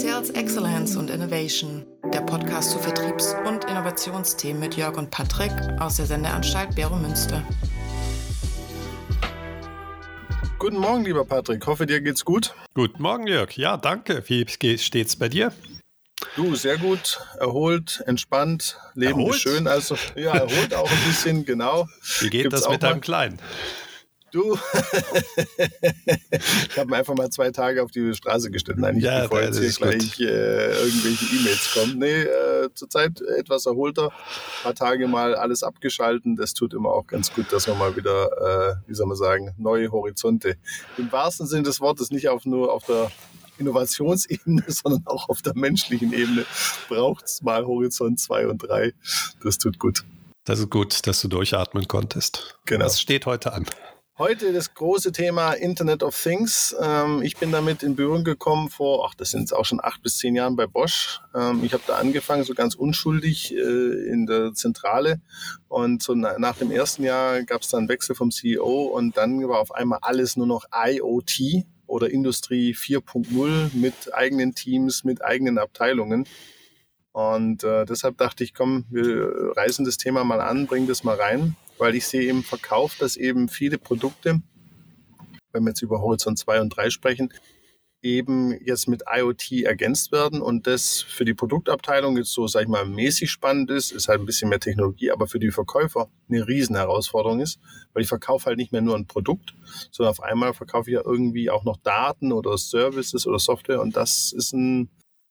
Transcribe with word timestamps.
Sales 0.00 0.30
Excellence 0.30 0.94
und 0.94 1.10
Innovation, 1.10 1.84
der 2.12 2.20
Podcast 2.20 2.70
zu 2.70 2.78
Vertriebs- 2.78 3.34
und 3.44 3.64
Innovationsthemen 3.64 4.60
mit 4.60 4.76
Jörg 4.76 4.96
und 4.96 5.10
Patrick 5.10 5.50
aus 5.80 5.96
der 5.96 6.06
Sendeanstalt 6.06 6.72
Bero 6.76 6.94
Münster. 6.94 7.42
Guten 10.60 10.76
Morgen, 10.76 11.04
lieber 11.04 11.24
Patrick. 11.24 11.66
Hoffe, 11.66 11.84
dir 11.84 12.00
geht's 12.00 12.24
gut. 12.24 12.54
Guten 12.74 13.02
Morgen, 13.02 13.26
Jörg. 13.26 13.56
Ja, 13.56 13.76
danke. 13.76 14.22
Wie 14.28 14.46
steht's 14.78 15.16
bei 15.16 15.28
dir? 15.28 15.52
Du, 16.36 16.54
sehr 16.54 16.78
gut, 16.78 17.18
erholt, 17.40 18.00
entspannt, 18.06 18.78
Leben 18.94 19.18
erholt? 19.18 19.34
ist 19.34 19.42
schön. 19.42 19.66
Also, 19.66 19.96
ja, 20.14 20.32
erholt 20.32 20.74
auch 20.74 20.88
ein 20.88 21.08
bisschen, 21.08 21.44
genau. 21.44 21.88
Wie 22.20 22.30
geht 22.30 22.42
Gibt's 22.42 22.60
das 22.60 22.70
mit 22.70 22.84
deinem 22.84 23.00
Kleinen? 23.00 23.40
Du, 24.30 24.54
ich 25.58 26.78
habe 26.78 26.90
mir 26.90 26.96
einfach 26.96 27.14
mal 27.14 27.30
zwei 27.30 27.50
Tage 27.50 27.82
auf 27.82 27.90
die 27.90 28.14
Straße 28.14 28.50
gestellt. 28.50 28.78
Nein, 28.78 28.96
nicht 28.96 29.04
ja, 29.04 29.22
bevor 29.22 29.40
jetzt 29.40 29.58
hier 29.58 29.70
gleich 29.70 30.20
äh, 30.20 30.72
irgendwelche 30.84 31.24
E-Mails 31.36 31.72
kommen. 31.72 31.98
Nee, 31.98 32.22
äh, 32.22 32.68
zurzeit 32.74 33.22
etwas 33.22 33.64
erholter. 33.66 34.06
Ein 34.06 34.62
paar 34.62 34.74
Tage 34.74 35.08
mal 35.08 35.34
alles 35.34 35.62
abgeschalten. 35.62 36.36
Das 36.36 36.52
tut 36.52 36.74
immer 36.74 36.90
auch 36.90 37.06
ganz 37.06 37.32
gut, 37.32 37.52
dass 37.52 37.66
man 37.68 37.78
mal 37.78 37.96
wieder, 37.96 38.76
äh, 38.84 38.88
wie 38.88 38.94
soll 38.94 39.06
man 39.06 39.16
sagen, 39.16 39.54
neue 39.56 39.90
Horizonte 39.90 40.56
im 40.98 41.10
wahrsten 41.10 41.46
Sinne 41.46 41.62
des 41.62 41.80
Wortes 41.80 42.10
nicht 42.10 42.28
auf, 42.28 42.44
nur 42.44 42.72
auf 42.72 42.84
der 42.84 43.10
Innovationsebene, 43.58 44.64
sondern 44.68 45.06
auch 45.06 45.28
auf 45.28 45.42
der 45.42 45.54
menschlichen 45.56 46.12
Ebene 46.12 46.44
braucht 46.88 47.24
es 47.24 47.42
mal 47.42 47.64
Horizont 47.66 48.20
2 48.20 48.48
und 48.48 48.58
3. 48.58 48.92
Das 49.42 49.58
tut 49.58 49.78
gut. 49.78 50.04
Das 50.44 50.58
ist 50.60 50.70
gut, 50.70 51.06
dass 51.06 51.20
du 51.20 51.28
durchatmen 51.28 51.88
konntest. 51.88 52.58
Genau. 52.64 52.86
Was 52.86 53.00
steht 53.00 53.26
heute 53.26 53.52
an? 53.52 53.66
Heute 54.18 54.52
das 54.52 54.74
große 54.74 55.12
Thema 55.12 55.52
Internet 55.52 56.02
of 56.02 56.20
Things. 56.20 56.74
Ähm, 56.82 57.22
ich 57.22 57.36
bin 57.36 57.52
damit 57.52 57.84
in 57.84 57.94
Berührung 57.94 58.24
gekommen 58.24 58.68
vor, 58.68 59.06
ach, 59.08 59.14
das 59.14 59.30
sind 59.30 59.42
jetzt 59.42 59.52
auch 59.52 59.64
schon 59.64 59.78
acht 59.80 60.02
bis 60.02 60.18
zehn 60.18 60.34
Jahren 60.34 60.56
bei 60.56 60.66
Bosch. 60.66 61.20
Ähm, 61.36 61.62
ich 61.62 61.72
habe 61.72 61.84
da 61.86 61.98
angefangen, 61.98 62.42
so 62.42 62.52
ganz 62.52 62.74
unschuldig 62.74 63.54
äh, 63.54 64.10
in 64.10 64.26
der 64.26 64.54
Zentrale. 64.54 65.20
Und 65.68 66.02
so 66.02 66.16
nach 66.16 66.56
dem 66.56 66.72
ersten 66.72 67.04
Jahr 67.04 67.44
gab 67.44 67.62
es 67.62 67.68
dann 67.68 67.88
Wechsel 67.88 68.16
vom 68.16 68.32
CEO 68.32 68.86
und 68.86 69.16
dann 69.16 69.48
war 69.48 69.60
auf 69.60 69.70
einmal 69.70 70.00
alles 70.02 70.36
nur 70.36 70.48
noch 70.48 70.64
IoT 70.74 71.64
oder 71.86 72.10
Industrie 72.10 72.74
4.0 72.74 73.70
mit 73.74 74.12
eigenen 74.12 74.52
Teams, 74.52 75.04
mit 75.04 75.24
eigenen 75.24 75.58
Abteilungen. 75.58 76.26
Und 77.18 77.64
äh, 77.64 77.84
deshalb 77.84 78.18
dachte 78.18 78.44
ich, 78.44 78.54
komm, 78.54 78.84
wir 78.90 79.52
reißen 79.56 79.84
das 79.84 79.96
Thema 79.96 80.22
mal 80.22 80.40
an, 80.40 80.66
bringen 80.66 80.86
das 80.86 81.02
mal 81.02 81.16
rein 81.16 81.56
weil 81.78 81.94
ich 81.94 82.06
sehe 82.06 82.28
im 82.28 82.42
Verkauf, 82.42 82.96
dass 82.96 83.16
eben 83.16 83.48
viele 83.48 83.78
Produkte, 83.78 84.40
wenn 85.52 85.62
wir 85.62 85.70
jetzt 85.70 85.82
über 85.82 86.00
Horizont 86.00 86.38
2 86.38 86.60
und 86.60 86.70
3 86.70 86.90
sprechen, 86.90 87.32
eben 88.00 88.52
jetzt 88.64 88.86
mit 88.86 89.02
IoT 89.12 89.64
ergänzt 89.64 90.12
werden 90.12 90.40
und 90.40 90.68
das 90.68 91.00
für 91.00 91.24
die 91.24 91.34
Produktabteilung 91.34 92.16
jetzt 92.16 92.32
so, 92.32 92.46
sag 92.46 92.62
ich 92.62 92.68
mal, 92.68 92.84
mäßig 92.84 93.28
spannend 93.28 93.72
ist, 93.72 93.90
ist 93.90 94.06
halt 94.06 94.20
ein 94.20 94.26
bisschen 94.26 94.50
mehr 94.50 94.60
Technologie, 94.60 95.10
aber 95.10 95.26
für 95.26 95.40
die 95.40 95.50
Verkäufer 95.50 96.08
eine 96.28 96.46
riesen 96.46 96.76
Herausforderung 96.76 97.40
ist, 97.40 97.58
weil 97.92 98.02
ich 98.02 98.08
verkaufe 98.08 98.46
halt 98.46 98.56
nicht 98.56 98.70
mehr 98.70 98.82
nur 98.82 98.94
ein 98.94 99.06
Produkt, 99.06 99.54
sondern 99.90 100.12
auf 100.12 100.22
einmal 100.22 100.54
verkaufe 100.54 100.90
ich 100.90 100.94
ja 100.94 101.02
irgendwie 101.04 101.50
auch 101.50 101.64
noch 101.64 101.76
Daten 101.78 102.30
oder 102.30 102.56
Services 102.56 103.26
oder 103.26 103.40
Software 103.40 103.80
und 103.80 103.96
das 103.96 104.32
ist 104.32 104.52
ein 104.52 104.90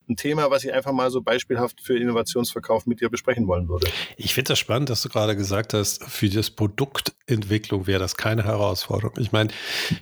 ein 0.09 0.15
Thema, 0.15 0.49
was 0.49 0.63
ich 0.63 0.73
einfach 0.73 0.91
mal 0.91 1.11
so 1.11 1.21
beispielhaft 1.21 1.81
für 1.81 1.97
Innovationsverkauf 1.97 2.85
mit 2.85 3.01
dir 3.01 3.09
besprechen 3.09 3.47
wollen 3.47 3.67
würde. 3.67 3.87
Ich 4.15 4.33
finde 4.33 4.49
das 4.49 4.59
spannend, 4.59 4.89
dass 4.89 5.01
du 5.01 5.09
gerade 5.09 5.35
gesagt 5.35 5.73
hast, 5.73 6.03
für 6.03 6.29
das 6.29 6.49
Produktentwicklung 6.49 7.87
wäre 7.87 7.99
das 7.99 8.15
keine 8.15 8.43
Herausforderung. 8.43 9.17
Ich 9.19 9.31
meine, 9.31 9.49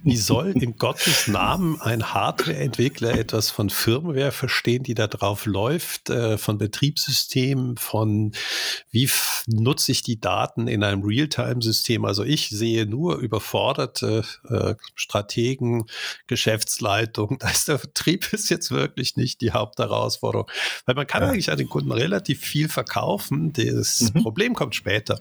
wie 0.03 0.17
soll 0.17 0.52
in 0.52 0.75
Gottes 0.78 1.28
Namen 1.28 1.81
ein 1.81 2.14
Hardwareentwickler 2.14 3.17
etwas 3.17 3.50
von 3.50 3.70
Firmware 3.70 4.31
verstehen, 4.31 4.84
die 4.84 4.94
da 4.94 5.08
drauf 5.08 5.45
läuft, 5.45 6.09
äh, 6.09 6.38
von 6.38 6.58
Betriebssystemen, 6.58 7.78
von 7.78 8.34
wie 8.91 9.09
nutze 9.47 9.91
ich 9.91 10.03
die 10.03 10.19
Daten 10.19 10.68
in 10.68 10.84
einem 10.84 11.03
Realtime-System? 11.03 12.06
Also 12.06 12.24
ich 12.24 12.50
sehe 12.50 12.85
nur 12.85 13.18
überforderte 13.18 14.24
äh, 14.50 14.75
Strategen, 14.96 15.85
Geschäftsleitung. 16.28 17.38
Da 17.46 17.51
ist 17.51 17.68
der 17.68 17.78
Vertrieb 17.78 18.34
ist 18.34 18.50
jetzt 18.50 18.72
wirklich 18.72 19.18
nicht 19.18 19.41
die 19.41 19.51
Hauptherausforderung. 19.51 19.94
Herausforderung. 19.95 20.47
Weil 20.85 20.95
man 20.95 21.07
kann 21.07 21.23
ja. 21.23 21.29
eigentlich 21.29 21.51
an 21.51 21.57
den 21.57 21.69
Kunden 21.69 21.91
relativ 21.91 22.41
viel 22.41 22.69
verkaufen. 22.69 23.53
Das 23.53 24.11
mhm. 24.13 24.23
Problem 24.23 24.53
kommt 24.53 24.75
später. 24.75 25.19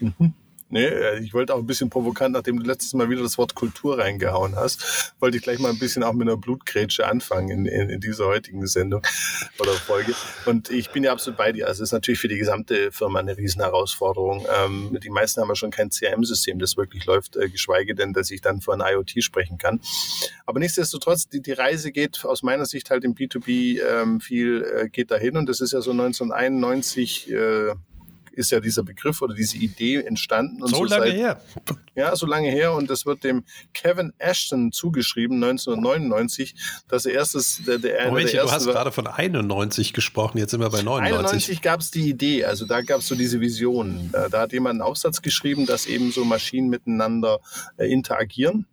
Mhm. 0.00 0.34
Nee, 0.72 0.86
äh, 0.86 1.18
ich 1.18 1.34
wollte 1.34 1.54
auch 1.54 1.58
ein 1.58 1.66
bisschen 1.66 1.90
provokant, 1.90 2.32
nachdem 2.32 2.58
du 2.58 2.64
letztes 2.64 2.94
Mal 2.94 3.10
wieder 3.10 3.20
das 3.20 3.36
Wort 3.36 3.54
Kultur 3.54 3.98
reingehauen 3.98 4.56
hast, 4.56 5.14
wollte 5.20 5.36
ich 5.36 5.42
gleich 5.42 5.58
mal 5.58 5.68
ein 5.68 5.78
bisschen 5.78 6.02
auch 6.02 6.14
mit 6.14 6.26
einer 6.26 6.38
Blutgrätsche 6.38 7.06
anfangen 7.06 7.50
in, 7.50 7.66
in, 7.66 7.90
in 7.90 8.00
dieser 8.00 8.24
heutigen 8.24 8.66
Sendung 8.66 9.02
oder 9.58 9.72
Folge. 9.72 10.14
Und 10.46 10.70
ich 10.70 10.88
bin 10.88 11.04
ja 11.04 11.12
absolut 11.12 11.36
bei 11.36 11.52
dir. 11.52 11.66
Also 11.66 11.82
es 11.82 11.90
ist 11.90 11.92
natürlich 11.92 12.20
für 12.20 12.28
die 12.28 12.38
gesamte 12.38 12.90
Firma 12.90 13.18
eine 13.18 13.36
Riesenherausforderung. 13.36 14.46
Ähm, 14.64 14.98
die 15.02 15.10
meisten 15.10 15.42
haben 15.42 15.48
ja 15.50 15.56
schon 15.56 15.70
kein 15.70 15.90
CRM-System, 15.90 16.58
das 16.58 16.78
wirklich 16.78 17.04
läuft, 17.04 17.36
äh, 17.36 17.50
geschweige 17.50 17.94
denn, 17.94 18.14
dass 18.14 18.30
ich 18.30 18.40
dann 18.40 18.62
von 18.62 18.80
IoT 18.80 19.22
sprechen 19.22 19.58
kann. 19.58 19.78
Aber 20.46 20.58
nichtsdestotrotz, 20.58 21.28
die, 21.28 21.42
die 21.42 21.52
Reise 21.52 21.92
geht 21.92 22.24
aus 22.24 22.42
meiner 22.42 22.64
Sicht 22.64 22.88
halt 22.88 23.04
im 23.04 23.14
B2B 23.14 23.78
ähm, 23.82 24.22
viel 24.22 24.64
äh, 24.64 24.88
geht 24.88 25.10
dahin 25.10 25.36
und 25.36 25.50
das 25.50 25.60
ist 25.60 25.74
ja 25.74 25.82
so 25.82 25.90
1991 25.90 27.30
äh, 27.30 27.74
ist 28.32 28.50
ja 28.50 28.60
dieser 28.60 28.82
Begriff 28.82 29.22
oder 29.22 29.34
diese 29.34 29.56
Idee 29.56 29.96
entstanden. 29.96 30.62
Und 30.62 30.70
so, 30.70 30.76
so 30.76 30.84
lange 30.84 31.06
seit, 31.06 31.16
her. 31.16 31.40
Ja, 31.94 32.16
so 32.16 32.26
lange 32.26 32.50
her. 32.50 32.72
Und 32.72 32.90
das 32.90 33.06
wird 33.06 33.24
dem 33.24 33.44
Kevin 33.74 34.12
Ashton 34.18 34.72
zugeschrieben, 34.72 35.42
1999, 35.42 36.54
dass 36.88 37.06
er 37.06 37.14
erstes, 37.14 37.62
der, 37.66 37.78
der, 37.78 38.08
Moment, 38.08 38.32
der 38.32 38.44
du 38.44 38.50
hast 38.50 38.66
gerade 38.66 38.92
von 38.92 39.06
91 39.06 39.92
gesprochen, 39.92 40.38
jetzt 40.38 40.52
sind 40.52 40.60
wir 40.60 40.70
bei 40.70 40.82
99. 40.82 41.16
91 41.18 41.62
gab 41.62 41.80
es 41.80 41.90
die 41.90 42.08
Idee, 42.08 42.44
also 42.44 42.66
da 42.66 42.80
gab 42.82 43.00
es 43.00 43.08
so 43.08 43.14
diese 43.14 43.40
Vision. 43.40 44.10
Da 44.12 44.40
hat 44.40 44.52
jemand 44.52 44.74
einen 44.74 44.82
Aufsatz 44.82 45.22
geschrieben, 45.22 45.66
dass 45.66 45.86
eben 45.86 46.12
so 46.12 46.24
Maschinen 46.24 46.68
miteinander 46.68 47.40
äh, 47.76 47.90
interagieren. 47.90 48.66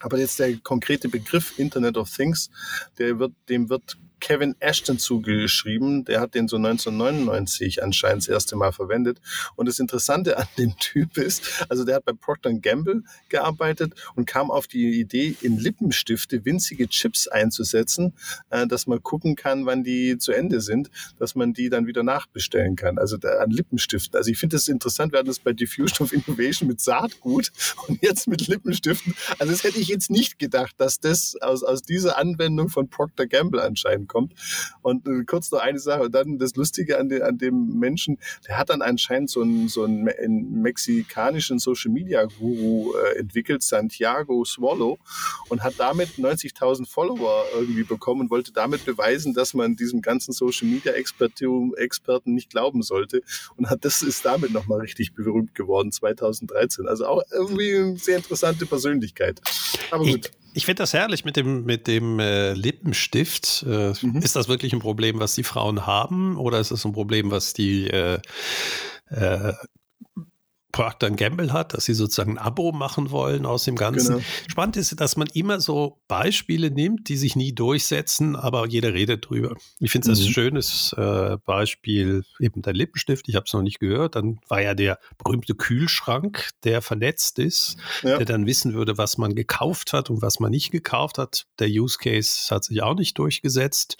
Aber 0.00 0.18
jetzt 0.18 0.38
der 0.38 0.56
konkrete 0.56 1.08
Begriff 1.08 1.58
Internet 1.58 1.96
of 1.96 2.10
Things, 2.10 2.50
der 2.98 3.18
wird, 3.18 3.32
dem 3.48 3.68
wird 3.68 3.98
Kevin 4.20 4.54
Ashton 4.60 4.98
zugeschrieben. 4.98 6.04
Der 6.04 6.20
hat 6.20 6.34
den 6.34 6.48
so 6.48 6.56
1999 6.56 7.82
anscheinend 7.82 8.22
das 8.22 8.28
erste 8.28 8.56
Mal 8.56 8.72
verwendet. 8.72 9.20
Und 9.56 9.66
das 9.66 9.78
Interessante 9.78 10.38
an 10.38 10.46
dem 10.58 10.76
Typ 10.78 11.18
ist, 11.18 11.64
also 11.68 11.84
der 11.84 11.96
hat 11.96 12.04
bei 12.04 12.12
Procter 12.12 12.52
Gamble 12.52 13.02
gearbeitet 13.28 13.94
und 14.14 14.26
kam 14.26 14.50
auf 14.50 14.66
die 14.66 15.00
Idee, 15.00 15.36
in 15.40 15.58
Lippenstifte 15.58 16.44
winzige 16.44 16.88
Chips 16.88 17.28
einzusetzen, 17.28 18.12
äh, 18.50 18.66
dass 18.66 18.86
man 18.86 19.02
gucken 19.02 19.36
kann, 19.36 19.66
wann 19.66 19.82
die 19.84 20.18
zu 20.18 20.32
Ende 20.32 20.60
sind, 20.60 20.90
dass 21.18 21.34
man 21.34 21.52
die 21.52 21.68
dann 21.68 21.86
wieder 21.86 22.02
nachbestellen 22.02 22.76
kann. 22.76 22.98
Also 22.98 23.16
an 23.16 23.50
Lippenstiften. 23.50 24.16
Also 24.16 24.30
ich 24.30 24.38
finde 24.38 24.56
das 24.56 24.68
interessant, 24.68 25.12
wir 25.12 25.18
hatten 25.18 25.28
das 25.28 25.38
bei 25.38 25.52
Diffusion 25.52 26.06
of 26.06 26.12
Innovation 26.12 26.68
mit 26.68 26.80
Saatgut 26.80 27.50
und 27.88 28.02
jetzt 28.02 28.28
mit 28.28 28.46
Lippenstiften. 28.46 29.14
Also 29.38 29.52
das 29.52 29.64
hätte 29.64 29.78
ich 29.78 29.88
jetzt 29.88 30.10
nicht 30.10 30.38
gedacht, 30.38 30.74
dass 30.78 31.00
das 31.00 31.36
aus, 31.40 31.62
aus 31.62 31.82
dieser 31.82 32.18
Anwendung 32.18 32.68
von 32.68 32.88
Procter 32.88 33.26
Gamble 33.26 33.62
anscheinend 33.62 34.08
kommt. 34.10 34.34
Und 34.82 35.06
äh, 35.06 35.24
kurz 35.24 35.50
noch 35.50 35.60
eine 35.60 35.78
Sache. 35.78 36.02
Und 36.02 36.14
dann 36.14 36.38
das 36.38 36.54
Lustige 36.56 36.98
an, 36.98 37.08
de, 37.08 37.22
an 37.22 37.38
dem 37.38 37.78
Menschen, 37.78 38.18
der 38.46 38.58
hat 38.58 38.70
dann 38.70 38.82
anscheinend 38.82 39.30
so 39.30 39.40
einen, 39.42 39.68
so 39.68 39.84
einen, 39.84 40.08
einen 40.08 40.60
mexikanischen 40.60 41.58
Social 41.58 41.92
Media 41.92 42.24
Guru 42.24 42.94
äh, 42.94 43.18
entwickelt, 43.18 43.62
Santiago 43.62 44.44
Swallow, 44.44 44.98
und 45.48 45.62
hat 45.62 45.74
damit 45.78 46.10
90.000 46.18 46.86
Follower 46.88 47.44
irgendwie 47.54 47.84
bekommen 47.84 48.22
und 48.22 48.30
wollte 48.30 48.52
damit 48.52 48.84
beweisen, 48.84 49.32
dass 49.32 49.54
man 49.54 49.76
diesem 49.76 50.02
ganzen 50.02 50.32
Social 50.32 50.68
Media 50.68 50.92
Experten 50.92 52.34
nicht 52.34 52.50
glauben 52.50 52.82
sollte. 52.82 53.22
Und 53.56 53.70
hat, 53.70 53.84
das 53.84 54.02
ist 54.02 54.24
damit 54.24 54.50
nochmal 54.52 54.80
richtig 54.80 55.14
berühmt 55.14 55.54
geworden, 55.54 55.92
2013. 55.92 56.88
Also 56.88 57.06
auch 57.06 57.22
irgendwie 57.30 57.76
eine 57.76 57.96
sehr 57.96 58.16
interessante 58.16 58.66
Persönlichkeit. 58.66 59.40
Aber 59.90 60.04
gut. 60.04 60.30
Ich 60.52 60.64
finde 60.66 60.82
das 60.82 60.92
herrlich 60.92 61.24
mit 61.24 61.36
dem, 61.36 61.64
mit 61.64 61.86
dem 61.86 62.18
äh, 62.18 62.52
Lippenstift. 62.52 63.64
Äh, 63.66 63.92
mhm. 64.02 64.16
Ist 64.22 64.36
das 64.36 64.48
wirklich 64.48 64.72
ein 64.72 64.80
Problem, 64.80 65.20
was 65.20 65.34
die 65.34 65.44
Frauen 65.44 65.86
haben 65.86 66.36
oder 66.36 66.58
ist 66.60 66.70
es 66.70 66.84
ein 66.84 66.92
Problem, 66.92 67.30
was 67.30 67.52
die 67.52 67.86
äh, 67.88 68.20
äh 69.10 69.52
Procter 70.72 71.10
Gamble 71.10 71.52
hat, 71.52 71.74
dass 71.74 71.84
sie 71.84 71.94
sozusagen 71.94 72.32
ein 72.32 72.38
Abo 72.38 72.72
machen 72.72 73.10
wollen 73.10 73.46
aus 73.46 73.64
dem 73.64 73.76
Ganzen. 73.76 74.16
Genau. 74.16 74.24
Spannend 74.48 74.76
ist, 74.76 75.00
dass 75.00 75.16
man 75.16 75.28
immer 75.32 75.60
so 75.60 75.98
Beispiele 76.08 76.70
nimmt, 76.70 77.08
die 77.08 77.16
sich 77.16 77.36
nie 77.36 77.52
durchsetzen, 77.52 78.36
aber 78.36 78.66
jeder 78.66 78.94
redet 78.94 79.28
drüber. 79.28 79.56
Ich 79.78 79.90
finde 79.90 80.12
es 80.12 80.20
mhm. 80.20 80.26
ein 80.26 80.32
schönes 80.32 80.92
äh, 80.96 81.36
Beispiel, 81.44 82.24
eben 82.38 82.62
der 82.62 82.72
Lippenstift, 82.72 83.28
ich 83.28 83.34
habe 83.34 83.44
es 83.46 83.52
noch 83.52 83.62
nicht 83.62 83.80
gehört. 83.80 84.16
Dann 84.16 84.40
war 84.48 84.60
ja 84.60 84.74
der 84.74 84.98
berühmte 85.22 85.54
Kühlschrank, 85.54 86.50
der 86.64 86.82
vernetzt 86.82 87.38
ist, 87.38 87.76
ja. 88.02 88.16
der 88.16 88.26
dann 88.26 88.46
wissen 88.46 88.74
würde, 88.74 88.98
was 88.98 89.18
man 89.18 89.34
gekauft 89.34 89.92
hat 89.92 90.10
und 90.10 90.22
was 90.22 90.40
man 90.40 90.50
nicht 90.50 90.70
gekauft 90.70 91.18
hat. 91.18 91.46
Der 91.58 91.68
Use 91.68 91.98
Case 91.98 92.54
hat 92.54 92.64
sich 92.64 92.82
auch 92.82 92.94
nicht 92.94 93.18
durchgesetzt. 93.18 93.96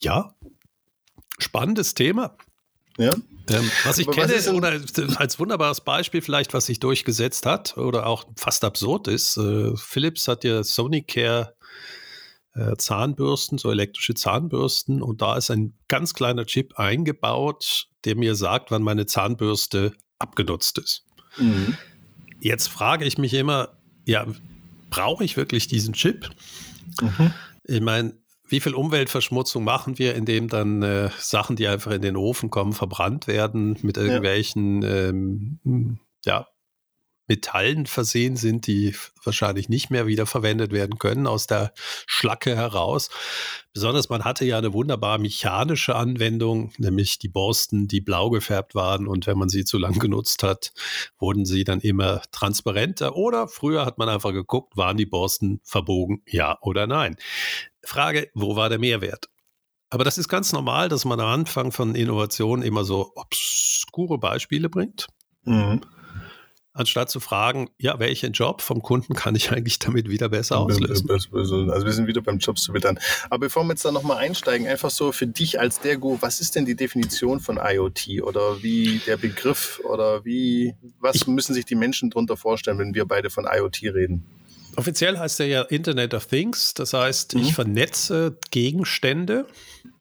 Ja, 0.00 0.34
spannendes 1.38 1.94
Thema. 1.94 2.36
Ja. 2.98 3.12
Ähm, 3.50 3.70
was 3.84 3.98
ich 3.98 4.08
Aber 4.08 4.16
kenne, 4.16 4.34
was 4.34 4.48
oder 4.48 4.80
als 5.16 5.38
wunderbares 5.38 5.82
Beispiel 5.82 6.22
vielleicht, 6.22 6.54
was 6.54 6.66
sich 6.66 6.80
durchgesetzt 6.80 7.44
hat 7.44 7.76
oder 7.76 8.06
auch 8.06 8.24
fast 8.36 8.64
absurd 8.64 9.08
ist, 9.08 9.36
äh, 9.36 9.76
Philips 9.76 10.28
hat 10.28 10.44
ja 10.44 10.62
Sonicare 10.62 11.54
äh, 12.54 12.76
Zahnbürsten, 12.76 13.58
so 13.58 13.70
elektrische 13.70 14.14
Zahnbürsten. 14.14 15.02
Und 15.02 15.22
da 15.22 15.36
ist 15.36 15.50
ein 15.50 15.74
ganz 15.88 16.14
kleiner 16.14 16.46
Chip 16.46 16.78
eingebaut, 16.78 17.88
der 18.04 18.16
mir 18.16 18.34
sagt, 18.34 18.70
wann 18.70 18.82
meine 18.82 19.06
Zahnbürste 19.06 19.92
abgenutzt 20.18 20.78
ist. 20.78 21.04
Mhm. 21.36 21.76
Jetzt 22.40 22.68
frage 22.68 23.04
ich 23.04 23.18
mich 23.18 23.34
immer, 23.34 23.76
ja, 24.06 24.26
brauche 24.90 25.24
ich 25.24 25.36
wirklich 25.36 25.66
diesen 25.66 25.94
Chip? 25.94 26.30
Mhm. 27.00 27.32
Ich 27.64 27.80
meine, 27.80 28.14
wie 28.46 28.60
viel 28.60 28.74
Umweltverschmutzung 28.74 29.64
machen 29.64 29.98
wir, 29.98 30.14
indem 30.14 30.48
dann 30.48 30.82
äh, 30.82 31.10
Sachen, 31.18 31.56
die 31.56 31.66
einfach 31.66 31.92
in 31.92 32.02
den 32.02 32.16
Ofen 32.16 32.50
kommen, 32.50 32.72
verbrannt 32.72 33.26
werden 33.26 33.78
mit 33.82 33.96
irgendwelchen 33.96 34.82
ja. 34.82 35.08
Ähm, 35.08 35.98
ja, 36.24 36.46
Metallen 37.26 37.86
versehen 37.86 38.36
sind, 38.36 38.66
die 38.66 38.94
wahrscheinlich 39.22 39.68
nicht 39.68 39.90
mehr 39.90 40.06
wiederverwendet 40.06 40.72
werden 40.72 40.98
können 40.98 41.26
aus 41.26 41.46
der 41.46 41.72
Schlacke 42.06 42.54
heraus. 42.54 43.08
Besonders 43.72 44.08
man 44.10 44.24
hatte 44.24 44.44
ja 44.44 44.58
eine 44.58 44.72
wunderbar 44.72 45.18
mechanische 45.18 45.96
Anwendung, 45.96 46.72
nämlich 46.76 47.18
die 47.18 47.28
Borsten, 47.28 47.88
die 47.88 48.00
blau 48.00 48.30
gefärbt 48.30 48.74
waren 48.74 49.06
und 49.06 49.26
wenn 49.26 49.38
man 49.38 49.48
sie 49.48 49.64
zu 49.64 49.78
lang 49.78 49.98
genutzt 49.98 50.42
hat, 50.42 50.72
wurden 51.18 51.46
sie 51.46 51.64
dann 51.64 51.80
immer 51.80 52.22
transparenter 52.30 53.16
oder 53.16 53.48
früher 53.48 53.86
hat 53.86 53.98
man 53.98 54.08
einfach 54.08 54.32
geguckt, 54.32 54.76
waren 54.76 54.96
die 54.96 55.06
Borsten 55.06 55.60
verbogen, 55.64 56.22
ja 56.26 56.58
oder 56.60 56.86
nein. 56.86 57.16
Frage, 57.82 58.30
wo 58.34 58.56
war 58.56 58.68
der 58.68 58.78
Mehrwert? 58.78 59.28
Aber 59.90 60.04
das 60.04 60.18
ist 60.18 60.28
ganz 60.28 60.52
normal, 60.52 60.88
dass 60.88 61.04
man 61.04 61.20
am 61.20 61.28
Anfang 61.28 61.70
von 61.70 61.94
Innovationen 61.94 62.64
immer 62.64 62.84
so 62.84 63.12
obskure 63.14 64.18
Beispiele 64.18 64.68
bringt. 64.68 65.06
Mhm 65.44 65.82
anstatt 66.74 67.08
zu 67.08 67.20
fragen, 67.20 67.70
ja, 67.78 67.98
welchen 68.00 68.32
Job 68.32 68.60
vom 68.60 68.82
Kunden 68.82 69.14
kann 69.14 69.34
ich 69.34 69.52
eigentlich 69.52 69.78
damit 69.78 70.10
wieder 70.10 70.28
besser 70.28 70.58
auslösen? 70.58 71.08
Also 71.10 71.86
wir 71.86 71.92
sind 71.92 72.06
wieder 72.08 72.20
beim 72.20 72.38
Job 72.38 72.58
zu 72.58 72.74
wittern. 72.74 72.98
Aber 73.30 73.46
bevor 73.46 73.64
wir 73.64 73.70
jetzt 73.70 73.84
da 73.84 73.92
nochmal 73.92 74.18
einsteigen, 74.18 74.66
einfach 74.66 74.90
so 74.90 75.12
für 75.12 75.26
dich 75.26 75.60
als 75.60 75.80
Dergo, 75.80 76.18
was 76.20 76.40
ist 76.40 76.56
denn 76.56 76.66
die 76.66 76.74
Definition 76.74 77.40
von 77.40 77.58
IoT 77.62 78.22
oder 78.22 78.62
wie 78.62 79.00
der 79.06 79.16
Begriff 79.16 79.80
oder 79.84 80.24
wie, 80.24 80.74
was 81.00 81.16
ich, 81.16 81.26
müssen 81.28 81.54
sich 81.54 81.64
die 81.64 81.76
Menschen 81.76 82.10
darunter 82.10 82.36
vorstellen, 82.36 82.78
wenn 82.78 82.94
wir 82.94 83.06
beide 83.06 83.30
von 83.30 83.46
IoT 83.50 83.82
reden? 83.94 84.24
Offiziell 84.76 85.16
heißt 85.18 85.38
er 85.38 85.46
ja 85.46 85.62
Internet 85.62 86.14
of 86.14 86.26
Things, 86.26 86.74
das 86.74 86.92
heißt, 86.92 87.34
mhm. 87.34 87.42
ich 87.42 87.54
vernetze 87.54 88.36
Gegenstände 88.50 89.46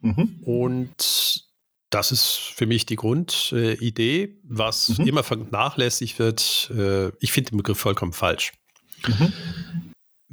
mhm. 0.02 0.40
und 0.44 1.46
das 1.94 2.12
ist 2.12 2.52
für 2.56 2.66
mich 2.66 2.86
die 2.86 2.96
Grundidee, 2.96 4.40
was 4.44 4.98
mhm. 4.98 5.08
immer 5.08 5.24
vernachlässigt 5.24 6.18
wird. 6.18 6.72
Äh, 6.76 7.12
ich 7.20 7.32
finde 7.32 7.52
den 7.52 7.58
Begriff 7.58 7.80
vollkommen 7.80 8.14
falsch. 8.14 8.54
Mhm. 9.08 9.34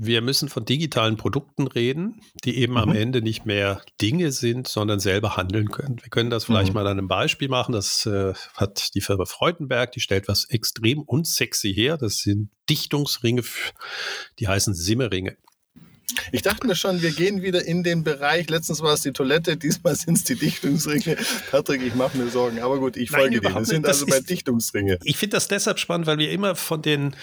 Wir 0.03 0.23
müssen 0.23 0.49
von 0.49 0.65
digitalen 0.65 1.19
Produkten 1.19 1.67
reden, 1.67 2.23
die 2.45 2.57
eben 2.57 2.73
mhm. 2.73 2.79
am 2.79 2.93
Ende 2.95 3.21
nicht 3.21 3.45
mehr 3.45 3.83
Dinge 4.01 4.33
sind, 4.33 4.69
sondern 4.69 5.01
selber 5.01 5.37
handeln 5.37 5.71
können. 5.71 6.01
Wir 6.01 6.09
können 6.09 6.31
das 6.31 6.45
vielleicht 6.47 6.69
mhm. 6.69 6.77
mal 6.77 6.87
an 6.87 6.99
einem 6.99 7.09
Beispiel 7.09 7.49
machen. 7.49 7.73
Das 7.73 8.07
äh, 8.07 8.33
hat 8.55 8.95
die 8.95 9.03
Firma 9.03 9.27
Freudenberg, 9.27 9.93
die 9.93 10.01
stellt 10.01 10.29
was 10.29 10.47
extrem 10.47 11.01
unsexy 11.03 11.75
her. 11.75 11.99
Das 11.99 12.21
sind 12.21 12.49
Dichtungsringe, 12.71 13.43
die 14.39 14.49
heißen 14.49 14.73
Simmeringe. 14.73 15.37
Ich 16.33 16.43
dachte 16.43 16.67
mir 16.67 16.75
schon, 16.75 17.03
wir 17.03 17.11
gehen 17.11 17.43
wieder 17.43 17.65
in 17.65 17.83
den 17.83 18.05
Bereich. 18.05 18.49
Letztens 18.49 18.81
war 18.83 18.95
es 18.95 19.03
die 19.03 19.13
Toilette, 19.13 19.57
diesmal 19.57 19.95
sind 19.97 20.17
es 20.19 20.25
die 20.25 20.37
Dichtungsringe. 20.37 21.17
Patrick, 21.51 21.83
ich 21.83 21.95
mache 21.95 22.17
mir 22.17 22.29
Sorgen. 22.29 22.61
Aber 22.61 22.79
gut, 22.79 22.97
ich 22.97 23.11
folge 23.11 23.41
dir. 23.41 23.55
Wir 23.55 23.65
sind 23.65 23.87
also 23.87 24.07
bei 24.07 24.21
Dichtungsringe. 24.21 24.99
Ich 25.05 25.17
finde 25.17 25.37
das 25.37 25.49
deshalb 25.49 25.79
spannend, 25.79 26.07
weil 26.07 26.19
wir 26.19 26.31
immer 26.31 26.55
von 26.55 26.83
den 26.83 27.17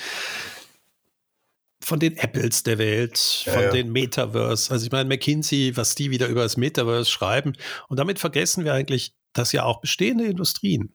von 1.80 2.00
den 2.00 2.18
Apples 2.18 2.64
der 2.64 2.80
Welt, 2.80 3.44
ja, 3.46 3.54
von 3.54 3.62
ja. 3.62 3.72
den 3.72 3.92
Metaverse. 3.94 4.72
Also 4.72 4.86
ich 4.86 4.92
meine, 4.92 5.08
McKinsey, 5.08 5.78
was 5.78 5.96
die 5.96 6.12
wieder 6.12 6.28
über 6.28 6.42
das 6.42 6.58
Metaverse 6.58 7.10
schreiben. 7.10 7.54
Und 7.88 7.98
damit 7.98 8.20
vergessen 8.20 8.66
wir 8.66 8.74
eigentlich, 8.74 9.14
dass 9.32 9.54
ja 9.54 9.64
auch 9.64 9.80
bestehende 9.80 10.26
Industrien 10.26 10.94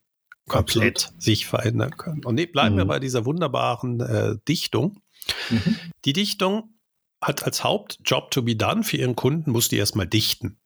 komplett 0.48 1.04
Absolut. 1.04 1.22
sich 1.22 1.46
verändern 1.46 1.96
können. 1.96 2.24
Und 2.24 2.36
bleiben 2.52 2.74
mhm. 2.74 2.78
wir 2.78 2.84
bei 2.84 2.98
dieser 2.98 3.24
wunderbaren 3.24 4.00
äh, 4.00 4.36
Dichtung. 4.46 5.00
Mhm. 5.50 5.78
Die 6.04 6.12
Dichtung 6.12 6.71
hat 7.22 7.44
als 7.44 7.64
Hauptjob 7.64 8.30
to 8.30 8.42
be 8.42 8.56
done 8.56 8.82
für 8.82 8.98
ihren 8.98 9.16
Kunden, 9.16 9.52
muss 9.52 9.68
die 9.68 9.76
erstmal 9.76 10.06
dichten. 10.06 10.58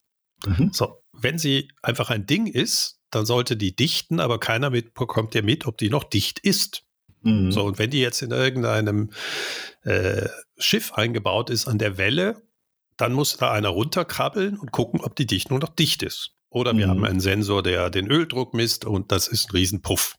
Mhm. 0.44 0.70
So, 0.72 1.02
wenn 1.12 1.38
sie 1.38 1.68
einfach 1.82 2.10
ein 2.10 2.26
Ding 2.26 2.46
ist, 2.46 2.98
dann 3.10 3.26
sollte 3.26 3.56
die 3.56 3.76
dichten, 3.76 4.20
aber 4.20 4.40
keiner 4.40 4.70
mitbekommt 4.70 5.34
ja 5.34 5.42
mit, 5.42 5.66
ob 5.66 5.78
die 5.78 5.90
noch 5.90 6.04
dicht 6.04 6.38
ist. 6.40 6.84
Mhm. 7.22 7.52
So, 7.52 7.64
und 7.64 7.78
wenn 7.78 7.90
die 7.90 8.00
jetzt 8.00 8.22
in 8.22 8.30
irgendeinem 8.30 9.10
äh, 9.82 10.28
Schiff 10.58 10.92
eingebaut 10.94 11.50
ist 11.50 11.66
an 11.66 11.78
der 11.78 11.98
Welle, 11.98 12.42
dann 12.96 13.12
muss 13.12 13.36
da 13.36 13.52
einer 13.52 13.68
runterkrabbeln 13.68 14.58
und 14.58 14.72
gucken, 14.72 15.00
ob 15.00 15.14
die 15.16 15.26
Dichtung 15.26 15.58
noch 15.58 15.68
dicht 15.68 16.02
ist. 16.02 16.32
Oder 16.48 16.76
wir 16.76 16.86
mhm. 16.86 16.90
haben 16.90 17.04
einen 17.04 17.20
Sensor, 17.20 17.62
der 17.62 17.90
den 17.90 18.10
Öldruck 18.10 18.54
misst 18.54 18.84
und 18.84 19.12
das 19.12 19.28
ist 19.28 19.48
ein 19.48 19.56
Riesenpuff. 19.56 20.16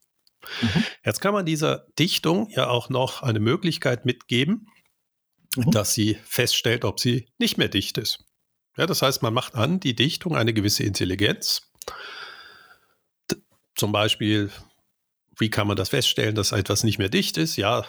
Mhm. 0.61 0.83
Jetzt 1.03 1.19
kann 1.19 1.33
man 1.33 1.45
dieser 1.45 1.87
Dichtung 1.97 2.49
ja 2.51 2.67
auch 2.67 2.89
noch 2.89 3.23
eine 3.23 3.39
Möglichkeit 3.39 4.05
mitgeben, 4.05 4.67
mhm. 5.65 5.71
dass 5.71 5.93
sie 5.93 6.17
feststellt, 6.25 6.85
ob 6.85 6.99
sie 6.99 7.27
nicht 7.37 7.57
mehr 7.57 7.69
dicht 7.69 7.97
ist. 7.97 8.23
Ja, 8.77 8.85
das 8.85 9.01
heißt, 9.01 9.23
man 9.23 9.33
macht 9.33 9.55
an 9.55 9.79
die 9.79 9.95
Dichtung 9.95 10.35
eine 10.35 10.53
gewisse 10.53 10.83
Intelligenz. 10.83 11.63
Zum 13.75 13.91
Beispiel, 13.91 14.51
wie 15.39 15.49
kann 15.49 15.67
man 15.67 15.77
das 15.77 15.89
feststellen, 15.89 16.35
dass 16.35 16.51
etwas 16.51 16.83
nicht 16.83 16.97
mehr 16.97 17.09
dicht 17.09 17.37
ist? 17.37 17.57
Ja, 17.57 17.85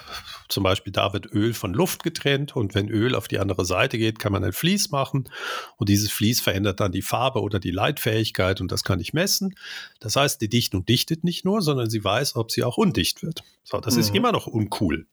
zum 0.48 0.62
Beispiel, 0.62 0.92
da 0.92 1.12
wird 1.12 1.32
Öl 1.32 1.54
von 1.54 1.72
Luft 1.72 2.02
getrennt 2.02 2.54
und 2.54 2.74
wenn 2.74 2.88
Öl 2.88 3.14
auf 3.14 3.28
die 3.28 3.38
andere 3.38 3.64
Seite 3.64 3.96
geht, 3.98 4.18
kann 4.18 4.32
man 4.32 4.44
ein 4.44 4.52
Vlies 4.52 4.90
machen 4.90 5.28
und 5.76 5.88
dieses 5.88 6.10
Vlies 6.10 6.40
verändert 6.40 6.80
dann 6.80 6.92
die 6.92 7.02
Farbe 7.02 7.40
oder 7.40 7.58
die 7.58 7.70
Leitfähigkeit 7.70 8.60
und 8.60 8.70
das 8.70 8.84
kann 8.84 9.00
ich 9.00 9.14
messen. 9.14 9.54
Das 10.00 10.16
heißt, 10.16 10.40
die 10.40 10.48
Dichtung 10.48 10.84
dichtet 10.84 11.24
nicht 11.24 11.44
nur, 11.44 11.62
sondern 11.62 11.88
sie 11.88 12.04
weiß, 12.04 12.36
ob 12.36 12.50
sie 12.50 12.64
auch 12.64 12.76
undicht 12.76 13.22
wird. 13.22 13.42
So, 13.64 13.80
das 13.80 13.94
mhm. 13.94 14.00
ist 14.00 14.14
immer 14.14 14.32
noch 14.32 14.46
uncool. 14.46 15.06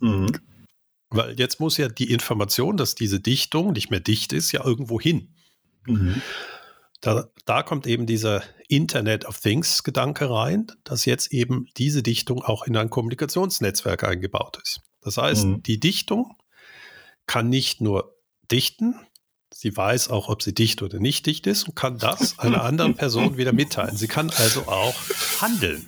Mhm. 0.00 0.32
Weil 1.10 1.38
jetzt 1.38 1.58
muss 1.58 1.76
ja 1.76 1.88
die 1.88 2.10
Information, 2.10 2.76
dass 2.76 2.94
diese 2.94 3.20
Dichtung 3.20 3.72
nicht 3.72 3.90
mehr 3.90 4.00
dicht 4.00 4.32
ist, 4.32 4.52
ja 4.52 4.64
irgendwo 4.64 5.00
hin. 5.00 5.34
Mhm. 5.86 6.22
Da, 7.00 7.28
da, 7.46 7.62
kommt 7.62 7.86
eben 7.86 8.06
dieser 8.06 8.42
Internet 8.68 9.24
of 9.24 9.40
Things 9.40 9.82
Gedanke 9.82 10.30
rein, 10.30 10.66
dass 10.84 11.06
jetzt 11.06 11.32
eben 11.32 11.66
diese 11.76 12.02
Dichtung 12.02 12.42
auch 12.42 12.64
in 12.66 12.76
ein 12.76 12.90
Kommunikationsnetzwerk 12.90 14.04
eingebaut 14.04 14.58
ist. 14.62 14.82
Das 15.00 15.16
heißt, 15.16 15.46
mhm. 15.46 15.62
die 15.62 15.80
Dichtung 15.80 16.36
kann 17.26 17.48
nicht 17.48 17.80
nur 17.80 18.16
dichten, 18.50 18.94
sie 19.52 19.74
weiß 19.74 20.10
auch, 20.10 20.28
ob 20.28 20.42
sie 20.42 20.54
dicht 20.54 20.82
oder 20.82 21.00
nicht 21.00 21.26
dicht 21.26 21.46
ist 21.46 21.68
und 21.68 21.74
kann 21.74 21.98
das 21.98 22.38
einer 22.38 22.64
anderen 22.64 22.94
Person 22.94 23.36
wieder 23.36 23.52
mitteilen. 23.52 23.96
Sie 23.96 24.08
kann 24.08 24.30
also 24.30 24.68
auch 24.68 24.94
handeln. 25.40 25.86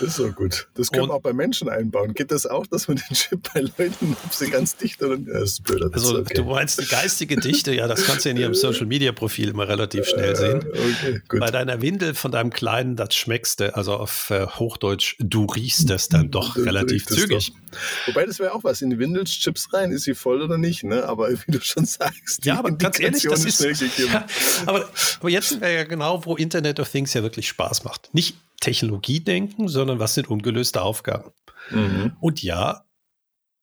Das 0.00 0.08
ist 0.10 0.16
so 0.16 0.32
gut. 0.32 0.68
Das 0.74 0.90
können 0.90 1.08
wir 1.08 1.14
auch 1.14 1.22
bei 1.22 1.32
Menschen 1.32 1.68
einbauen. 1.68 2.14
Geht 2.14 2.30
das 2.30 2.46
auch, 2.46 2.66
dass 2.66 2.88
man 2.88 2.98
den 2.98 3.16
Chip 3.16 3.48
bei 3.52 3.60
Leuten, 3.60 4.16
ob 4.24 4.32
sie 4.32 4.50
ganz 4.50 4.76
dicht 4.76 5.02
oder 5.02 5.16
nicht? 5.16 5.28
Das 5.28 5.42
ist 5.42 5.64
blöd. 5.64 5.92
Also, 5.92 6.18
okay. 6.18 6.34
du 6.34 6.44
meinst 6.44 6.80
die 6.80 6.86
geistige 6.86 7.36
Dichte, 7.36 7.72
ja, 7.74 7.86
das 7.86 8.04
kannst 8.04 8.24
du 8.24 8.30
in 8.30 8.36
ihrem 8.36 8.54
Social 8.54 8.86
Media 8.86 9.12
Profil 9.12 9.48
immer 9.48 9.68
relativ 9.68 10.06
schnell 10.06 10.36
sehen. 10.36 10.64
Okay, 10.68 11.22
gut. 11.28 11.40
Bei 11.40 11.50
deiner 11.50 11.80
Windel 11.80 12.14
von 12.14 12.30
deinem 12.30 12.50
Kleinen, 12.50 12.96
das 12.96 13.14
schmeckst 13.14 13.60
du, 13.60 13.74
also 13.74 13.94
auf 13.94 14.30
äh, 14.30 14.46
Hochdeutsch, 14.46 15.16
du 15.18 15.46
riechst 15.46 15.88
das 15.88 16.08
dann 16.08 16.30
doch 16.30 16.54
du 16.54 16.62
relativ 16.62 17.06
zügig. 17.06 17.52
Doch. 17.52 18.06
Wobei, 18.06 18.26
das 18.26 18.38
wäre 18.38 18.54
auch 18.54 18.64
was. 18.64 18.82
In 18.82 18.90
die 18.90 18.98
Windelschips 18.98 19.72
rein, 19.72 19.90
ist 19.90 20.04
sie 20.04 20.14
voll 20.14 20.42
oder 20.42 20.58
nicht, 20.58 20.84
ne? 20.84 21.04
Aber 21.04 21.30
wie 21.30 21.52
du 21.52 21.60
schon 21.60 21.84
sagst, 21.84 22.44
ja, 22.44 22.58
aber 22.58 22.72
ganz 22.72 23.00
ehrlich, 23.00 23.22
das 23.22 23.44
ist. 23.44 23.56
Ja, 23.96 24.26
aber, 24.66 24.88
aber 25.20 25.28
jetzt 25.28 25.48
sind 25.48 25.60
wir 25.60 25.70
ja 25.70 25.84
genau, 25.84 26.24
wo 26.24 26.36
Internet 26.36 26.78
of 26.80 26.90
Things 26.90 27.14
ja 27.14 27.22
wirklich 27.22 27.48
Spaß 27.48 27.84
macht. 27.84 28.10
Nicht 28.12 28.36
Technologie 28.60 29.20
denken, 29.20 29.68
sondern 29.68 29.98
was 29.98 30.14
sind 30.14 30.28
ungelöste 30.28 30.82
Aufgaben. 30.82 31.32
Mhm. 31.70 32.16
Und 32.20 32.42
ja, 32.42 32.84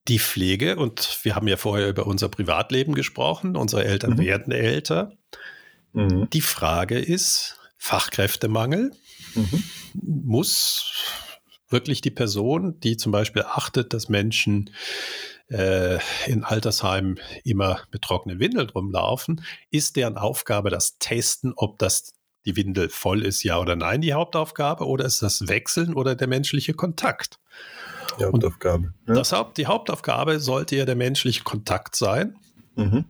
die 0.07 0.19
Pflege, 0.19 0.75
und 0.75 1.19
wir 1.23 1.35
haben 1.35 1.47
ja 1.47 1.57
vorher 1.57 1.87
über 1.87 2.07
unser 2.07 2.29
Privatleben 2.29 2.93
gesprochen, 2.93 3.55
unsere 3.55 3.85
Eltern 3.85 4.13
mhm. 4.13 4.19
werden 4.19 4.53
älter. 4.53 5.13
Mhm. 5.93 6.29
Die 6.31 6.41
Frage 6.41 6.99
ist, 6.99 7.57
Fachkräftemangel 7.77 8.91
mhm. 9.35 9.63
muss 9.93 10.91
wirklich 11.69 12.01
die 12.01 12.11
Person, 12.11 12.79
die 12.81 12.97
zum 12.97 13.11
Beispiel 13.11 13.43
achtet, 13.43 13.93
dass 13.93 14.09
Menschen 14.09 14.69
äh, 15.49 15.99
in 16.27 16.43
Altersheimen 16.43 17.19
immer 17.43 17.81
mit 17.91 18.01
trockenen 18.03 18.39
Windeln 18.39 18.69
rumlaufen, 18.69 19.43
ist 19.69 19.95
deren 19.95 20.17
Aufgabe 20.17 20.69
das 20.69 20.97
Testen, 20.99 21.53
ob 21.55 21.79
das 21.79 22.13
die 22.45 22.55
Windel 22.55 22.89
voll 22.89 23.23
ist, 23.23 23.43
ja 23.43 23.59
oder 23.59 23.75
nein, 23.75 24.01
die 24.01 24.13
Hauptaufgabe, 24.13 24.85
oder 24.85 25.05
ist 25.05 25.21
das 25.21 25.47
Wechseln 25.47 25.93
oder 25.93 26.15
der 26.15 26.27
menschliche 26.27 26.73
Kontakt? 26.73 27.39
Die 28.19 28.25
Hauptaufgabe. 28.25 28.93
Ja. 29.07 29.13
Das 29.13 29.31
Haupt, 29.31 29.57
die 29.57 29.67
Hauptaufgabe 29.67 30.39
sollte 30.39 30.75
ja 30.75 30.85
der 30.85 30.95
menschliche 30.95 31.43
Kontakt 31.43 31.95
sein. 31.95 32.37
Mhm. 32.75 33.05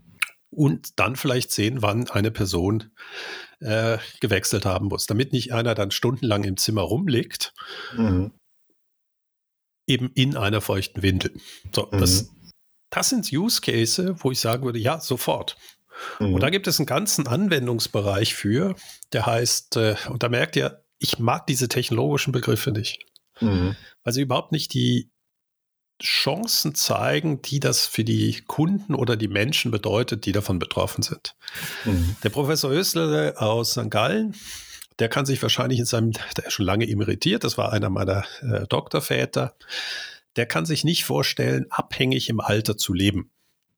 Und 0.49 0.99
dann 0.99 1.15
vielleicht 1.15 1.51
sehen, 1.51 1.81
wann 1.81 2.09
eine 2.09 2.29
Person 2.29 2.91
äh, 3.59 3.97
gewechselt 4.19 4.65
haben 4.65 4.87
muss, 4.87 5.07
damit 5.07 5.33
nicht 5.33 5.51
einer 5.51 5.73
dann 5.73 5.89
stundenlang 5.89 6.43
im 6.43 6.57
Zimmer 6.57 6.83
rumliegt, 6.83 7.53
mhm. 7.97 8.31
eben 9.87 10.11
in 10.13 10.37
einer 10.37 10.61
feuchten 10.61 11.01
Windel. 11.01 11.33
So, 11.73 11.89
mhm. 11.91 11.97
das, 11.97 12.29
das 12.91 13.09
sind 13.09 13.31
Use 13.33 13.61
Cases, 13.61 14.13
wo 14.17 14.29
ich 14.29 14.39
sagen 14.39 14.63
würde, 14.63 14.79
ja, 14.79 14.99
sofort. 14.99 15.57
Mhm. 16.19 16.33
Und 16.33 16.43
da 16.43 16.49
gibt 16.49 16.67
es 16.67 16.79
einen 16.79 16.85
ganzen 16.85 17.27
Anwendungsbereich 17.27 18.33
für, 18.33 18.75
der 19.11 19.25
heißt, 19.25 19.77
äh, 19.77 19.95
und 20.09 20.23
da 20.23 20.29
merkt 20.29 20.55
ihr, 20.55 20.83
ich 20.99 21.19
mag 21.19 21.47
diese 21.47 21.67
technologischen 21.67 22.31
Begriffe 22.31 22.71
nicht, 22.71 23.05
mhm. 23.41 23.75
weil 24.03 24.13
sie 24.13 24.21
überhaupt 24.21 24.51
nicht 24.51 24.73
die 24.73 25.11
Chancen 26.01 26.75
zeigen, 26.75 27.41
die 27.41 27.59
das 27.59 27.85
für 27.85 28.03
die 28.03 28.41
Kunden 28.47 28.95
oder 28.95 29.15
die 29.15 29.27
Menschen 29.27 29.71
bedeutet, 29.71 30.25
die 30.25 30.31
davon 30.31 30.59
betroffen 30.59 31.03
sind. 31.03 31.35
Mhm. 31.85 32.15
Der 32.23 32.29
Professor 32.29 32.71
Ösler 32.71 33.41
aus 33.41 33.71
St. 33.71 33.89
Gallen, 33.89 34.35
der 34.99 35.09
kann 35.09 35.25
sich 35.25 35.41
wahrscheinlich 35.41 35.79
in 35.79 35.85
seinem, 35.85 36.11
der 36.37 36.47
ist 36.47 36.53
schon 36.53 36.65
lange 36.65 36.87
emeritiert, 36.87 37.43
das 37.43 37.57
war 37.57 37.71
einer 37.71 37.89
meiner 37.89 38.25
äh, 38.41 38.67
Doktorväter, 38.67 39.55
der 40.35 40.45
kann 40.45 40.65
sich 40.65 40.83
nicht 40.83 41.05
vorstellen, 41.05 41.67
abhängig 41.69 42.29
im 42.29 42.39
Alter 42.39 42.77
zu 42.77 42.93
leben. 42.93 43.31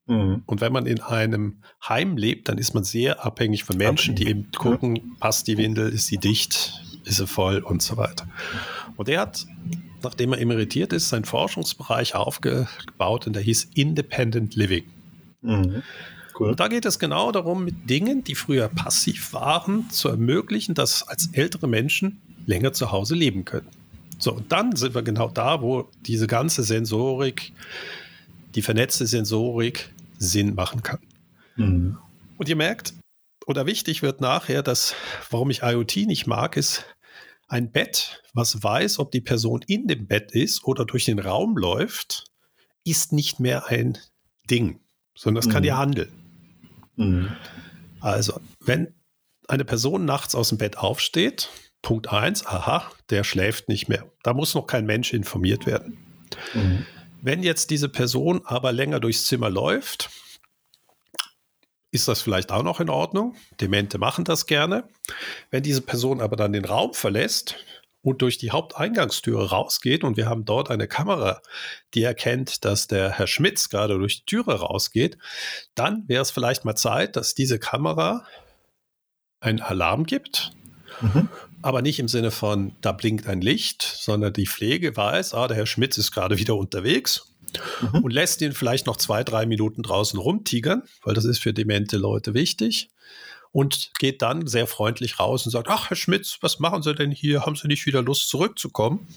Mhm. 0.06 0.42
Und 0.46 0.60
wenn 0.60 0.72
man 0.72 0.86
in 0.86 1.00
einem 1.00 1.56
Heim 1.86 2.16
lebt, 2.16 2.48
dann 2.48 2.58
ist 2.58 2.74
man 2.74 2.84
sehr 2.84 3.24
abhängig 3.24 3.64
von 3.64 3.76
Menschen, 3.76 4.14
die 4.14 4.28
eben 4.28 4.50
gucken, 4.52 5.16
passt 5.20 5.48
die 5.48 5.58
Windel, 5.58 5.92
ist 5.92 6.06
sie 6.06 6.18
dicht, 6.18 6.82
ist 7.04 7.16
sie 7.16 7.26
voll 7.26 7.58
und 7.58 7.82
so 7.82 7.96
weiter. 7.96 8.26
Und 8.96 9.08
er 9.08 9.20
hat, 9.20 9.46
nachdem 10.02 10.32
er 10.32 10.40
emeritiert 10.40 10.92
ist, 10.92 11.08
seinen 11.08 11.24
Forschungsbereich 11.24 12.14
aufgebaut 12.14 13.26
und 13.26 13.34
der 13.34 13.42
hieß 13.42 13.70
Independent 13.74 14.54
Living. 14.54 14.84
Mhm. 15.42 15.82
Cool. 16.38 16.50
Und 16.50 16.60
da 16.60 16.68
geht 16.68 16.84
es 16.84 16.98
genau 16.98 17.32
darum, 17.32 17.64
mit 17.64 17.88
Dingen, 17.88 18.22
die 18.22 18.34
früher 18.34 18.68
passiv 18.68 19.32
waren, 19.32 19.88
zu 19.90 20.08
ermöglichen, 20.08 20.74
dass 20.74 21.06
als 21.08 21.30
ältere 21.32 21.66
Menschen 21.66 22.20
länger 22.44 22.72
zu 22.72 22.92
Hause 22.92 23.14
leben 23.14 23.44
können. 23.44 23.68
So, 24.18 24.32
und 24.32 24.52
dann 24.52 24.76
sind 24.76 24.94
wir 24.94 25.02
genau 25.02 25.28
da, 25.28 25.62
wo 25.62 25.88
diese 26.06 26.26
ganze 26.26 26.62
Sensorik, 26.62 27.52
die 28.54 28.62
vernetzte 28.62 29.06
Sensorik 29.06 29.90
Sinn 30.18 30.54
machen 30.54 30.82
kann. 30.82 31.00
Mhm. 31.56 31.98
Und 32.38 32.48
ihr 32.48 32.56
merkt, 32.56 32.94
oder 33.46 33.66
wichtig 33.66 34.02
wird 34.02 34.20
nachher, 34.20 34.62
dass, 34.62 34.94
warum 35.30 35.50
ich 35.50 35.62
IoT 35.62 35.96
nicht 36.06 36.26
mag, 36.26 36.56
ist 36.56 36.84
ein 37.48 37.70
Bett, 37.70 38.22
was 38.34 38.62
weiß, 38.62 38.98
ob 38.98 39.12
die 39.12 39.20
Person 39.20 39.62
in 39.66 39.86
dem 39.86 40.06
Bett 40.06 40.32
ist 40.32 40.64
oder 40.64 40.84
durch 40.84 41.04
den 41.04 41.20
Raum 41.20 41.56
läuft, 41.56 42.24
ist 42.84 43.12
nicht 43.12 43.40
mehr 43.40 43.68
ein 43.68 43.98
Ding, 44.50 44.80
sondern 45.16 45.40
das 45.40 45.48
mhm. 45.48 45.52
kann 45.52 45.64
ja 45.64 45.78
handeln. 45.78 46.12
Mhm. 46.96 47.36
Also, 48.00 48.40
wenn 48.60 48.94
eine 49.48 49.64
Person 49.64 50.04
nachts 50.04 50.34
aus 50.34 50.48
dem 50.48 50.58
Bett 50.58 50.78
aufsteht, 50.78 51.50
Punkt 51.82 52.12
1, 52.12 52.46
aha, 52.46 52.90
der 53.10 53.22
schläft 53.22 53.68
nicht 53.68 53.88
mehr. 53.88 54.10
Da 54.24 54.34
muss 54.34 54.54
noch 54.54 54.66
kein 54.66 54.86
Mensch 54.86 55.12
informiert 55.12 55.66
werden. 55.66 55.98
Mhm. 56.52 56.86
Wenn 57.26 57.42
jetzt 57.42 57.70
diese 57.70 57.88
Person 57.88 58.42
aber 58.44 58.70
länger 58.70 59.00
durchs 59.00 59.26
Zimmer 59.26 59.50
läuft, 59.50 60.10
ist 61.90 62.06
das 62.06 62.22
vielleicht 62.22 62.52
auch 62.52 62.62
noch 62.62 62.78
in 62.78 62.88
Ordnung. 62.88 63.34
Demente 63.60 63.98
machen 63.98 64.24
das 64.24 64.46
gerne. 64.46 64.88
Wenn 65.50 65.64
diese 65.64 65.82
Person 65.82 66.20
aber 66.20 66.36
dann 66.36 66.52
den 66.52 66.64
Raum 66.64 66.94
verlässt 66.94 67.56
und 68.00 68.22
durch 68.22 68.38
die 68.38 68.52
Haupteingangstüre 68.52 69.50
rausgeht 69.50 70.04
und 70.04 70.16
wir 70.16 70.28
haben 70.28 70.44
dort 70.44 70.70
eine 70.70 70.86
Kamera, 70.86 71.42
die 71.94 72.04
erkennt, 72.04 72.64
dass 72.64 72.86
der 72.86 73.10
Herr 73.10 73.26
Schmitz 73.26 73.70
gerade 73.70 73.98
durch 73.98 74.20
die 74.20 74.26
Türe 74.26 74.60
rausgeht, 74.60 75.18
dann 75.74 76.04
wäre 76.06 76.22
es 76.22 76.30
vielleicht 76.30 76.64
mal 76.64 76.76
Zeit, 76.76 77.16
dass 77.16 77.34
diese 77.34 77.58
Kamera 77.58 78.24
einen 79.40 79.62
Alarm 79.62 80.04
gibt. 80.04 80.52
Mhm. 81.00 81.28
Aber 81.62 81.82
nicht 81.82 81.98
im 81.98 82.08
Sinne 82.08 82.30
von, 82.30 82.72
da 82.80 82.92
blinkt 82.92 83.26
ein 83.26 83.40
Licht, 83.40 83.82
sondern 83.82 84.32
die 84.32 84.46
Pflege 84.46 84.96
weiß, 84.96 85.34
ah, 85.34 85.48
der 85.48 85.56
Herr 85.56 85.66
Schmitz 85.66 85.98
ist 85.98 86.12
gerade 86.12 86.38
wieder 86.38 86.56
unterwegs 86.56 87.32
mhm. 87.80 88.00
und 88.04 88.12
lässt 88.12 88.40
ihn 88.42 88.52
vielleicht 88.52 88.86
noch 88.86 88.96
zwei, 88.96 89.24
drei 89.24 89.46
Minuten 89.46 89.82
draußen 89.82 90.18
rumtigern, 90.18 90.82
weil 91.02 91.14
das 91.14 91.24
ist 91.24 91.38
für 91.38 91.52
demente 91.52 91.96
Leute 91.96 92.34
wichtig. 92.34 92.90
Und 93.52 93.92
geht 93.98 94.20
dann 94.20 94.46
sehr 94.46 94.66
freundlich 94.66 95.18
raus 95.18 95.46
und 95.46 95.52
sagt, 95.52 95.68
ach, 95.68 95.88
Herr 95.88 95.96
Schmitz, 95.96 96.36
was 96.42 96.58
machen 96.58 96.82
Sie 96.82 96.94
denn 96.94 97.10
hier? 97.10 97.46
Haben 97.46 97.56
Sie 97.56 97.68
nicht 97.68 97.86
wieder 97.86 98.02
Lust 98.02 98.28
zurückzukommen? 98.28 99.08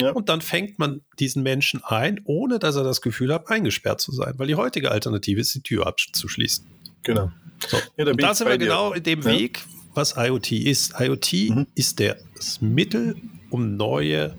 Ja. 0.00 0.12
Und 0.12 0.28
dann 0.28 0.40
fängt 0.42 0.78
man 0.78 1.00
diesen 1.18 1.42
Menschen 1.42 1.82
ein, 1.82 2.20
ohne 2.24 2.60
dass 2.60 2.76
er 2.76 2.84
das 2.84 3.00
Gefühl 3.00 3.34
hat, 3.34 3.50
eingesperrt 3.50 4.00
zu 4.00 4.12
sein, 4.12 4.34
weil 4.36 4.46
die 4.46 4.54
heutige 4.54 4.92
Alternative 4.92 5.40
ist, 5.40 5.56
die 5.56 5.62
Tür 5.62 5.88
abzuschließen. 5.88 6.66
Genau. 7.02 7.32
So. 7.68 7.78
Ja, 7.96 8.04
da, 8.04 8.34
sind 8.34 8.48
wir 8.48 8.58
genau 8.58 8.92
in 8.92 9.02
dem 9.02 9.22
ja. 9.22 9.26
Weg, 9.26 9.64
was 9.94 10.14
IoT 10.16 10.52
ist. 10.52 10.94
IoT 10.98 11.32
mhm. 11.50 11.66
ist 11.74 12.00
das 12.00 12.60
Mittel, 12.60 13.16
um 13.50 13.76
neue 13.76 14.36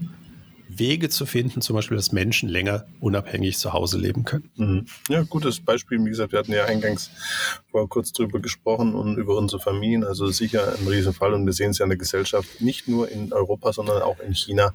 Wege 0.78 1.10
zu 1.10 1.26
finden, 1.26 1.62
zum 1.62 1.76
Beispiel, 1.76 1.98
dass 1.98 2.12
Menschen 2.12 2.48
länger 2.48 2.86
unabhängig 3.02 3.58
zu 3.58 3.74
Hause 3.74 3.98
leben 3.98 4.24
können. 4.24 4.50
Mhm. 4.56 4.86
Ja, 5.10 5.24
gutes 5.24 5.60
Beispiel. 5.60 6.04
Wie 6.04 6.10
gesagt, 6.10 6.32
wir 6.32 6.40
hatten 6.40 6.54
ja 6.54 6.66
eingangs 6.66 7.12
vorher 7.70 7.88
kurz 7.88 8.14
drüber 8.14 8.40
gesprochen 8.40 8.96
und 8.96 9.18
über 9.18 9.38
unsere 9.38 9.62
Familien. 9.62 10.04
Also 10.04 10.28
sicher 10.28 10.76
ein 10.80 10.88
Riesenfall 10.88 11.34
und 11.34 11.46
wir 11.46 11.54
sehen 11.54 11.72
es 11.72 11.80
ja 11.80 11.84
in 11.86 11.90
der 11.90 11.98
Gesellschaft, 11.98 12.62
nicht 12.62 12.88
nur 12.88 13.10
in 13.10 13.34
Europa, 13.34 13.74
sondern 13.74 14.02
auch 14.02 14.20
in 14.20 14.34
China 14.34 14.74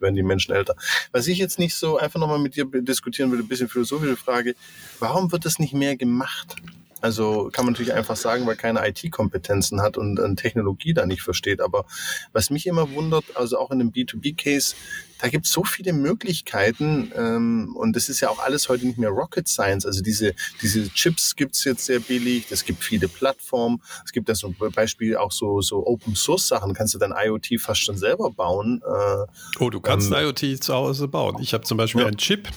werden 0.00 0.14
die 0.14 0.22
Menschen 0.22 0.54
älter. 0.54 0.76
Was 1.12 1.26
ich 1.26 1.38
jetzt 1.38 1.58
nicht 1.58 1.74
so 1.74 1.98
einfach 1.98 2.20
nochmal 2.20 2.38
mit 2.38 2.56
dir 2.56 2.64
diskutieren 2.64 3.30
würde, 3.30 3.44
ein 3.44 3.48
bisschen 3.48 3.68
philosophische 3.68 4.16
Frage, 4.16 4.54
warum 4.98 5.30
wird 5.30 5.44
das 5.44 5.58
nicht 5.58 5.74
mehr 5.74 5.96
gemacht? 5.96 6.56
Also 7.04 7.50
kann 7.52 7.66
man 7.66 7.74
natürlich 7.74 7.92
einfach 7.92 8.16
sagen, 8.16 8.46
weil 8.46 8.56
keine 8.56 8.88
IT-Kompetenzen 8.88 9.82
hat 9.82 9.98
und 9.98 10.18
äh, 10.18 10.34
Technologie 10.36 10.94
da 10.94 11.04
nicht 11.04 11.20
versteht. 11.20 11.60
Aber 11.60 11.84
was 12.32 12.48
mich 12.48 12.66
immer 12.66 12.90
wundert, 12.92 13.24
also 13.34 13.58
auch 13.58 13.70
in 13.72 13.82
einem 13.82 13.90
B2B-Case, 13.90 14.74
da 15.20 15.28
gibt 15.28 15.44
es 15.44 15.52
so 15.52 15.64
viele 15.64 15.92
Möglichkeiten 15.92 17.12
ähm, 17.14 17.76
und 17.76 17.94
das 17.94 18.08
ist 18.08 18.20
ja 18.20 18.30
auch 18.30 18.38
alles 18.38 18.70
heute 18.70 18.86
nicht 18.86 18.96
mehr 18.96 19.10
Rocket 19.10 19.46
Science. 19.46 19.84
Also 19.84 20.00
diese, 20.00 20.34
diese 20.62 20.88
Chips 20.94 21.36
gibt 21.36 21.56
es 21.56 21.64
jetzt 21.64 21.84
sehr 21.84 22.00
billig, 22.00 22.46
es 22.48 22.64
gibt 22.64 22.82
viele 22.82 23.06
Plattformen, 23.08 23.82
es 24.06 24.12
gibt 24.12 24.30
ja 24.30 24.34
zum 24.34 24.56
Beispiel 24.74 25.18
auch 25.18 25.30
so, 25.30 25.60
so 25.60 25.86
Open-Source-Sachen, 25.86 26.72
kannst 26.72 26.94
du 26.94 26.98
dann 26.98 27.12
IoT 27.14 27.60
fast 27.60 27.82
schon 27.82 27.98
selber 27.98 28.30
bauen. 28.30 28.80
Äh, 28.82 29.60
oh, 29.62 29.68
du 29.68 29.78
kannst 29.82 30.10
ähm, 30.10 30.20
IoT 30.20 30.64
zu 30.64 30.72
Hause 30.72 31.06
bauen. 31.06 31.36
Ich 31.42 31.52
habe 31.52 31.64
zum 31.64 31.76
Beispiel 31.76 32.00
ja. 32.00 32.06
einen 32.06 32.16
Chip, 32.16 32.48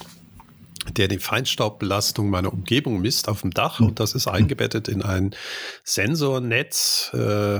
der 0.91 1.07
die 1.07 1.19
Feinstaubbelastung 1.19 2.29
meiner 2.29 2.53
Umgebung 2.53 3.01
misst 3.01 3.29
auf 3.29 3.41
dem 3.41 3.51
Dach. 3.51 3.79
Und 3.79 3.99
das 3.99 4.15
ist 4.15 4.27
eingebettet 4.27 4.87
in 4.87 5.01
ein 5.01 5.35
Sensornetz, 5.83 7.11
äh, 7.13 7.59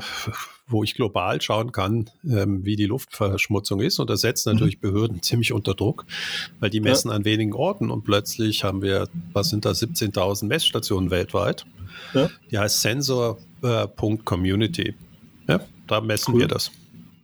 wo 0.67 0.83
ich 0.83 0.95
global 0.95 1.41
schauen 1.41 1.71
kann, 1.71 2.09
ähm, 2.29 2.65
wie 2.65 2.75
die 2.75 2.85
Luftverschmutzung 2.85 3.79
ist. 3.79 3.99
Und 3.99 4.09
das 4.09 4.21
setzt 4.21 4.47
mhm. 4.47 4.53
natürlich 4.53 4.79
Behörden 4.79 5.21
ziemlich 5.21 5.53
unter 5.53 5.73
Druck, 5.73 6.05
weil 6.59 6.69
die 6.69 6.81
messen 6.81 7.09
ja. 7.09 7.15
an 7.15 7.25
wenigen 7.25 7.53
Orten 7.53 7.89
und 7.89 8.03
plötzlich 8.03 8.63
haben 8.63 8.81
wir, 8.81 9.07
was 9.33 9.49
sind 9.49 9.65
da, 9.65 9.71
17.000 9.71 10.45
Messstationen 10.45 11.09
weltweit. 11.09 11.65
Ja. 12.13 12.29
Die 12.51 12.57
heißt 12.57 12.81
Sensor.community. 12.81 14.89
Äh, 14.89 14.95
ja, 15.47 15.61
da 15.87 16.01
messen 16.01 16.33
cool. 16.33 16.41
wir 16.41 16.47
das. 16.47 16.71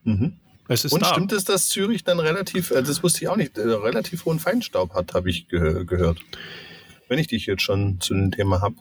Mhm. 0.06 0.34
Es 0.68 0.86
ist 0.86 0.94
Und 0.94 1.02
da. 1.02 1.08
stimmt 1.08 1.32
es, 1.32 1.44
dass 1.44 1.68
Zürich 1.68 2.04
dann 2.04 2.20
relativ, 2.20 2.72
äh, 2.72 2.82
das 2.84 3.04
wusste 3.04 3.24
ich 3.24 3.28
auch 3.28 3.36
nicht, 3.36 3.58
äh, 3.58 3.62
relativ 3.62 4.26
hohen 4.26 4.40
Feinstaub 4.40 4.94
hat, 4.94 5.14
habe 5.14 5.30
ich 5.30 5.48
ge 5.50 5.86
gehört. 5.86 6.20
Wenn 7.10 7.20
ich 7.20 7.28
dich 7.28 7.46
jetzt 7.46 7.62
schon 7.62 8.00
zu 8.00 8.14
dem 8.14 8.32
Thema 8.32 8.62
habe. 8.62 8.76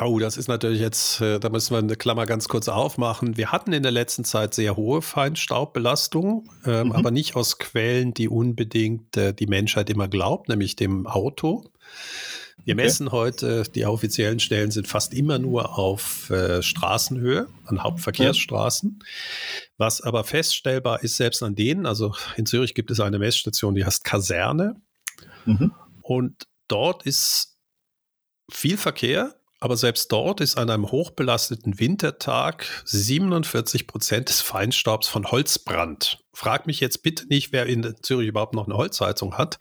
Oh, 0.00 0.18
das 0.18 0.38
ist 0.38 0.48
natürlich 0.48 0.80
jetzt, 0.80 1.20
äh, 1.20 1.38
da 1.38 1.50
müssen 1.50 1.74
wir 1.74 1.78
eine 1.78 1.96
Klammer 1.96 2.24
ganz 2.24 2.48
kurz 2.48 2.68
aufmachen. 2.68 3.36
Wir 3.36 3.52
hatten 3.52 3.72
in 3.74 3.82
der 3.82 3.92
letzten 3.92 4.24
Zeit 4.24 4.54
sehr 4.54 4.76
hohe 4.76 5.02
Feinstaubbelastung, 5.02 6.48
ähm, 6.64 6.88
mhm. 6.88 6.92
aber 6.92 7.10
nicht 7.10 7.36
aus 7.36 7.58
Quellen, 7.58 8.14
die 8.14 8.28
unbedingt 8.28 9.16
äh, 9.18 9.34
die 9.34 9.46
Menschheit 9.46 9.90
immer 9.90 10.08
glaubt, 10.08 10.48
nämlich 10.48 10.76
dem 10.76 11.06
Auto. 11.06 11.64
Wir 12.64 12.74
okay. 12.74 12.84
messen 12.84 13.12
heute, 13.12 13.64
die 13.74 13.84
offiziellen 13.86 14.38
Stellen 14.38 14.70
sind 14.70 14.86
fast 14.86 15.14
immer 15.14 15.38
nur 15.38 15.78
auf 15.78 16.30
äh, 16.30 16.62
Straßenhöhe, 16.62 17.48
an 17.64 17.82
Hauptverkehrsstraßen. 17.82 18.98
Ja. 19.00 19.06
Was 19.78 20.00
aber 20.00 20.24
feststellbar 20.24 21.02
ist, 21.02 21.16
selbst 21.16 21.42
an 21.42 21.54
denen, 21.54 21.86
also 21.86 22.14
in 22.36 22.46
Zürich 22.46 22.74
gibt 22.74 22.90
es 22.90 23.00
eine 23.00 23.18
Messstation, 23.18 23.74
die 23.74 23.84
heißt 23.84 24.04
Kaserne. 24.04 24.76
Mhm. 25.44 25.72
Und 26.02 26.46
dort 26.68 27.04
ist 27.04 27.56
viel 28.50 28.76
Verkehr, 28.76 29.34
aber 29.60 29.76
selbst 29.76 30.10
dort 30.12 30.40
ist 30.40 30.56
an 30.56 30.70
einem 30.70 30.90
hochbelasteten 30.90 31.78
Wintertag 31.78 32.66
47 32.84 33.86
Prozent 33.86 34.28
des 34.28 34.40
Feinstaubs 34.40 35.08
von 35.08 35.30
Holzbrand. 35.30 36.21
Frag 36.34 36.66
mich 36.66 36.80
jetzt 36.80 37.02
bitte 37.02 37.26
nicht, 37.28 37.52
wer 37.52 37.66
in 37.66 37.94
Zürich 38.00 38.28
überhaupt 38.28 38.54
noch 38.54 38.66
eine 38.66 38.76
Holzheizung 38.76 39.36
hat. 39.36 39.58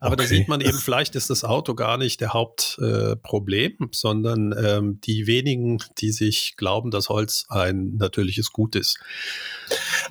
Aber 0.00 0.14
okay. 0.14 0.22
da 0.22 0.28
sieht 0.28 0.48
man 0.48 0.60
eben, 0.60 0.76
vielleicht 0.78 1.14
ist 1.14 1.30
das 1.30 1.44
Auto 1.44 1.74
gar 1.74 1.96
nicht 1.96 2.20
der 2.20 2.32
Hauptproblem, 2.32 3.72
äh, 3.80 3.86
sondern 3.92 4.52
ähm, 4.58 5.00
die 5.02 5.26
wenigen, 5.28 5.78
die 5.98 6.10
sich 6.10 6.56
glauben, 6.56 6.90
dass 6.90 7.08
Holz 7.08 7.46
ein 7.48 7.96
natürliches 7.96 8.52
Gut 8.52 8.74
ist. 8.74 8.98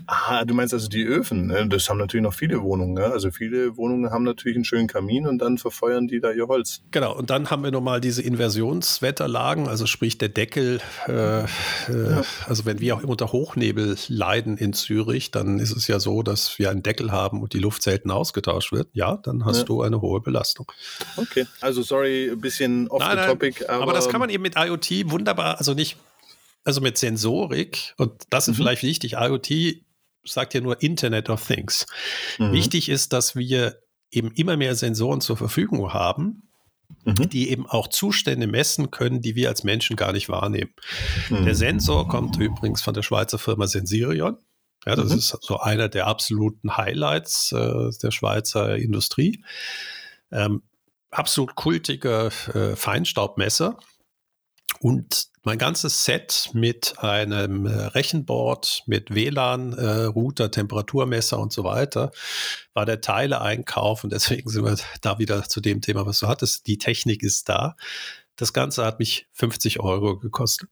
Ah, 0.05 0.45
du 0.45 0.53
meinst 0.53 0.73
also 0.73 0.87
die 0.87 1.03
Öfen. 1.03 1.47
Ne? 1.47 1.67
Das 1.67 1.89
haben 1.89 1.97
natürlich 1.97 2.23
noch 2.23 2.33
viele 2.33 2.61
Wohnungen. 2.61 2.93
Ne? 2.93 3.05
Also 3.05 3.31
viele 3.31 3.75
Wohnungen 3.75 4.09
haben 4.11 4.23
natürlich 4.23 4.55
einen 4.55 4.65
schönen 4.65 4.87
Kamin 4.87 5.27
und 5.27 5.39
dann 5.39 5.57
verfeuern 5.57 6.07
die 6.07 6.21
da 6.21 6.31
ihr 6.31 6.47
Holz. 6.47 6.81
Genau, 6.91 7.15
und 7.15 7.29
dann 7.29 7.49
haben 7.49 7.63
wir 7.63 7.71
nochmal 7.71 7.99
diese 7.99 8.21
Inversionswetterlagen, 8.21 9.67
also 9.67 9.85
sprich 9.85 10.17
der 10.17 10.29
Deckel. 10.29 10.79
Äh, 11.07 11.41
äh, 11.41 11.45
ja. 11.89 12.21
Also 12.45 12.65
wenn 12.65 12.79
wir 12.79 12.95
auch 12.95 13.03
unter 13.03 13.31
Hochnebel 13.31 13.97
leiden 14.07 14.57
in 14.57 14.73
Zürich, 14.73 15.31
dann 15.31 15.59
ist 15.59 15.75
es 15.75 15.87
ja 15.87 15.96
so, 15.99 16.23
dass 16.23 16.57
wir 16.59 16.69
einen 16.69 16.83
Deckel 16.83 17.11
haben 17.11 17.41
und 17.41 17.53
die 17.53 17.59
Luft 17.59 17.83
selten 17.83 18.11
ausgetauscht 18.11 18.71
wird. 18.71 18.89
Ja, 18.93 19.17
dann 19.17 19.45
hast 19.45 19.59
ja. 19.59 19.63
du 19.63 19.81
eine 19.81 20.01
hohe 20.01 20.21
Belastung. 20.21 20.71
Okay, 21.15 21.45
also 21.61 21.81
sorry, 21.81 22.29
ein 22.31 22.41
bisschen 22.41 22.87
off 22.89 22.99
nein, 22.99 23.17
the 23.19 23.25
topic. 23.25 23.69
Aber, 23.69 23.83
aber 23.83 23.93
das 23.93 24.09
kann 24.09 24.19
man 24.19 24.29
eben 24.29 24.43
mit 24.43 24.55
IoT 24.55 25.09
wunderbar, 25.11 25.57
also 25.57 25.73
nicht 25.73 25.97
also 26.63 26.81
mit 26.81 26.97
Sensorik, 26.97 27.93
und 27.97 28.11
das 28.29 28.47
ist 28.49 28.55
mhm. 28.55 28.63
vielleicht 28.63 28.83
wichtig, 28.83 29.13
IoT 29.13 29.81
sagt 30.25 30.53
ja 30.53 30.59
nur 30.59 30.81
Internet 30.81 31.29
of 31.29 31.45
Things. 31.45 31.85
Mhm. 32.37 32.51
Wichtig 32.51 32.89
ist, 32.89 33.13
dass 33.13 33.37
wir 33.37 33.77
eben 34.11 34.31
immer 34.31 34.57
mehr 34.57 34.75
Sensoren 34.75 35.21
zur 35.21 35.37
Verfügung 35.37 35.93
haben, 35.93 36.43
mhm. 37.05 37.29
die 37.29 37.49
eben 37.49 37.65
auch 37.65 37.87
Zustände 37.87 38.47
messen 38.47 38.91
können, 38.91 39.21
die 39.21 39.35
wir 39.35 39.49
als 39.49 39.63
Menschen 39.63 39.95
gar 39.95 40.11
nicht 40.11 40.29
wahrnehmen. 40.29 40.71
Mhm. 41.29 41.45
Der 41.45 41.55
Sensor 41.55 42.07
kommt 42.07 42.37
übrigens 42.37 42.81
von 42.81 42.93
der 42.93 43.03
Schweizer 43.03 43.39
Firma 43.39 43.67
Sensirion. 43.67 44.37
Ja, 44.87 44.95
das 44.95 45.09
mhm. 45.09 45.17
ist 45.17 45.37
so 45.41 45.59
einer 45.59 45.89
der 45.89 46.07
absoluten 46.07 46.77
Highlights 46.77 47.51
äh, 47.51 47.89
der 48.01 48.11
Schweizer 48.11 48.77
Industrie. 48.77 49.43
Ähm, 50.31 50.63
absolut 51.11 51.55
kultiger 51.55 52.27
äh, 52.53 52.75
Feinstaubmesser. 52.77 53.77
Und 54.79 55.27
mein 55.43 55.57
ganzes 55.57 56.05
Set 56.05 56.51
mit 56.53 56.99
einem 56.99 57.65
äh, 57.65 57.71
Rechenboard, 57.71 58.83
mit 58.85 59.13
WLAN, 59.13 59.73
äh, 59.73 60.03
Router, 60.03 60.51
Temperaturmesser 60.51 61.37
und 61.37 61.51
so 61.51 61.65
weiter, 61.65 62.11
war 62.73 62.85
der 62.85 63.01
Teileeinkauf 63.01 64.05
und 64.05 64.13
deswegen 64.13 64.49
sind 64.49 64.63
wir 64.63 64.77
da 65.01 65.19
wieder 65.19 65.43
zu 65.43 65.59
dem 65.59 65.81
Thema, 65.81 66.05
was 66.05 66.19
du 66.19 66.27
hattest. 66.27 66.65
Die 66.67 66.77
Technik 66.77 67.23
ist 67.23 67.49
da. 67.49 67.75
Das 68.37 68.53
Ganze 68.53 68.85
hat 68.85 68.99
mich 68.99 69.27
50 69.33 69.81
Euro 69.81 70.17
gekostet. 70.17 70.69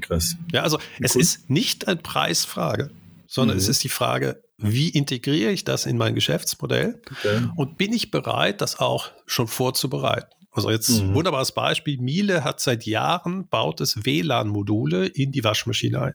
Krass. 0.00 0.36
Ja, 0.52 0.62
also 0.62 0.78
es 1.00 1.16
ist 1.16 1.50
nicht 1.50 1.88
eine 1.88 1.96
Preisfrage, 1.96 2.90
sondern 3.30 3.56
mhm. 3.56 3.62
es 3.62 3.68
ist 3.68 3.84
die 3.84 3.88
Frage, 3.88 4.42
wie 4.58 4.88
integriere 4.88 5.52
ich 5.52 5.62
das 5.62 5.86
in 5.86 5.96
mein 5.96 6.16
Geschäftsmodell 6.16 7.00
okay. 7.12 7.48
und 7.54 7.78
bin 7.78 7.92
ich 7.92 8.10
bereit, 8.10 8.60
das 8.60 8.80
auch 8.80 9.12
schon 9.24 9.46
vorzubereiten? 9.46 10.34
Also 10.50 10.68
jetzt 10.68 10.90
mhm. 10.90 11.14
wunderbares 11.14 11.52
Beispiel. 11.52 11.98
Miele 11.98 12.42
hat 12.42 12.58
seit 12.58 12.84
Jahren, 12.86 13.46
baut 13.46 13.80
es 13.80 14.04
WLAN-Module 14.04 15.06
in 15.06 15.30
die 15.30 15.44
Waschmaschine 15.44 16.02
ein, 16.02 16.14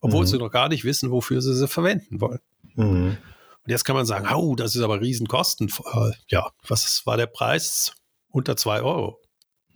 obwohl 0.00 0.22
mhm. 0.22 0.26
sie 0.26 0.38
noch 0.38 0.50
gar 0.50 0.68
nicht 0.68 0.82
wissen, 0.82 1.12
wofür 1.12 1.40
sie 1.40 1.54
sie 1.54 1.68
verwenden 1.68 2.20
wollen. 2.20 2.40
Mhm. 2.74 3.16
Und 3.16 3.70
jetzt 3.70 3.84
kann 3.84 3.94
man 3.94 4.04
sagen, 4.04 4.28
oh, 4.34 4.56
das 4.56 4.74
ist 4.74 4.82
aber 4.82 5.00
Riesenkosten. 5.00 5.68
Äh, 5.68 6.10
ja, 6.26 6.50
was 6.66 7.06
war 7.06 7.16
der 7.16 7.26
Preis? 7.26 7.92
Unter 8.30 8.56
zwei 8.56 8.82
Euro. 8.82 9.20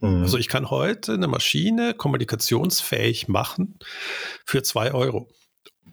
Mhm. 0.00 0.22
Also 0.22 0.36
ich 0.36 0.48
kann 0.48 0.68
heute 0.68 1.12
eine 1.12 1.28
Maschine 1.28 1.94
kommunikationsfähig 1.94 3.28
machen 3.28 3.78
für 4.44 4.64
zwei 4.64 4.92
Euro. 4.92 5.28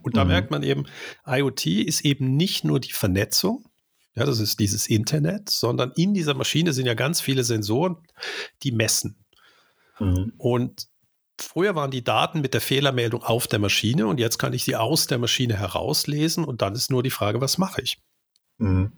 Und 0.01 0.17
da 0.17 0.23
mhm. 0.23 0.29
merkt 0.31 0.51
man 0.51 0.63
eben, 0.63 0.85
IoT 1.25 1.65
ist 1.65 2.01
eben 2.01 2.35
nicht 2.35 2.63
nur 2.63 2.79
die 2.79 2.91
Vernetzung, 2.91 3.65
ja, 4.15 4.25
das 4.25 4.39
ist 4.39 4.59
dieses 4.59 4.87
Internet, 4.87 5.49
sondern 5.49 5.93
in 5.95 6.13
dieser 6.13 6.33
Maschine 6.33 6.73
sind 6.73 6.85
ja 6.85 6.93
ganz 6.93 7.21
viele 7.21 7.43
Sensoren, 7.43 7.97
die 8.63 8.71
messen. 8.71 9.23
Mhm. 9.99 10.33
Und 10.37 10.87
früher 11.39 11.75
waren 11.75 11.91
die 11.91 12.03
Daten 12.03 12.41
mit 12.41 12.53
der 12.53 12.61
Fehlermeldung 12.61 13.23
auf 13.23 13.47
der 13.47 13.59
Maschine 13.59 14.07
und 14.07 14.19
jetzt 14.19 14.37
kann 14.37 14.53
ich 14.53 14.63
sie 14.63 14.75
aus 14.75 15.07
der 15.07 15.19
Maschine 15.19 15.57
herauslesen 15.57 16.43
und 16.43 16.61
dann 16.61 16.73
ist 16.73 16.91
nur 16.91 17.03
die 17.03 17.11
Frage, 17.11 17.39
was 17.39 17.57
mache 17.57 17.81
ich? 17.81 18.01
Mhm. 18.57 18.91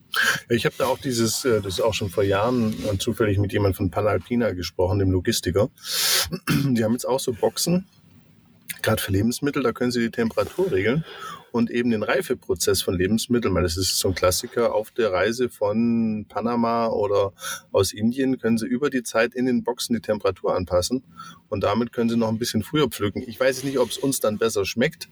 Ich 0.50 0.66
habe 0.66 0.76
da 0.78 0.88
auch 0.88 0.98
dieses, 0.98 1.46
äh, 1.46 1.62
das 1.62 1.74
ist 1.74 1.82
auch 1.82 1.94
schon 1.94 2.10
vor 2.10 2.24
Jahren 2.24 2.74
äh, 2.86 2.98
zufällig 2.98 3.38
mit 3.38 3.54
jemandem 3.54 3.76
von 3.76 3.92
Panalpina 3.92 4.54
gesprochen, 4.54 4.98
dem 4.98 5.12
Logistiker. 5.12 5.70
Die 6.50 6.84
haben 6.84 6.94
jetzt 6.94 7.06
auch 7.06 7.20
so 7.20 7.32
Boxen, 7.34 7.88
gerade 8.82 9.02
für 9.02 9.12
Lebensmittel, 9.12 9.64
da 9.64 9.72
können 9.72 9.92
sie 9.92 10.02
die 10.02 10.12
Temperatur 10.12 10.72
regeln 10.72 11.04
und 11.52 11.70
eben 11.70 11.92
den 11.92 12.04
Reifeprozess 12.04 12.82
von 12.82 12.96
Lebensmitteln. 12.96 13.54
Weil 13.54 13.64
das 13.64 13.78
ist 13.78 13.98
so 13.98 14.10
ein 14.10 14.16
Klassiker 14.16 14.74
auf 14.74 14.92
der 14.92 15.12
Reise 15.12 15.50
von 15.50 16.26
Panama 16.28 16.88
oder 16.88 17.34
aus 17.72 17.94
Indien 17.94 18.38
können 18.40 18.58
Sie 18.58 18.68
über 18.68 18.90
die 18.90 19.04
Zeit 19.04 19.34
in 19.36 19.46
den 19.46 19.64
Boxen 19.64 19.94
die 19.94 20.02
Temperatur 20.02 20.56
anpassen 20.56 21.04
und 21.50 21.64
damit 21.64 21.92
können 21.92 22.10
Sie 22.10 22.18
noch 22.18 22.30
ein 22.30 22.38
bisschen 22.38 22.64
früher 22.64 22.88
pflücken. 22.88 23.24
Ich 23.28 23.40
weiß 23.40 23.64
nicht, 23.64 23.78
ob 23.78 23.90
es 23.90 23.98
uns 23.98 24.20
dann 24.20 24.38
besser 24.38 24.66
schmeckt, 24.66 25.10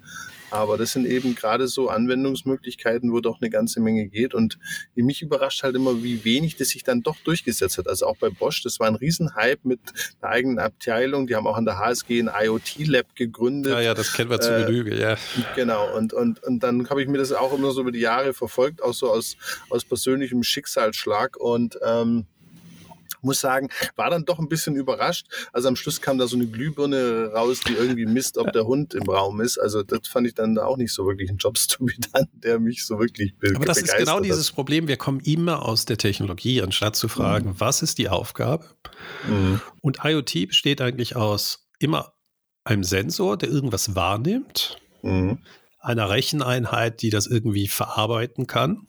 aber 0.52 0.78
das 0.78 0.94
sind 0.94 1.06
eben 1.06 1.36
gerade 1.36 1.68
so 1.68 1.90
Anwendungsmöglichkeiten, 1.90 3.12
wo 3.12 3.20
doch 3.20 3.42
eine 3.42 3.50
ganze 3.50 3.80
Menge 3.82 4.08
geht. 4.08 4.34
Und 4.34 4.58
mich 4.96 5.22
überrascht 5.22 5.64
halt 5.64 5.76
immer, 5.76 6.02
wie 6.04 6.24
wenig 6.24 6.56
das 6.56 6.70
sich 6.70 6.84
dann 6.84 7.02
doch 7.02 7.18
durchgesetzt 7.24 7.78
hat. 7.78 7.88
Also 7.88 8.06
auch 8.06 8.18
bei 8.18 8.30
Bosch, 8.30 8.64
das 8.64 8.80
war 8.80 8.88
ein 8.88 8.96
Riesenhype 8.96 9.60
mit 9.64 9.80
einer 10.22 10.32
eigenen 10.32 10.60
Abteilung. 10.60 11.28
Die 11.28 11.36
haben 11.36 11.46
auch 11.46 11.58
an 11.58 11.66
der 11.66 11.78
HSG 11.78 12.22
ein 12.22 12.30
IoT-Lab 12.34 13.16
gegründet. 13.16 13.74
Ja, 13.74 13.82
ja, 13.82 13.94
das 13.94 14.14
kennen 14.14 14.30
wir 14.30 14.40
zu 14.40 14.56
äh, 14.56 14.66
Genüge, 14.66 15.00
ja. 15.00 15.18
Genau. 15.56 15.96
Und, 15.96 16.14
und, 16.14 16.29
und 16.44 16.62
dann 16.62 16.90
habe 16.90 17.02
ich 17.02 17.08
mir 17.08 17.18
das 17.18 17.32
auch 17.32 17.54
immer 17.54 17.72
so 17.72 17.82
über 17.82 17.92
die 17.92 18.00
Jahre 18.00 18.34
verfolgt, 18.34 18.84
auch 18.84 18.94
so 18.94 19.12
aus, 19.12 19.36
aus 19.70 19.86
persönlichem 19.86 20.44
Schicksalsschlag. 20.44 21.38
Und 21.38 21.80
ähm, 21.84 22.26
muss 23.22 23.40
sagen, 23.40 23.70
war 23.96 24.10
dann 24.10 24.26
doch 24.26 24.40
ein 24.40 24.48
bisschen 24.48 24.76
überrascht. 24.76 25.28
Also 25.52 25.68
am 25.68 25.76
Schluss 25.76 26.02
kam 26.02 26.18
da 26.18 26.28
so 26.28 26.36
eine 26.36 26.48
Glühbirne 26.48 27.32
raus, 27.34 27.62
die 27.68 27.74
irgendwie 27.74 28.06
misst, 28.06 28.38
ob 28.38 28.52
der 28.54 28.66
Hund 28.66 28.94
im 28.94 29.04
Raum 29.04 29.42
ist. 29.42 29.58
Also 29.58 29.84
das 29.84 30.08
fand 30.08 30.28
ich 30.28 30.36
dann 30.36 30.58
auch 30.58 30.78
nicht 30.78 30.94
so 30.94 31.06
wirklich 31.06 31.30
ein 31.30 31.38
Jobs-to-be 31.38 31.94
done, 32.14 32.28
der 32.34 32.60
mich 32.60 32.86
so 32.86 33.00
wirklich 33.00 33.36
be 33.38 33.54
Aber 33.56 33.66
das 33.66 33.82
ist 33.82 33.98
genau 33.98 34.20
dieses 34.20 34.52
Problem. 34.52 34.88
Wir 34.88 34.98
kommen 34.98 35.20
immer 35.22 35.66
aus 35.66 35.86
der 35.86 35.98
Technologie, 35.98 36.62
anstatt 36.62 36.96
zu 36.96 37.08
fragen, 37.08 37.50
mhm. 37.50 37.56
was 37.60 37.82
ist 37.82 37.98
die 37.98 38.10
Aufgabe? 38.10 38.66
Mhm. 39.28 39.62
Und 39.82 40.00
IoT 40.04 40.48
besteht 40.48 40.82
eigentlich 40.82 41.16
aus 41.16 41.68
immer 41.80 42.14
einem 42.64 42.84
Sensor, 42.84 43.38
der 43.38 43.50
irgendwas 43.50 43.96
wahrnimmt, 43.96 44.78
mhm. 45.02 45.40
Einer 45.80 46.10
Recheneinheit, 46.10 47.02
die 47.02 47.10
das 47.10 47.28
irgendwie 47.28 47.68
verarbeiten 47.68 48.48
kann 48.48 48.88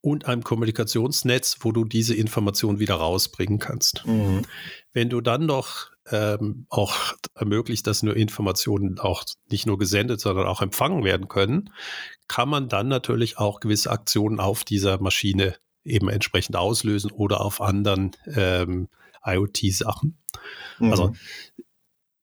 und 0.00 0.26
einem 0.26 0.42
Kommunikationsnetz, 0.42 1.58
wo 1.60 1.72
du 1.72 1.84
diese 1.84 2.14
Information 2.14 2.78
wieder 2.78 2.94
rausbringen 2.94 3.58
kannst. 3.58 4.06
Mhm. 4.06 4.42
Wenn 4.92 5.10
du 5.10 5.20
dann 5.20 5.46
noch 5.46 5.90
ähm, 6.10 6.66
auch 6.68 6.94
ermöglicht, 7.34 7.86
dass 7.86 8.02
nur 8.02 8.16
Informationen 8.16 8.98
auch 8.98 9.24
nicht 9.50 9.66
nur 9.66 9.78
gesendet, 9.78 10.20
sondern 10.20 10.46
auch 10.46 10.62
empfangen 10.62 11.04
werden 11.04 11.28
können, 11.28 11.70
kann 12.28 12.48
man 12.48 12.68
dann 12.68 12.88
natürlich 12.88 13.38
auch 13.38 13.60
gewisse 13.60 13.90
Aktionen 13.90 14.40
auf 14.40 14.64
dieser 14.64 15.00
Maschine 15.00 15.56
eben 15.84 16.08
entsprechend 16.08 16.56
auslösen 16.56 17.10
oder 17.10 17.40
auf 17.40 17.60
anderen 17.60 18.12
ähm, 18.26 18.88
IoT-Sachen. 19.24 20.18
Mhm. 20.78 20.90
Also 20.90 21.12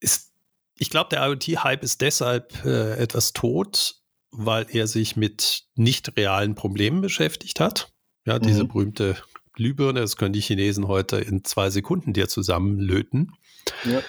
ist, 0.00 0.32
ich 0.78 0.90
glaube, 0.90 1.10
der 1.10 1.26
IoT-Hype 1.26 1.82
ist 1.82 2.00
deshalb 2.00 2.64
äh, 2.64 2.96
etwas 2.96 3.32
tot, 3.32 3.96
weil 4.30 4.66
er 4.70 4.86
sich 4.86 5.16
mit 5.16 5.64
nicht 5.74 6.16
realen 6.16 6.54
Problemen 6.54 7.00
beschäftigt 7.00 7.60
hat. 7.60 7.92
Ja, 8.24 8.38
diese 8.38 8.64
mhm. 8.64 8.68
berühmte 8.68 9.16
Glühbirne, 9.54 10.00
das 10.00 10.16
können 10.16 10.32
die 10.32 10.40
Chinesen 10.40 10.86
heute 10.86 11.16
in 11.16 11.44
zwei 11.44 11.70
Sekunden 11.70 12.12
dir 12.12 12.28
zusammenlöten. 12.28 13.32
Ja. 13.84 14.02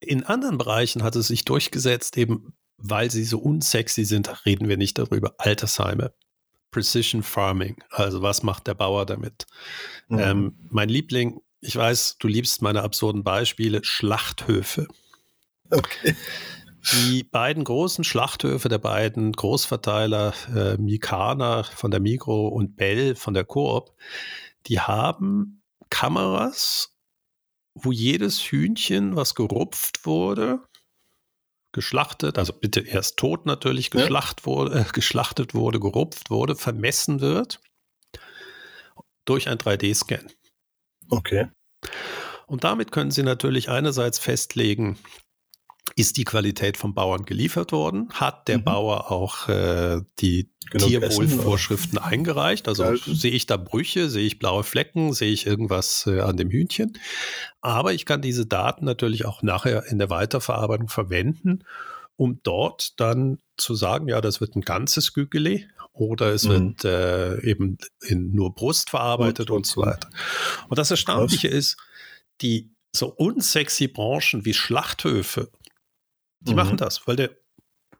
In 0.00 0.24
anderen 0.24 0.58
Bereichen 0.58 1.02
hat 1.02 1.14
es 1.16 1.28
sich 1.28 1.44
durchgesetzt, 1.44 2.16
eben 2.16 2.54
weil 2.78 3.10
sie 3.10 3.24
so 3.24 3.38
unsexy 3.38 4.04
sind, 4.04 4.46
reden 4.46 4.68
wir 4.68 4.78
nicht 4.78 4.98
darüber. 4.98 5.34
Altersheime, 5.38 6.14
Precision 6.70 7.22
Farming, 7.22 7.76
also 7.90 8.22
was 8.22 8.42
macht 8.42 8.66
der 8.66 8.74
Bauer 8.74 9.04
damit? 9.04 9.46
Mhm. 10.08 10.18
Ähm, 10.18 10.54
mein 10.70 10.88
Liebling, 10.88 11.42
ich 11.60 11.76
weiß, 11.76 12.16
du 12.18 12.26
liebst 12.26 12.62
meine 12.62 12.82
absurden 12.82 13.22
Beispiele, 13.22 13.84
Schlachthöfe. 13.84 14.88
Okay. 15.70 16.14
Die 16.92 17.24
beiden 17.24 17.64
großen 17.64 18.04
Schlachthöfe 18.04 18.68
der 18.68 18.78
beiden 18.78 19.32
Großverteiler, 19.32 20.32
äh, 20.54 20.76
Mikana 20.78 21.62
von 21.62 21.90
der 21.90 22.00
Migro 22.00 22.48
und 22.48 22.76
Bell 22.76 23.14
von 23.14 23.34
der 23.34 23.44
Coop, 23.44 23.94
die 24.66 24.80
haben 24.80 25.62
Kameras, 25.90 26.96
wo 27.74 27.92
jedes 27.92 28.40
Hühnchen, 28.40 29.14
was 29.14 29.34
gerupft 29.34 30.06
wurde, 30.06 30.60
geschlachtet, 31.72 32.38
also 32.38 32.52
bitte 32.52 32.80
erst 32.80 33.18
tot 33.18 33.46
natürlich, 33.46 33.90
geschlacht 33.90 34.40
ja. 34.40 34.46
wurde, 34.46 34.80
äh, 34.80 34.84
geschlachtet 34.92 35.54
wurde, 35.54 35.80
gerupft 35.80 36.30
wurde, 36.30 36.56
vermessen 36.56 37.20
wird 37.20 37.60
durch 39.24 39.48
ein 39.48 39.58
3D-Scan. 39.58 40.26
Okay. 41.10 41.48
Und 42.46 42.64
damit 42.64 42.90
können 42.90 43.10
Sie 43.10 43.22
natürlich 43.22 43.68
einerseits 43.68 44.18
festlegen, 44.18 44.98
ist 45.96 46.16
die 46.16 46.24
Qualität 46.24 46.76
vom 46.76 46.94
Bauern 46.94 47.24
geliefert 47.24 47.72
worden? 47.72 48.08
Hat 48.12 48.48
der 48.48 48.58
mhm. 48.58 48.64
Bauer 48.64 49.10
auch 49.10 49.48
äh, 49.48 50.00
die 50.20 50.50
Genug 50.70 50.88
Tierwohlvorschriften 50.88 51.98
Essen, 51.98 52.10
eingereicht? 52.10 52.68
Also 52.68 52.84
Alten. 52.84 53.14
sehe 53.14 53.32
ich 53.32 53.46
da 53.46 53.56
Brüche, 53.56 54.08
sehe 54.08 54.26
ich 54.26 54.38
blaue 54.38 54.62
Flecken, 54.62 55.12
sehe 55.12 55.32
ich 55.32 55.46
irgendwas 55.46 56.06
äh, 56.06 56.20
an 56.20 56.36
dem 56.36 56.50
Hühnchen? 56.50 56.98
Aber 57.60 57.92
ich 57.92 58.06
kann 58.06 58.22
diese 58.22 58.46
Daten 58.46 58.84
natürlich 58.84 59.24
auch 59.24 59.42
nachher 59.42 59.86
in 59.86 59.98
der 59.98 60.10
Weiterverarbeitung 60.10 60.88
verwenden, 60.88 61.64
um 62.16 62.40
dort 62.42 63.00
dann 63.00 63.38
zu 63.56 63.74
sagen, 63.74 64.08
ja, 64.08 64.20
das 64.20 64.40
wird 64.40 64.54
ein 64.54 64.62
ganzes 64.62 65.12
Gügeli 65.12 65.66
oder 65.92 66.32
es 66.32 66.44
mhm. 66.44 66.50
wird 66.50 66.84
äh, 66.84 67.40
eben 67.42 67.78
in 68.02 68.32
nur 68.32 68.54
Brust 68.54 68.90
verarbeitet 68.90 69.50
und, 69.50 69.56
und 69.56 69.66
so 69.66 69.82
weiter. 69.82 70.08
Und 70.68 70.78
das 70.78 70.90
Erstaunliche 70.90 71.48
Was? 71.48 71.54
ist, 71.54 71.76
die 72.42 72.70
so 72.92 73.08
unsexy 73.08 73.88
Branchen 73.88 74.44
wie 74.44 74.54
Schlachthöfe, 74.54 75.50
die 76.40 76.52
mhm. 76.52 76.56
machen 76.56 76.76
das, 76.76 77.06
weil 77.06 77.16
der 77.16 77.30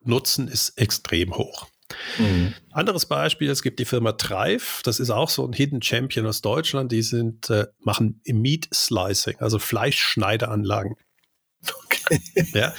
Nutzen 0.03 0.49
ist 0.49 0.79
extrem 0.79 1.37
hoch. 1.37 1.69
Mhm. 2.19 2.55
Anderes 2.71 3.07
Beispiel, 3.07 3.51
es 3.51 3.63
gibt 3.63 3.79
die 3.79 3.85
Firma 3.85 4.13
Treif, 4.13 4.81
das 4.85 5.01
ist 5.01 5.11
auch 5.11 5.29
so 5.29 5.47
ein 5.47 5.53
Hidden 5.53 5.83
Champion 5.83 6.27
aus 6.27 6.41
Deutschland, 6.41 6.93
die 6.93 7.03
sind, 7.03 7.51
äh, 7.51 7.67
machen 7.81 8.21
Meat 8.27 8.69
Slicing, 8.73 9.37
also 9.39 9.59
Fleischschneideanlagen. 9.59 10.97
Okay. 11.85 11.99
Ja, 12.55 12.75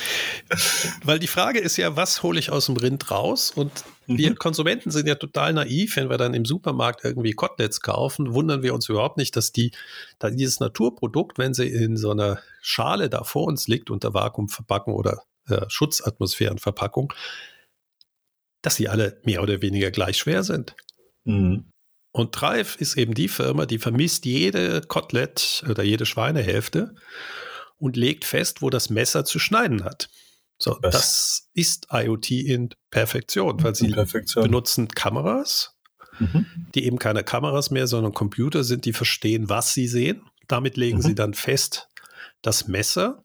weil 1.05 1.19
die 1.19 1.27
Frage 1.27 1.59
ist 1.59 1.77
ja, 1.77 1.95
was 1.95 2.21
hole 2.21 2.37
ich 2.37 2.49
aus 2.49 2.65
dem 2.65 2.75
Rind 2.75 3.11
raus? 3.11 3.51
Und 3.55 3.71
mhm. 4.07 4.17
wir 4.17 4.35
Konsumenten 4.35 4.91
sind 4.91 5.07
ja 5.07 5.15
total 5.15 5.53
naiv, 5.53 5.95
wenn 5.95 6.09
wir 6.09 6.17
dann 6.17 6.33
im 6.33 6.43
Supermarkt 6.43 7.05
irgendwie 7.05 7.31
Koteletts 7.31 7.79
kaufen, 7.79 8.33
wundern 8.33 8.61
wir 8.61 8.73
uns 8.73 8.89
überhaupt 8.89 9.17
nicht, 9.17 9.37
dass 9.37 9.53
die, 9.53 9.71
dieses 10.21 10.59
Naturprodukt, 10.59 11.37
wenn 11.37 11.53
sie 11.53 11.67
in 11.67 11.95
so 11.95 12.11
einer 12.11 12.39
Schale 12.61 13.09
da 13.09 13.23
vor 13.23 13.45
uns 13.45 13.69
liegt, 13.69 13.89
unter 13.89 14.13
Vakuumverpackung 14.13 14.93
oder 14.95 15.23
äh, 15.47 15.65
Schutzatmosphärenverpackung, 15.67 17.13
dass 18.61 18.75
sie 18.75 18.87
alle 18.87 19.19
mehr 19.23 19.41
oder 19.41 19.61
weniger 19.61 19.91
gleich 19.91 20.17
schwer 20.17 20.43
sind. 20.43 20.75
Mhm. 21.23 21.71
Und 22.13 22.35
Treif 22.35 22.75
ist 22.75 22.97
eben 22.97 23.13
die 23.13 23.29
Firma, 23.29 23.65
die 23.65 23.79
vermisst 23.79 24.25
jede 24.25 24.81
Kotelett 24.81 25.63
oder 25.69 25.83
jede 25.83 26.05
Schweinehälfte 26.05 26.95
und 27.77 27.95
legt 27.95 28.25
fest, 28.25 28.61
wo 28.61 28.69
das 28.69 28.89
Messer 28.89 29.23
zu 29.23 29.39
schneiden 29.39 29.83
hat. 29.83 30.09
So, 30.57 30.77
Was? 30.81 30.93
das 30.93 31.49
ist 31.53 31.87
IoT 31.91 32.31
in 32.31 32.69
Perfektion, 32.91 33.63
weil 33.63 33.73
sie 33.75 33.89
Perfektion. 33.89 34.43
benutzen 34.43 34.89
Kameras, 34.89 35.75
mhm. 36.19 36.45
die 36.75 36.85
eben 36.85 36.99
keine 36.99 37.23
Kameras 37.23 37.71
mehr, 37.71 37.87
sondern 37.87 38.13
Computer 38.13 38.63
sind, 38.63 38.85
die 38.85 38.93
verstehen, 38.93 39.49
was 39.49 39.73
sie 39.73 39.87
sehen. 39.87 40.21
Damit 40.47 40.77
legen 40.77 40.97
mhm. 40.97 41.01
sie 41.01 41.15
dann 41.15 41.33
fest, 41.33 41.87
das 42.41 42.67
Messer 42.67 43.23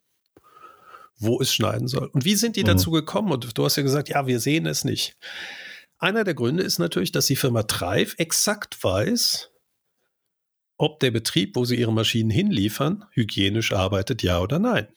wo 1.19 1.41
es 1.41 1.53
schneiden 1.53 1.89
soll. 1.89 2.09
Und 2.09 2.25
wie 2.25 2.35
sind 2.35 2.57
die 2.57 2.63
mhm. 2.63 2.69
dazu 2.69 2.91
gekommen? 2.91 3.33
Und 3.33 3.57
du 3.57 3.65
hast 3.65 3.77
ja 3.77 3.83
gesagt, 3.83 4.09
ja, 4.09 4.27
wir 4.27 4.41
sehen 4.41 4.67
es 4.67 4.85
nicht. 4.85 5.17
Einer 5.99 6.25
der 6.25 6.35
Gründe 6.35 6.63
ist 6.63 6.79
natürlich, 6.79 7.13
dass 7.13 7.27
die 7.27 7.37
Firma 7.37 7.63
Treif 7.63 8.15
exakt 8.19 8.83
weiß, 8.83 9.51
ob 10.77 11.01
der 11.01 11.11
Betrieb, 11.11 11.57
wo 11.57 11.65
sie 11.65 11.77
ihre 11.77 11.93
Maschinen 11.93 12.31
hinliefern, 12.31 13.05
hygienisch 13.13 13.73
arbeitet, 13.73 14.23
ja 14.23 14.41
oder 14.41 14.59
nein. 14.59 14.89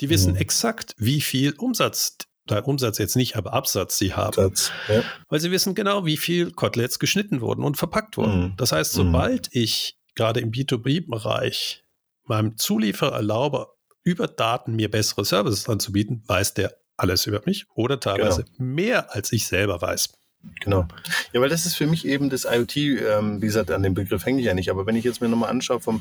Die 0.00 0.08
wissen 0.08 0.32
mhm. 0.32 0.38
exakt, 0.38 0.94
wie 0.98 1.20
viel 1.20 1.54
Umsatz, 1.54 2.16
da 2.46 2.60
Umsatz 2.60 2.98
jetzt 2.98 3.16
nicht, 3.16 3.36
aber 3.36 3.52
Absatz 3.52 3.98
sie 3.98 4.14
haben. 4.14 4.28
Absatz, 4.28 4.70
ja. 4.88 5.02
Weil 5.28 5.40
sie 5.40 5.50
wissen 5.50 5.74
genau, 5.74 6.06
wie 6.06 6.16
viel 6.16 6.52
Koteletts 6.52 6.98
geschnitten 6.98 7.40
wurden 7.40 7.64
und 7.64 7.76
verpackt 7.76 8.16
wurden. 8.16 8.40
Mhm. 8.40 8.54
Das 8.56 8.72
heißt, 8.72 8.92
sobald 8.92 9.54
mhm. 9.54 9.62
ich 9.62 9.98
gerade 10.14 10.40
im 10.40 10.52
B2B-Bereich 10.52 11.84
meinem 12.24 12.56
Zulieferer 12.56 13.12
erlaube, 13.12 13.68
über 14.06 14.28
Daten 14.28 14.76
mir 14.76 14.88
bessere 14.88 15.24
Services 15.24 15.68
anzubieten, 15.68 16.22
weiß 16.26 16.54
der 16.54 16.76
alles 16.96 17.26
über 17.26 17.42
mich 17.44 17.66
oder 17.74 17.98
teilweise 18.00 18.44
genau. 18.44 18.56
mehr, 18.58 19.14
als 19.14 19.32
ich 19.32 19.46
selber 19.48 19.82
weiß. 19.82 20.12
Genau. 20.60 20.86
Ja, 21.32 21.40
weil 21.40 21.48
das 21.48 21.66
ist 21.66 21.74
für 21.74 21.88
mich 21.88 22.06
eben 22.06 22.30
das 22.30 22.44
IoT, 22.44 22.76
ähm, 22.76 23.42
wie 23.42 23.46
gesagt, 23.46 23.72
an 23.72 23.82
dem 23.82 23.94
Begriff 23.94 24.24
hänge 24.24 24.38
ich 24.38 24.46
ja 24.46 24.54
nicht. 24.54 24.70
Aber 24.70 24.86
wenn 24.86 24.94
ich 24.94 25.04
jetzt 25.04 25.20
mir 25.20 25.28
nochmal 25.28 25.50
anschaue 25.50 25.80
vom 25.80 26.00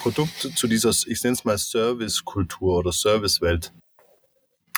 Produkt 0.00 0.50
zu 0.56 0.66
dieser, 0.66 0.90
ich 0.90 1.22
nenne 1.22 1.34
es 1.34 1.44
mal 1.44 1.56
Service-Kultur 1.56 2.78
oder 2.78 2.90
Service-Welt, 2.90 3.72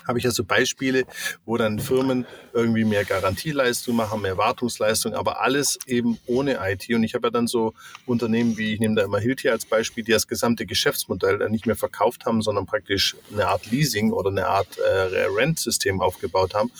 habe 0.07 0.19
ich 0.19 0.25
ja 0.25 0.31
so 0.31 0.45
Beispiele, 0.45 1.05
wo 1.45 1.57
dann 1.57 1.79
Firmen 1.79 2.27
irgendwie 2.53 2.85
mehr 2.85 3.05
Garantieleistung 3.05 3.97
machen, 3.97 4.23
mehr 4.23 4.39
Wartungsleistung, 4.39 5.15
aber 5.15 5.41
alles 5.41 5.79
eben 5.87 6.19
ohne 6.27 6.59
IT. 6.63 6.89
Und 6.91 7.03
ich 7.03 7.15
habe 7.15 7.29
ja 7.29 7.31
dann 7.31 7.47
so 7.47 7.75
Unternehmen 8.07 8.57
wie, 8.57 8.75
ich 8.75 8.81
nehme 8.81 8.95
da 8.95 9.05
immer 9.05 9.19
Hilti 9.19 9.49
als 9.49 9.67
Beispiel, 9.67 10.05
die 10.05 10.13
das 10.13 10.27
gesamte 10.27 10.67
Geschäftsmodell 10.67 11.39
dann 11.39 11.53
nicht 11.53 11.67
mehr 11.67 11.77
verkauft 11.77 12.27
haben, 12.27 12.43
sondern 12.43 12.67
praktisch 12.67 13.17
eine 13.33 13.47
Art 13.49 13.71
Leasing 13.71 14.13
oder 14.13 14.31
eine 14.31 14.47
Art 14.47 14.79
äh, 14.79 15.25
Rent-System 15.27 16.01
aufgebaut 16.01 16.55
haben. 16.55 16.71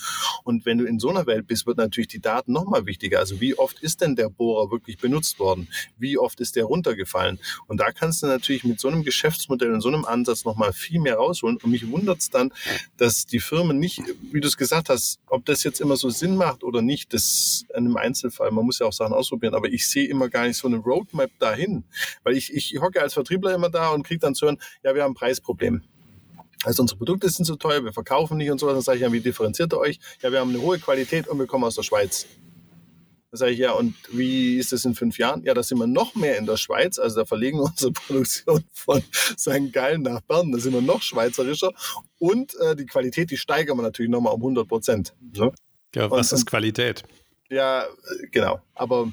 Und 0.43 0.65
wenn 0.65 0.77
du 0.77 0.85
in 0.85 0.99
so 0.99 1.09
einer 1.09 1.25
Welt 1.27 1.47
bist, 1.47 1.67
wird 1.67 1.77
natürlich 1.77 2.07
die 2.07 2.19
Daten 2.19 2.53
nochmal 2.53 2.85
wichtiger. 2.85 3.19
Also 3.19 3.41
wie 3.41 3.57
oft 3.57 3.79
ist 3.81 4.01
denn 4.01 4.15
der 4.15 4.29
Bohrer 4.29 4.71
wirklich 4.71 4.97
benutzt 4.97 5.39
worden? 5.39 5.67
Wie 5.97 6.17
oft 6.17 6.39
ist 6.39 6.55
der 6.55 6.65
runtergefallen? 6.65 7.39
Und 7.67 7.79
da 7.79 7.91
kannst 7.91 8.23
du 8.23 8.27
natürlich 8.27 8.63
mit 8.63 8.79
so 8.79 8.87
einem 8.87 9.03
Geschäftsmodell 9.03 9.73
und 9.73 9.81
so 9.81 9.89
einem 9.89 10.05
Ansatz 10.05 10.45
nochmal 10.45 10.73
viel 10.73 10.99
mehr 10.99 11.15
rausholen. 11.15 11.57
Und 11.57 11.71
mich 11.71 11.89
wundert 11.89 12.19
es 12.19 12.29
dann, 12.29 12.51
dass 12.97 13.16
dass 13.17 13.25
die 13.25 13.39
Firmen 13.39 13.79
nicht, 13.79 14.01
wie 14.31 14.41
du 14.41 14.47
es 14.47 14.57
gesagt 14.57 14.89
hast, 14.89 15.19
ob 15.25 15.43
das 15.45 15.63
jetzt 15.63 15.81
immer 15.81 15.97
so 15.97 16.09
Sinn 16.11 16.35
macht 16.35 16.63
oder 16.63 16.83
nicht, 16.83 17.13
das 17.13 17.65
in 17.69 17.77
einem 17.77 17.97
Einzelfall, 17.97 18.51
man 18.51 18.63
muss 18.63 18.77
ja 18.77 18.85
auch 18.85 18.93
Sachen 18.93 19.13
ausprobieren, 19.13 19.55
aber 19.55 19.69
ich 19.69 19.89
sehe 19.89 20.07
immer 20.07 20.29
gar 20.29 20.45
nicht 20.45 20.57
so 20.57 20.67
eine 20.67 20.77
Roadmap 20.77 21.31
dahin, 21.39 21.83
weil 22.23 22.37
ich, 22.37 22.53
ich 22.53 22.79
hocke 22.79 23.01
als 23.01 23.15
Vertriebler 23.15 23.55
immer 23.55 23.69
da 23.69 23.89
und 23.89 24.03
kriege 24.03 24.19
dann 24.19 24.35
zu 24.35 24.45
hören, 24.45 24.59
ja, 24.83 24.93
wir 24.93 25.03
haben 25.03 25.13
ein 25.13 25.15
Preisproblem. 25.15 25.81
Also 26.63 26.83
unsere 26.83 26.97
Produkte 26.97 27.27
sind 27.29 27.45
zu 27.45 27.55
teuer, 27.55 27.83
wir 27.83 27.93
verkaufen 27.93 28.37
nicht 28.37 28.51
und 28.51 28.59
so. 28.59 28.67
Dann 28.67 28.81
sage 28.81 28.97
ich 28.97 29.03
ja, 29.03 29.11
wie 29.11 29.19
differenziert 29.19 29.73
ihr 29.73 29.77
euch? 29.77 29.99
Ja, 30.21 30.31
wir 30.31 30.39
haben 30.39 30.49
eine 30.49 30.61
hohe 30.61 30.79
Qualität 30.79 31.27
und 31.27 31.39
wir 31.39 31.47
kommen 31.47 31.63
aus 31.63 31.75
der 31.75 31.83
Schweiz. 31.83 32.25
Sage 33.37 33.51
ich, 33.51 33.59
ja, 33.59 33.71
und 33.71 33.95
wie 34.11 34.57
ist 34.57 34.71
das 34.71 34.85
in 34.85 34.95
fünf 34.95 35.17
Jahren? 35.17 35.43
Ja, 35.43 35.53
da 35.53 35.63
sind 35.63 35.77
wir 35.77 35.87
noch 35.87 36.15
mehr 36.15 36.37
in 36.37 36.45
der 36.45 36.57
Schweiz. 36.57 36.99
Also 36.99 37.21
da 37.21 37.25
verlegen 37.25 37.59
wir 37.59 37.65
unsere 37.65 37.91
Produktion 38.07 38.63
von 38.73 39.01
St. 39.11 39.71
Gallen 39.71 40.01
nach 40.01 40.21
Bern. 40.21 40.51
Da 40.51 40.59
sind 40.59 40.73
wir 40.73 40.81
noch 40.81 41.01
schweizerischer. 41.01 41.71
Und 42.19 42.55
äh, 42.59 42.75
die 42.75 42.85
Qualität, 42.85 43.31
die 43.31 43.37
steigern 43.37 43.77
wir 43.77 43.83
natürlich 43.83 44.11
nochmal 44.11 44.33
um 44.33 44.41
100 44.41 44.67
Prozent. 44.67 45.13
Ne? 45.35 45.51
Ja, 45.95 46.11
was 46.11 46.31
und, 46.31 46.39
ist 46.39 46.45
Qualität? 46.45 47.03
Ja, 47.49 47.85
genau. 48.31 48.59
Aber 48.75 49.11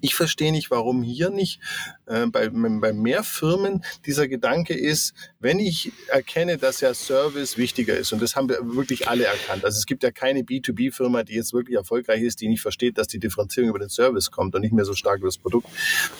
ich 0.00 0.14
verstehe 0.14 0.52
nicht, 0.52 0.70
warum 0.70 1.02
hier 1.02 1.30
nicht 1.30 1.60
äh, 2.06 2.26
bei, 2.26 2.48
bei 2.48 2.92
mehr 2.92 3.22
Firmen 3.24 3.84
dieser 4.06 4.28
Gedanke 4.28 4.74
ist, 4.74 5.14
wenn 5.40 5.58
ich 5.58 5.92
erkenne, 6.08 6.58
dass 6.58 6.80
ja 6.80 6.94
Service 6.94 7.56
wichtiger 7.56 7.96
ist, 7.96 8.12
und 8.12 8.22
das 8.22 8.36
haben 8.36 8.48
wir 8.48 8.58
wirklich 8.74 9.08
alle 9.08 9.24
erkannt. 9.24 9.64
Also 9.64 9.78
es 9.78 9.86
gibt 9.86 10.02
ja 10.02 10.10
keine 10.10 10.40
B2B-Firma, 10.40 11.22
die 11.22 11.34
jetzt 11.34 11.52
wirklich 11.52 11.76
erfolgreich 11.76 12.22
ist, 12.22 12.40
die 12.40 12.48
nicht 12.48 12.60
versteht, 12.60 12.98
dass 12.98 13.08
die 13.08 13.18
Differenzierung 13.18 13.70
über 13.70 13.78
den 13.78 13.88
Service 13.88 14.30
kommt 14.30 14.54
und 14.54 14.62
nicht 14.62 14.72
mehr 14.72 14.84
so 14.84 14.94
stark 14.94 15.18
über 15.18 15.28
das 15.28 15.38
Produkt. 15.38 15.68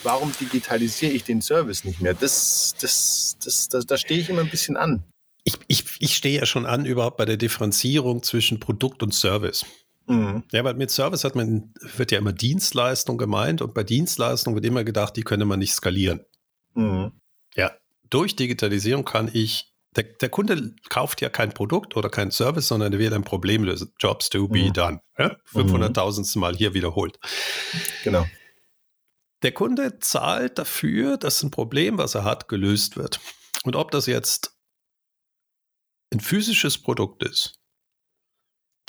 Warum 0.03 0.33
digitalisiere 0.41 1.13
ich 1.13 1.25
den 1.25 1.43
Service 1.43 1.85
nicht 1.85 2.01
mehr? 2.01 2.15
Das, 2.15 2.75
das, 2.81 3.37
das, 3.43 3.69
das, 3.69 3.87
da 3.87 3.97
stehe 3.97 4.21
ich 4.21 4.29
immer 4.29 4.41
ein 4.41 4.51
bisschen 4.51 4.77
an. 4.77 5.03
Ich, 5.45 5.55
ich, 5.67 5.85
ich 6.01 6.17
stehe 6.17 6.39
ja 6.39 6.47
schon 6.47 6.67
an 6.67 6.85
überhaupt 6.85 7.17
bei 7.17 7.25
der 7.25 7.37
Differenzierung 7.37 8.23
zwischen 8.23 8.61
Produkt 8.61 9.03
und 9.03 9.15
Service. 9.15 9.65
Mhm. 10.09 10.45
Ja, 10.53 10.65
weil 10.65 10.75
mit 10.75 10.91
Service 10.91 11.25
hat 11.25 11.37
man, 11.37 11.75
wird 11.97 12.11
ja 12.11 12.19
immer 12.19 12.33
Dienstleistung 12.33 13.19
gemeint 13.19 13.61
und 13.61 13.75
bei 13.75 13.85
Dienstleistung 13.85 14.55
wird 14.55 14.65
immer 14.65 14.83
gedacht, 14.85 15.17
die 15.17 15.23
könne 15.23 15.45
man 15.45 15.59
nicht 15.59 15.75
skalieren. 15.75 16.25
Mhm. 16.75 17.13
Ja, 17.55 17.73
durch 18.09 18.35
Digitalisierung 18.35 19.05
kann 19.05 19.31
ich, 19.33 19.75
der, 19.97 20.05
der, 20.05 20.29
Kunde 20.31 20.75
kauft 20.89 21.21
ja 21.21 21.29
kein 21.29 21.53
Produkt 21.53 21.97
oder 21.97 22.09
kein 22.09 22.31
Service, 22.31 22.69
sondern 22.69 22.93
er 22.93 22.99
wird 22.99 23.13
ein 23.13 23.25
Problem 23.25 23.65
lösen. 23.65 23.93
Jobs 23.99 24.31
to 24.31 24.49
be 24.49 24.65
mhm. 24.65 24.73
done. 24.73 25.01
Ja? 25.19 25.37
500.000. 25.53 26.35
Mhm. 26.37 26.41
Mal 26.41 26.57
hier 26.57 26.75
wiederholt. 26.75 27.19
Genau. 28.05 28.27
Der 29.43 29.53
Kunde 29.53 29.99
zahlt 30.01 30.59
dafür, 30.59 31.17
dass 31.17 31.43
ein 31.43 31.51
Problem, 31.51 31.99
was 31.99 32.15
er 32.15 32.25
hat, 32.25 32.49
gelöst 32.49 32.97
wird. 32.97 33.21
Und 33.65 33.77
ob 33.77 33.91
das 33.91 34.07
jetzt 34.07 34.57
ein 36.13 36.21
physisches 36.21 36.79
Produkt 36.79 37.23
ist 37.23 37.58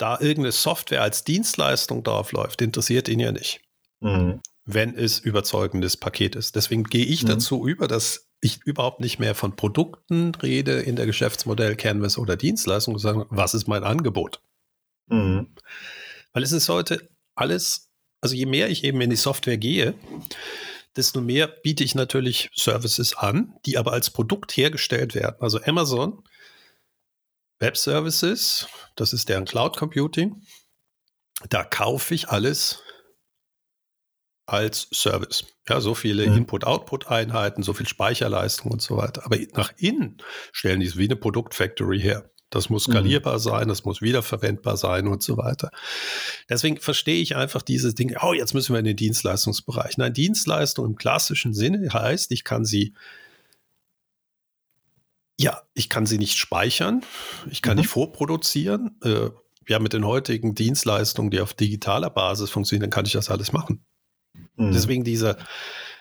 da 0.00 0.14
irgendeine 0.20 0.52
Software 0.52 1.02
als 1.02 1.24
Dienstleistung 1.24 2.02
drauf 2.02 2.32
läuft, 2.32 2.62
interessiert 2.62 3.08
ihn 3.08 3.20
ja 3.20 3.32
nicht. 3.32 3.60
Mhm. 4.00 4.40
Wenn 4.64 4.94
es 4.94 5.18
überzeugendes 5.18 5.96
Paket 5.96 6.36
ist. 6.36 6.56
Deswegen 6.56 6.84
gehe 6.84 7.04
ich 7.04 7.24
mhm. 7.24 7.28
dazu 7.28 7.66
über, 7.66 7.88
dass 7.88 8.28
ich 8.40 8.60
überhaupt 8.64 9.00
nicht 9.00 9.18
mehr 9.18 9.34
von 9.34 9.56
Produkten 9.56 10.34
rede 10.36 10.80
in 10.80 10.96
der 10.96 11.06
Geschäftsmodell 11.06 11.76
Canvas 11.76 12.16
oder 12.16 12.36
Dienstleistung, 12.36 12.98
sondern 12.98 13.26
was 13.30 13.54
ist 13.54 13.68
mein 13.68 13.84
Angebot? 13.84 14.42
Mhm. 15.08 15.54
Weil 16.32 16.42
es 16.42 16.52
ist 16.52 16.68
heute 16.68 17.10
alles, 17.34 17.90
also 18.20 18.34
je 18.34 18.46
mehr 18.46 18.70
ich 18.70 18.84
eben 18.84 19.00
in 19.00 19.10
die 19.10 19.16
Software 19.16 19.58
gehe, 19.58 19.94
desto 20.96 21.20
mehr 21.20 21.46
biete 21.46 21.84
ich 21.84 21.94
natürlich 21.94 22.48
Services 22.54 23.16
an, 23.16 23.54
die 23.66 23.76
aber 23.76 23.92
als 23.92 24.10
Produkt 24.10 24.56
hergestellt 24.56 25.14
werden. 25.14 25.36
Also 25.40 25.60
Amazon 25.62 26.22
Web 27.60 27.76
Services, 27.76 28.66
das 28.96 29.12
ist 29.12 29.28
deren 29.28 29.44
Cloud 29.44 29.76
Computing. 29.76 30.42
Da 31.48 31.62
kaufe 31.62 32.14
ich 32.14 32.28
alles 32.28 32.82
als 34.46 34.88
Service. 34.92 35.44
Ja, 35.68 35.80
so 35.80 35.94
viele 35.94 36.26
mhm. 36.26 36.38
Input-Output-Einheiten, 36.38 37.62
so 37.62 37.72
viel 37.72 37.86
Speicherleistung 37.86 38.72
und 38.72 38.82
so 38.82 38.96
weiter. 38.96 39.24
Aber 39.24 39.36
nach 39.54 39.72
innen 39.76 40.18
stellen 40.52 40.80
die 40.80 40.86
es 40.86 40.96
wie 40.96 41.04
eine 41.04 41.16
Produktfactory 41.16 42.00
her. 42.00 42.30
Das 42.50 42.68
muss 42.68 42.88
mhm. 42.88 42.92
skalierbar 42.92 43.38
sein, 43.38 43.68
das 43.68 43.84
muss 43.84 44.02
wiederverwendbar 44.02 44.76
sein 44.76 45.06
und 45.06 45.22
so 45.22 45.36
weiter. 45.36 45.70
Deswegen 46.48 46.78
verstehe 46.78 47.22
ich 47.22 47.36
einfach 47.36 47.62
dieses 47.62 47.94
Ding, 47.94 48.16
oh, 48.20 48.32
jetzt 48.32 48.54
müssen 48.54 48.74
wir 48.74 48.80
in 48.80 48.86
den 48.86 48.96
Dienstleistungsbereich. 48.96 49.98
Nein, 49.98 50.12
Dienstleistung 50.12 50.86
im 50.86 50.96
klassischen 50.96 51.54
Sinne 51.54 51.92
heißt, 51.92 52.32
ich 52.32 52.42
kann 52.42 52.64
sie 52.64 52.94
Ja, 55.40 55.62
ich 55.72 55.88
kann 55.88 56.04
sie 56.04 56.18
nicht 56.18 56.36
speichern, 56.36 57.02
ich 57.50 57.62
kann 57.62 57.76
mhm. 57.76 57.80
nicht 57.80 57.88
vorproduzieren. 57.88 58.98
Äh, 59.02 59.30
ja, 59.66 59.78
mit 59.78 59.94
den 59.94 60.04
heutigen 60.04 60.54
Dienstleistungen, 60.54 61.30
die 61.30 61.40
auf 61.40 61.54
digitaler 61.54 62.10
Basis 62.10 62.50
funktionieren, 62.50 62.90
kann 62.90 63.06
ich 63.06 63.12
das 63.12 63.30
alles 63.30 63.50
machen. 63.50 63.86
Mhm. 64.56 64.72
Deswegen 64.72 65.02
dieser, 65.02 65.38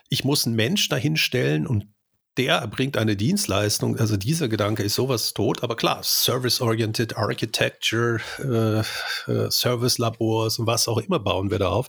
ich 0.10 0.26
muss 0.26 0.46
einen 0.46 0.58
Mensch 0.58 0.90
dahinstellen 0.90 1.68
und 1.68 1.88
der 2.36 2.58
erbringt 2.58 2.98
eine 2.98 3.16
Dienstleistung. 3.16 3.98
Also 3.98 4.18
dieser 4.18 4.50
Gedanke 4.50 4.84
ist 4.84 4.96
sowas 4.96 5.34
tot. 5.34 5.64
Aber 5.64 5.78
klar, 5.78 6.02
Service-Oriented 6.04 7.16
Architecture, 7.16 8.20
äh, 8.40 9.32
äh, 9.32 9.50
Service-Labors 9.52 10.60
und 10.60 10.68
was 10.68 10.90
auch 10.90 10.98
immer 10.98 11.20
bauen 11.20 11.50
wir 11.50 11.60
da 11.60 11.70
auf. 11.70 11.88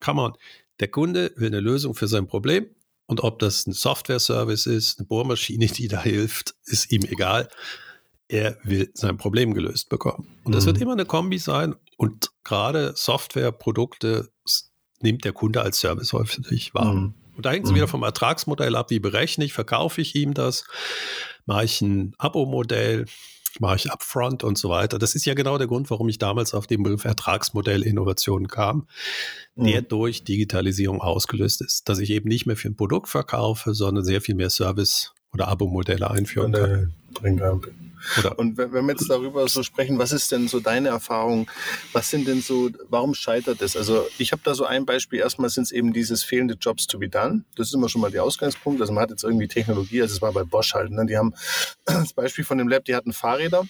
Come 0.00 0.20
on. 0.20 0.32
Der 0.80 0.88
Kunde 0.88 1.32
will 1.36 1.46
eine 1.46 1.60
Lösung 1.60 1.94
für 1.94 2.08
sein 2.08 2.26
Problem. 2.26 2.66
Und 3.12 3.22
ob 3.22 3.40
das 3.40 3.66
ein 3.66 3.74
Software-Service 3.74 4.64
ist, 4.64 4.98
eine 4.98 5.06
Bohrmaschine, 5.06 5.66
die 5.66 5.86
da 5.86 6.02
hilft, 6.02 6.54
ist 6.64 6.90
ihm 6.90 7.02
egal. 7.02 7.46
Er 8.26 8.56
will 8.62 8.90
sein 8.94 9.18
Problem 9.18 9.52
gelöst 9.52 9.90
bekommen. 9.90 10.34
Und 10.44 10.54
das 10.54 10.64
mhm. 10.64 10.68
wird 10.68 10.80
immer 10.80 10.92
eine 10.92 11.04
Kombi 11.04 11.36
sein. 11.36 11.74
Und 11.98 12.30
gerade 12.42 12.94
Softwareprodukte 12.96 14.30
nimmt 15.00 15.26
der 15.26 15.34
Kunde 15.34 15.60
als 15.60 15.78
Service 15.78 16.14
häufig 16.14 16.72
wahr. 16.72 16.94
Mhm. 16.94 17.14
Und 17.36 17.44
da 17.44 17.50
hängt 17.50 17.66
es 17.66 17.72
mhm. 17.72 17.74
wieder 17.74 17.88
vom 17.88 18.02
Ertragsmodell 18.02 18.74
ab. 18.76 18.88
Wie 18.88 18.98
berechne 18.98 19.44
ich, 19.44 19.52
verkaufe 19.52 20.00
ich 20.00 20.14
ihm 20.14 20.32
das? 20.32 20.64
Mache 21.44 21.66
ich 21.66 21.82
ein 21.82 22.14
Abo-Modell? 22.16 23.04
Mache 23.60 23.76
ich 23.76 23.92
Upfront 23.92 24.44
und 24.44 24.58
so 24.58 24.68
weiter? 24.68 24.98
Das 24.98 25.14
ist 25.14 25.24
ja 25.24 25.34
genau 25.34 25.58
der 25.58 25.66
Grund, 25.66 25.90
warum 25.90 26.08
ich 26.08 26.18
damals 26.18 26.54
auf 26.54 26.66
den 26.66 26.82
Begriff 26.82 27.04
Ertragsmodell 27.04 27.82
Innovation 27.82 28.48
kam, 28.48 28.86
mhm. 29.54 29.66
der 29.66 29.82
durch 29.82 30.24
Digitalisierung 30.24 31.00
ausgelöst 31.00 31.60
ist. 31.62 31.88
Dass 31.88 31.98
ich 31.98 32.10
eben 32.10 32.28
nicht 32.28 32.46
mehr 32.46 32.56
für 32.56 32.68
ein 32.68 32.76
Produkt 32.76 33.08
verkaufe, 33.08 33.74
sondern 33.74 34.04
sehr 34.04 34.20
viel 34.20 34.34
mehr 34.34 34.50
Service- 34.50 35.12
oder 35.32 35.48
Abo-Modelle 35.48 36.10
einführen 36.10 36.52
kann. 36.52 36.94
Oder 38.18 38.38
und 38.38 38.56
wenn 38.56 38.72
wir 38.72 38.92
jetzt 38.92 39.08
darüber 39.08 39.46
so 39.48 39.62
sprechen, 39.62 39.98
was 39.98 40.12
ist 40.12 40.32
denn 40.32 40.48
so 40.48 40.60
deine 40.60 40.88
Erfahrung? 40.88 41.48
Was 41.92 42.10
sind 42.10 42.26
denn 42.26 42.42
so, 42.42 42.70
warum 42.88 43.14
scheitert 43.14 43.62
es? 43.62 43.76
Also 43.76 44.06
ich 44.18 44.32
habe 44.32 44.42
da 44.44 44.54
so 44.54 44.64
ein 44.64 44.84
Beispiel. 44.84 45.20
Erstmal 45.20 45.50
sind 45.50 45.64
es 45.64 45.72
eben 45.72 45.92
dieses 45.92 46.24
fehlende 46.24 46.54
Jobs 46.54 46.86
to 46.86 46.98
be 46.98 47.08
done. 47.08 47.44
Das 47.56 47.68
ist 47.68 47.74
immer 47.74 47.88
schon 47.88 48.00
mal 48.00 48.10
der 48.10 48.24
Ausgangspunkt. 48.24 48.80
Also 48.80 48.92
man 48.92 49.02
hat 49.02 49.10
jetzt 49.10 49.24
irgendwie 49.24 49.48
Technologie, 49.48 50.02
also 50.02 50.14
es 50.14 50.22
war 50.22 50.32
bei 50.32 50.42
Bosch 50.42 50.74
halt. 50.74 50.90
Ne? 50.90 51.06
Die 51.06 51.16
haben 51.16 51.34
das 51.84 52.12
Beispiel 52.12 52.44
von 52.44 52.58
dem 52.58 52.68
Lab, 52.68 52.84
die 52.84 52.94
hatten 52.94 53.12
Fahrräder. 53.12 53.64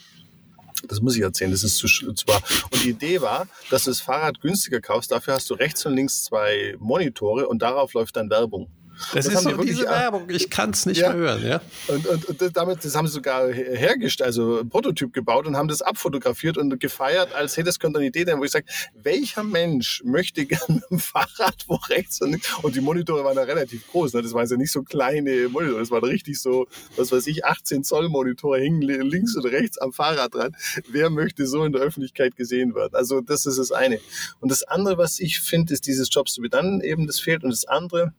Das 0.89 1.01
muss 1.01 1.15
ich 1.15 1.23
erzählen, 1.23 1.51
das 1.51 1.63
ist 1.63 1.77
zu, 1.77 1.87
zwar. 1.87 2.43
Und 2.73 2.83
die 2.83 2.91
Idee 2.91 3.21
war, 3.21 3.47
dass 3.71 3.85
du 3.85 3.91
das 3.91 4.01
Fahrrad 4.01 4.41
günstiger 4.41 4.81
kaufst, 4.81 5.13
dafür 5.13 5.35
hast 5.35 5.49
du 5.49 5.55
rechts 5.55 5.87
und 5.87 5.95
links 5.95 6.25
zwei 6.25 6.75
Monitore 6.81 7.47
und 7.47 7.63
darauf 7.63 7.93
läuft 7.93 8.17
dann 8.17 8.31
Werbung. 8.31 8.69
Das, 9.13 9.27
das 9.27 9.35
ist 9.35 9.43
so 9.43 9.57
diese 9.63 9.85
Werbung, 9.85 10.29
ich 10.31 10.51
kann 10.51 10.71
es 10.71 10.87
nicht 10.87 11.01
ja. 11.01 11.13
mehr 11.13 11.19
hören, 11.19 11.47
ja. 11.47 11.61
Und, 11.89 12.07
und, 12.07 12.43
und, 12.43 12.57
damit, 12.57 12.85
das 12.85 12.95
haben 12.95 13.07
sie 13.07 13.15
sogar 13.15 13.53
hergestellt, 13.53 14.27
also 14.27 14.61
ein 14.61 14.69
Prototyp 14.69 15.13
gebaut 15.13 15.47
und 15.47 15.57
haben 15.57 15.69
das 15.69 15.83
abfotografiert 15.83 16.59
und 16.59 16.79
gefeiert, 16.79 17.35
als 17.35 17.57
hey, 17.57 17.65
das 17.65 17.79
könnte 17.79 17.99
eine 17.99 18.09
Idee 18.09 18.25
sein, 18.25 18.39
wo 18.39 18.45
ich 18.45 18.51
sage, 18.51 18.67
welcher 18.95 19.43
Mensch 19.43 20.03
möchte 20.05 20.47
gerne 20.47 20.83
ein 20.91 20.99
Fahrrad, 20.99 21.65
wo 21.67 21.75
rechts 21.75 22.21
und 22.21 22.33
links, 22.33 22.49
und 22.63 22.75
die 22.75 22.81
Monitore 22.81 23.25
waren 23.25 23.37
da 23.37 23.43
relativ 23.43 23.87
groß, 23.89 24.15
ne? 24.15 24.23
das 24.23 24.33
waren 24.33 24.47
ja 24.47 24.57
nicht 24.57 24.73
so 24.73 24.83
kleine 24.83 25.49
Monitore, 25.49 25.81
das 25.81 25.91
waren 25.91 26.05
richtig 26.05 26.41
so, 26.41 26.67
was 26.97 27.13
weiß 27.13 27.27
ich, 27.27 27.45
18 27.45 27.85
Zoll 27.85 28.09
Monitore 28.09 28.59
hingen 28.61 28.83
links 28.83 29.37
und 29.37 29.45
rechts 29.47 29.79
am 29.79 29.93
Fahrrad 29.93 30.35
dran. 30.35 30.57
Wer 30.89 31.11
möchte 31.11 31.47
so 31.47 31.65
in 31.65 31.73
der 31.73 31.83
Öffentlichkeit 31.83 32.37
gesehen 32.37 32.75
werden? 32.75 32.95
Also 32.95 33.21
das 33.21 33.47
ist 33.47 33.59
das 33.59 33.73
eine. 33.73 33.99
Und 34.41 34.51
das 34.51 34.63
andere, 34.63 34.99
was 34.99 35.21
ich 35.21 35.41
finde, 35.41 35.73
ist 35.73 35.87
dieses 35.87 36.09
Jobs 36.11 36.35
to 36.35 36.43
be 36.43 36.49
done 36.49 36.83
eben, 36.85 37.07
das 37.07 37.21
fehlt. 37.21 37.45
Und 37.45 37.51
das 37.51 37.65
andere, 37.65 38.13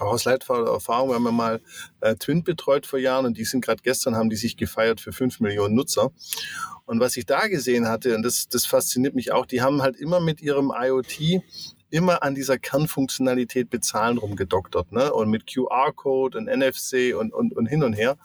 auch 0.00 0.12
aus 0.12 0.26
Erfahrung, 0.26 1.10
wir 1.10 1.14
haben 1.16 1.24
ja 1.24 1.30
mal 1.30 1.60
äh, 2.00 2.14
Twin 2.16 2.44
betreut 2.44 2.86
vor 2.86 2.98
Jahren 2.98 3.26
und 3.26 3.38
die 3.38 3.44
sind 3.44 3.64
gerade 3.64 3.82
gestern, 3.82 4.16
haben 4.16 4.30
die 4.30 4.36
sich 4.36 4.56
gefeiert 4.56 5.00
für 5.00 5.12
fünf 5.12 5.40
Millionen 5.40 5.74
Nutzer. 5.74 6.10
Und 6.86 7.00
was 7.00 7.16
ich 7.16 7.26
da 7.26 7.48
gesehen 7.48 7.88
hatte, 7.88 8.14
und 8.14 8.22
das, 8.22 8.48
das 8.48 8.64
fasziniert 8.64 9.14
mich 9.14 9.32
auch, 9.32 9.46
die 9.46 9.60
haben 9.62 9.82
halt 9.82 9.96
immer 9.96 10.20
mit 10.20 10.40
ihrem 10.40 10.72
IoT 10.74 11.42
immer 11.90 12.22
an 12.22 12.34
dieser 12.34 12.58
Kernfunktionalität 12.58 13.70
bezahlen 13.70 14.18
rumgedoktert, 14.18 14.92
ne? 14.92 15.12
Und 15.12 15.30
mit 15.30 15.46
QR-Code 15.46 16.38
und 16.38 16.46
NFC 16.46 17.14
und, 17.18 17.32
und, 17.32 17.56
und 17.56 17.66
hin 17.66 17.82
und 17.82 17.94
her. 17.94 18.16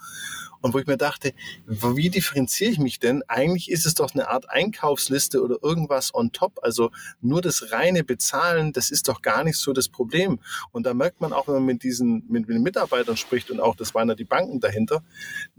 Und 0.63 0.73
wo 0.73 0.80
ich 0.80 0.88
mir 0.88 0.95
dachte, 0.95 1.34
wie 1.67 2.10
differenziere 2.10 2.71
ich 2.71 2.80
mich 2.80 2.97
denn? 2.97 3.21
Eigentlich 3.28 3.69
ist 3.69 3.86
es 3.86 3.95
doch 3.95 4.13
eine 4.13 4.30
Art 4.30 4.49
Einkaufsliste 4.49 5.43
oder 5.43 5.58
irgendwas 5.62 6.15
on 6.15 6.32
top. 6.32 6.60
Also 6.62 6.89
nur 7.19 7.41
das 7.41 7.73
reine 7.73 8.06
Bezahlen, 8.06 8.71
das 8.71 8.89
ist 8.89 9.10
doch 9.10 9.21
gar 9.21 9.43
nicht 9.43 9.58
so 9.58 9.73
das 9.73 9.89
Problem. 9.89 10.39
Und 10.71 10.86
da 10.86 10.93
merkt 10.93 11.19
man 11.19 11.34
auch, 11.34 11.49
wenn 11.49 11.56
man 11.56 11.65
mit 11.65 11.84
diesen 11.84 12.23
mit, 12.30 12.47
mit 12.47 12.56
den 12.56 12.63
Mitarbeitern 12.63 13.17
spricht 13.17 13.52
und 13.52 13.60
auch, 13.60 13.76
das 13.76 13.93
waren 13.93 14.08
ja 14.08 14.15
die 14.15 14.23
Banken 14.23 14.62
dahinter. 14.62 15.04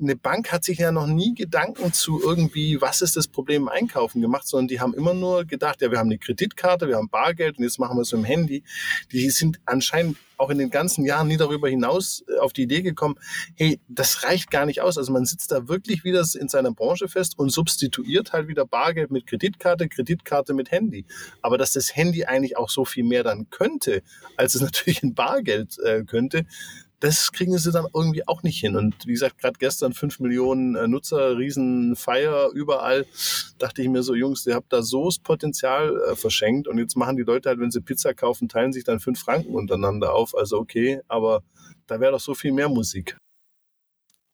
Eine 0.00 0.16
Bank 0.16 0.50
hat 0.50 0.64
sich 0.64 0.78
ja 0.78 0.90
noch 0.90 1.06
nie 1.06 1.34
Gedanken 1.34 1.92
zu 1.92 2.22
irgendwie, 2.22 2.80
was 2.80 3.02
ist 3.02 3.18
das 3.18 3.28
Problem 3.28 3.64
im 3.64 3.68
Einkaufen 3.68 4.22
gemacht, 4.22 4.48
sondern 4.48 4.68
die 4.68 4.80
haben 4.80 4.94
immer 4.94 5.12
nur 5.12 5.44
gedacht, 5.44 5.82
ja, 5.82 5.90
wir 5.90 5.98
haben 5.98 6.08
eine 6.08 6.18
Kreditkarte, 6.18 6.88
wir 6.88 6.96
haben 6.96 7.10
Bargeld 7.10 7.58
und 7.58 7.64
jetzt 7.64 7.78
machen 7.78 7.98
wir 7.98 8.02
es 8.02 8.12
im 8.14 8.24
Handy. 8.24 8.64
Die 9.12 9.28
sind 9.28 9.60
anscheinend 9.66 10.16
auch 10.44 10.50
in 10.50 10.58
den 10.58 10.70
ganzen 10.70 11.04
Jahren 11.04 11.28
nie 11.28 11.36
darüber 11.36 11.68
hinaus 11.68 12.22
äh, 12.28 12.38
auf 12.38 12.52
die 12.52 12.62
Idee 12.62 12.82
gekommen, 12.82 13.14
hey, 13.56 13.80
das 13.88 14.24
reicht 14.24 14.50
gar 14.50 14.66
nicht 14.66 14.82
aus. 14.82 14.98
Also 14.98 15.12
man 15.12 15.24
sitzt 15.24 15.50
da 15.50 15.68
wirklich 15.68 16.04
wieder 16.04 16.24
in 16.38 16.48
seiner 16.48 16.72
Branche 16.72 17.08
fest 17.08 17.38
und 17.38 17.50
substituiert 17.50 18.32
halt 18.32 18.48
wieder 18.48 18.66
Bargeld 18.66 19.10
mit 19.10 19.26
Kreditkarte, 19.26 19.88
Kreditkarte 19.88 20.52
mit 20.52 20.70
Handy. 20.70 21.06
Aber 21.40 21.56
dass 21.56 21.72
das 21.72 21.96
Handy 21.96 22.24
eigentlich 22.24 22.56
auch 22.56 22.68
so 22.68 22.84
viel 22.84 23.04
mehr 23.04 23.22
dann 23.22 23.48
könnte, 23.50 24.02
als 24.36 24.54
es 24.54 24.60
natürlich 24.60 25.02
in 25.02 25.14
Bargeld 25.14 25.78
äh, 25.78 26.04
könnte, 26.04 26.44
das 27.04 27.32
kriegen 27.32 27.56
sie 27.58 27.70
dann 27.70 27.86
irgendwie 27.92 28.26
auch 28.26 28.42
nicht 28.42 28.58
hin. 28.58 28.76
Und 28.76 29.06
wie 29.06 29.12
gesagt, 29.12 29.36
gerade 29.36 29.58
gestern 29.58 29.92
fünf 29.92 30.20
Millionen 30.20 30.74
äh, 30.74 30.88
Nutzer, 30.88 31.36
Riesenfeier 31.36 32.48
überall, 32.54 33.04
dachte 33.58 33.82
ich 33.82 33.88
mir 33.88 34.02
so, 34.02 34.14
Jungs, 34.14 34.46
ihr 34.46 34.54
habt 34.54 34.72
da 34.72 34.80
so 34.80 35.04
das 35.04 35.18
Potenzial 35.18 36.00
äh, 36.00 36.16
verschenkt 36.16 36.66
und 36.66 36.78
jetzt 36.78 36.96
machen 36.96 37.16
die 37.16 37.22
Leute 37.22 37.50
halt, 37.50 37.60
wenn 37.60 37.70
sie 37.70 37.82
Pizza 37.82 38.14
kaufen, 38.14 38.48
teilen 38.48 38.72
sich 38.72 38.84
dann 38.84 39.00
fünf 39.00 39.20
Franken 39.20 39.54
untereinander 39.54 40.14
auf. 40.14 40.34
Also 40.34 40.56
okay, 40.58 41.02
aber 41.06 41.42
da 41.86 42.00
wäre 42.00 42.12
doch 42.12 42.20
so 42.20 42.32
viel 42.32 42.52
mehr 42.52 42.70
Musik. 42.70 43.18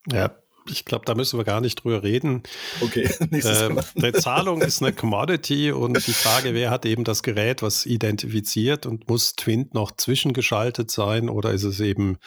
Ja, 0.07 0.40
ich 0.69 0.85
glaube, 0.85 1.05
da 1.07 1.15
müssen 1.15 1.39
wir 1.39 1.45
gar 1.45 1.61
nicht 1.61 1.83
drüber 1.83 2.03
reden. 2.03 2.43
Okay. 2.81 3.09
Äh, 3.31 3.71
die 3.95 4.13
Zahlung 4.13 4.61
ist 4.61 4.83
eine 4.83 4.93
Commodity 4.93 5.73
und 5.73 6.07
die 6.07 6.13
Frage, 6.13 6.53
wer 6.53 6.71
hat 6.71 6.85
eben 6.85 7.05
das 7.05 7.23
Gerät, 7.23 7.63
was 7.63 7.87
identifiziert 7.87 8.85
und 8.85 9.09
muss 9.09 9.35
Twint 9.35 9.73
noch 9.73 9.93
zwischengeschaltet 9.93 10.91
sein 10.91 11.29
oder 11.29 11.53
ist 11.53 11.63
es 11.63 11.81
eben 11.81 12.19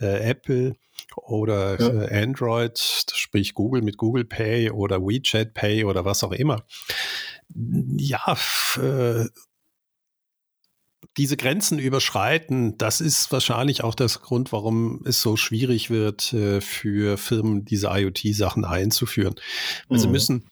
äh, 0.00 0.30
Apple 0.30 0.76
oder 1.16 1.80
ja. 1.80 2.04
äh, 2.04 2.22
Android, 2.22 2.78
sprich 2.78 3.54
Google 3.54 3.82
mit 3.82 3.96
Google 3.96 4.24
Pay 4.24 4.70
oder 4.70 5.00
WeChat 5.00 5.54
Pay 5.54 5.84
oder 5.84 6.04
was 6.04 6.22
auch 6.22 6.32
immer. 6.32 6.64
Ja, 7.54 8.36
äh, 8.76 9.26
diese 11.16 11.36
Grenzen 11.36 11.78
überschreiten, 11.78 12.76
das 12.78 13.00
ist 13.00 13.30
wahrscheinlich 13.32 13.84
auch 13.84 13.94
das 13.94 14.20
Grund, 14.20 14.52
warum 14.52 15.02
es 15.04 15.22
so 15.22 15.36
schwierig 15.36 15.90
wird, 15.90 16.32
äh, 16.32 16.60
für 16.60 17.16
Firmen 17.18 17.64
diese 17.64 17.88
IoT-Sachen 17.88 18.64
einzuführen. 18.64 19.34
Weil 19.88 19.98
mhm. 19.98 20.02
sie 20.02 20.08
müssen, 20.08 20.44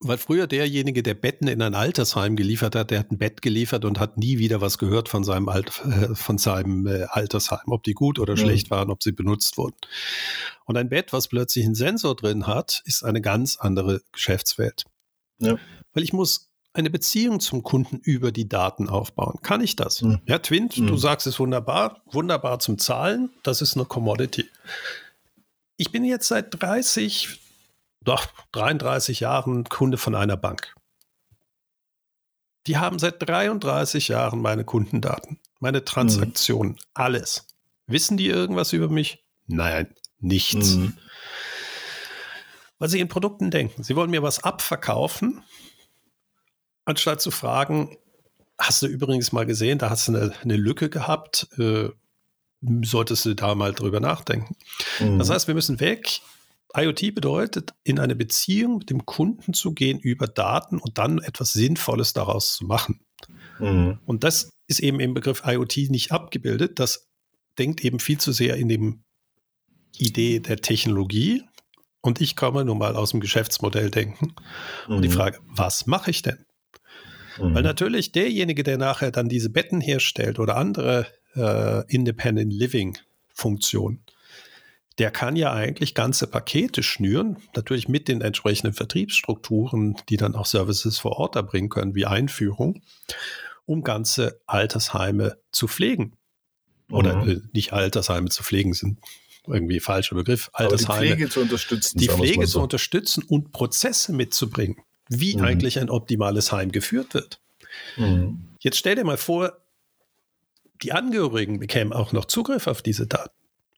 weil 0.00 0.18
früher 0.18 0.46
derjenige, 0.46 1.02
der 1.02 1.14
Betten 1.14 1.48
in 1.48 1.62
ein 1.62 1.74
Altersheim 1.74 2.36
geliefert 2.36 2.74
hat, 2.74 2.90
der 2.90 2.98
hat 2.98 3.10
ein 3.10 3.18
Bett 3.18 3.40
geliefert 3.40 3.84
und 3.84 3.98
hat 3.98 4.18
nie 4.18 4.38
wieder 4.38 4.60
was 4.60 4.78
gehört 4.78 5.08
von 5.08 5.24
seinem, 5.24 5.48
Alt, 5.48 5.80
äh, 5.84 6.14
von 6.14 6.38
seinem 6.38 6.86
äh, 6.86 7.04
Altersheim, 7.10 7.66
ob 7.66 7.82
die 7.82 7.94
gut 7.94 8.18
oder 8.18 8.34
mhm. 8.34 8.38
schlecht 8.38 8.70
waren, 8.70 8.90
ob 8.90 9.02
sie 9.02 9.12
benutzt 9.12 9.56
wurden. 9.56 9.76
Und 10.64 10.76
ein 10.76 10.88
Bett, 10.88 11.12
was 11.12 11.28
plötzlich 11.28 11.64
einen 11.64 11.74
Sensor 11.74 12.14
drin 12.14 12.46
hat, 12.46 12.82
ist 12.84 13.04
eine 13.04 13.20
ganz 13.20 13.56
andere 13.56 14.02
Geschäftswelt. 14.12 14.84
Ja. 15.38 15.56
Weil 15.92 16.02
ich 16.02 16.12
muss 16.12 16.45
eine 16.76 16.90
Beziehung 16.90 17.40
zum 17.40 17.62
Kunden 17.62 17.98
über 17.98 18.32
die 18.32 18.48
Daten 18.48 18.88
aufbauen. 18.88 19.38
Kann 19.42 19.62
ich 19.62 19.76
das? 19.76 20.02
Mhm. 20.02 20.20
Ja, 20.26 20.38
Twint, 20.38 20.76
mhm. 20.76 20.86
du 20.86 20.96
sagst 20.96 21.26
es 21.26 21.40
wunderbar, 21.40 22.02
wunderbar 22.06 22.58
zum 22.58 22.78
Zahlen, 22.78 23.30
das 23.42 23.62
ist 23.62 23.76
eine 23.76 23.86
Commodity. 23.86 24.48
Ich 25.78 25.90
bin 25.90 26.04
jetzt 26.04 26.28
seit 26.28 26.60
30, 26.60 27.40
doch 28.02 28.26
33 28.52 29.20
Jahren 29.20 29.64
Kunde 29.64 29.96
von 29.96 30.14
einer 30.14 30.36
Bank. 30.36 30.74
Die 32.66 32.76
haben 32.76 32.98
seit 32.98 33.26
33 33.26 34.08
Jahren 34.08 34.40
meine 34.40 34.64
Kundendaten, 34.64 35.38
meine 35.60 35.84
Transaktionen, 35.84 36.72
mhm. 36.72 36.78
alles. 36.94 37.46
Wissen 37.86 38.16
die 38.16 38.26
irgendwas 38.26 38.72
über 38.72 38.88
mich? 38.88 39.24
Nein, 39.46 39.94
nichts. 40.18 40.74
Mhm. 40.74 40.96
Weil 42.78 42.90
sie 42.90 43.00
in 43.00 43.08
Produkten 43.08 43.50
denken. 43.50 43.82
Sie 43.82 43.96
wollen 43.96 44.10
mir 44.10 44.22
was 44.22 44.44
abverkaufen 44.44 45.42
anstatt 46.86 47.20
zu 47.20 47.30
fragen, 47.30 47.98
hast 48.58 48.80
du 48.80 48.86
übrigens 48.86 49.32
mal 49.32 49.44
gesehen, 49.44 49.78
da 49.78 49.90
hast 49.90 50.08
du 50.08 50.16
eine, 50.16 50.32
eine 50.42 50.56
Lücke 50.56 50.88
gehabt, 50.88 51.48
äh, 51.58 51.90
solltest 52.82 53.26
du 53.26 53.34
da 53.34 53.54
mal 53.54 53.74
drüber 53.74 54.00
nachdenken. 54.00 54.56
Mhm. 54.98 55.18
Das 55.18 55.28
heißt, 55.28 55.46
wir 55.46 55.54
müssen 55.54 55.78
weg. 55.80 56.20
IoT 56.74 57.14
bedeutet, 57.14 57.74
in 57.84 57.98
eine 57.98 58.16
Beziehung 58.16 58.78
mit 58.78 58.90
dem 58.90 59.06
Kunden 59.06 59.54
zu 59.54 59.72
gehen 59.72 59.98
über 59.98 60.26
Daten 60.26 60.78
und 60.78 60.98
dann 60.98 61.18
etwas 61.18 61.52
Sinnvolles 61.52 62.12
daraus 62.12 62.56
zu 62.56 62.64
machen. 62.64 63.00
Mhm. 63.58 63.98
Und 64.04 64.24
das 64.24 64.52
ist 64.66 64.80
eben 64.80 65.00
im 65.00 65.14
Begriff 65.14 65.42
IoT 65.46 65.90
nicht 65.90 66.12
abgebildet. 66.12 66.78
Das 66.78 67.08
denkt 67.58 67.84
eben 67.84 67.98
viel 67.98 68.18
zu 68.18 68.32
sehr 68.32 68.56
in 68.56 68.68
dem 68.68 69.04
Idee 69.96 70.40
der 70.40 70.58
Technologie 70.58 71.44
und 72.06 72.20
ich 72.20 72.36
komme 72.36 72.64
nun 72.64 72.78
mal 72.78 72.94
aus 72.94 73.10
dem 73.10 73.20
Geschäftsmodell 73.20 73.90
denken. 73.90 74.34
Mhm. 74.86 74.94
Und 74.96 75.02
die 75.02 75.08
mhm. 75.08 75.12
Frage, 75.12 75.40
was 75.46 75.86
mache 75.86 76.10
ich 76.10 76.22
denn? 76.22 76.45
Mhm. 77.38 77.54
Weil 77.54 77.62
natürlich 77.62 78.12
derjenige, 78.12 78.62
der 78.62 78.78
nachher 78.78 79.10
dann 79.10 79.28
diese 79.28 79.50
Betten 79.50 79.80
herstellt 79.80 80.38
oder 80.38 80.56
andere 80.56 81.06
äh, 81.34 81.84
Independent 81.92 82.52
Living 82.52 82.98
Funktionen, 83.32 84.02
der 84.98 85.10
kann 85.10 85.36
ja 85.36 85.52
eigentlich 85.52 85.94
ganze 85.94 86.26
Pakete 86.26 86.82
schnüren, 86.82 87.36
natürlich 87.54 87.88
mit 87.88 88.08
den 88.08 88.22
entsprechenden 88.22 88.72
Vertriebsstrukturen, 88.72 89.96
die 90.08 90.16
dann 90.16 90.34
auch 90.34 90.46
Services 90.46 90.98
vor 90.98 91.12
Ort 91.18 91.36
erbringen 91.36 91.68
können, 91.68 91.94
wie 91.94 92.06
Einführung, 92.06 92.82
um 93.66 93.82
ganze 93.82 94.40
Altersheime 94.46 95.36
zu 95.52 95.68
pflegen. 95.68 96.14
Oder 96.90 97.16
mhm. 97.16 97.28
äh, 97.28 97.40
nicht 97.52 97.72
Altersheime 97.72 98.30
zu 98.30 98.42
pflegen, 98.42 98.72
sind 98.72 98.98
irgendwie 99.46 99.80
falscher 99.80 100.14
Begriff. 100.14 100.50
Altersheime. 100.52 101.00
die 101.00 101.12
Pflege 101.12 101.28
zu 101.30 101.40
unterstützen. 101.40 101.98
Die 101.98 102.08
Pflege 102.08 102.46
so. 102.46 102.58
zu 102.58 102.62
unterstützen 102.62 103.22
und 103.24 103.52
Prozesse 103.52 104.12
mitzubringen, 104.12 104.76
wie 105.08 105.36
mhm. 105.36 105.44
eigentlich 105.44 105.78
ein 105.78 105.90
optimales 105.90 106.52
Heim 106.52 106.72
geführt 106.72 107.14
wird. 107.14 107.40
Mhm. 107.96 108.48
Jetzt 108.60 108.78
stell 108.78 108.96
dir 108.96 109.04
mal 109.04 109.16
vor, 109.16 109.58
die 110.82 110.92
Angehörigen 110.92 111.58
bekämen 111.58 111.92
auch 111.92 112.12
noch 112.12 112.26
Zugriff 112.26 112.66
auf 112.66 112.82
diese 112.82 113.06
Daten. 113.06 113.34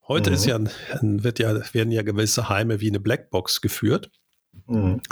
Heute 0.07 0.31
mhm. 0.31 0.35
ist 0.37 0.47
ja, 0.47 0.59
wird 1.03 1.39
ja, 1.39 1.75
werden 1.75 1.93
ja 1.93 2.03
gewisse 2.03 2.49
Heime 2.49 2.81
wie 2.81 2.89
eine 2.89 3.01
Blackbox 3.01 3.61
geführt. 3.61 4.11
Mhm. 4.67 5.03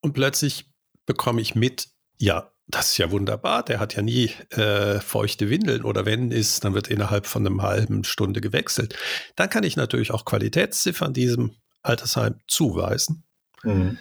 Und 0.00 0.12
plötzlich 0.12 0.70
bekomme 1.06 1.40
ich 1.40 1.54
mit, 1.54 1.88
ja, 2.18 2.50
das 2.66 2.90
ist 2.90 2.98
ja 2.98 3.10
wunderbar, 3.10 3.62
der 3.62 3.78
hat 3.78 3.94
ja 3.94 4.02
nie 4.02 4.30
äh, 4.50 4.98
feuchte 5.00 5.50
Windeln 5.50 5.82
oder 5.82 6.06
wenn 6.06 6.30
ist, 6.30 6.64
dann 6.64 6.74
wird 6.74 6.88
innerhalb 6.88 7.26
von 7.26 7.46
einer 7.46 7.62
halben 7.62 8.04
Stunde 8.04 8.40
gewechselt. 8.40 8.96
Dann 9.36 9.50
kann 9.50 9.64
ich 9.64 9.76
natürlich 9.76 10.12
auch 10.12 10.24
Qualitätsziffern 10.24 11.12
diesem 11.12 11.56
Altersheim 11.82 12.40
zuweisen. 12.48 13.24
Mhm. 13.62 13.98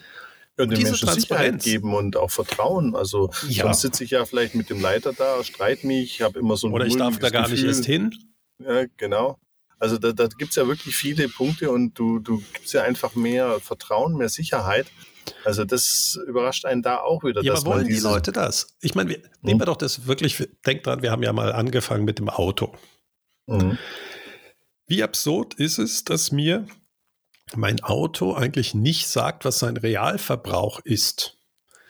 Ja, 0.58 0.68
den 0.68 0.84
Menschen 0.84 1.10
Sicherheit 1.10 1.64
geben 1.64 1.96
und 1.96 2.16
auch 2.16 2.30
Vertrauen. 2.30 2.96
Also 2.96 3.32
ja. 3.50 3.64
sonst 3.64 3.82
sitze 3.82 4.04
ich 4.04 4.12
ja 4.12 4.26
vielleicht 4.26 4.54
mit 4.54 4.70
dem 4.70 4.82
Leiter 4.82 5.12
da, 5.14 5.44
streit 5.44 5.84
mich, 5.84 6.22
habe 6.22 6.38
immer 6.40 6.58
so 6.58 6.68
ein 6.68 6.74
Oder 6.74 6.86
ich 6.86 6.96
darf 6.96 7.18
da 7.18 7.30
gar 7.30 7.44
Gefühl. 7.44 7.58
nicht 7.58 7.68
erst 7.68 7.86
hin. 7.86 8.14
Ja, 8.60 8.86
genau. 8.98 9.40
Also 9.80 9.98
da, 9.98 10.12
da 10.12 10.28
gibt 10.28 10.52
es 10.52 10.56
ja 10.56 10.68
wirklich 10.68 10.96
viele 10.96 11.28
Punkte 11.28 11.72
und 11.72 11.98
du, 11.98 12.20
du 12.20 12.42
gibst 12.54 12.74
ja 12.74 12.84
einfach 12.84 13.16
mehr 13.16 13.60
Vertrauen, 13.60 14.16
mehr 14.16 14.30
Sicherheit. 14.30 14.88
Also 15.44 15.66
das 15.66 16.20
überrascht 16.28 16.66
einen 16.66 16.82
da 16.82 17.00
auch 17.00 17.24
wieder. 17.24 17.44
Ja, 17.44 17.54
aber 17.54 17.66
wollen 17.66 17.88
die 17.88 18.00
Leute 18.00 18.32
das? 18.32 18.78
Ich 18.82 18.96
meine, 18.96 19.10
wir, 19.10 19.18
hm? 19.18 19.24
nehmen 19.42 19.60
wir 19.60 19.66
doch 19.66 19.76
das 19.76 20.06
wirklich, 20.06 20.48
denk 20.66 20.84
dran, 20.84 21.02
wir 21.02 21.12
haben 21.12 21.24
ja 21.24 21.34
mal 21.34 21.52
angefangen 21.52 22.06
mit 22.06 22.20
dem 22.20 22.30
Auto. 22.30 22.74
Mhm. 23.48 23.78
Wie 24.88 25.04
absurd 25.04 25.56
ist 25.56 25.80
es, 25.80 26.04
dass 26.04 26.32
mir 26.32 26.68
mein 27.56 27.84
Auto 27.84 28.34
eigentlich 28.34 28.74
nicht 28.74 29.08
sagt, 29.08 29.46
was 29.46 29.60
sein 29.60 29.78
Realverbrauch 29.78 30.80
ist. 30.84 31.38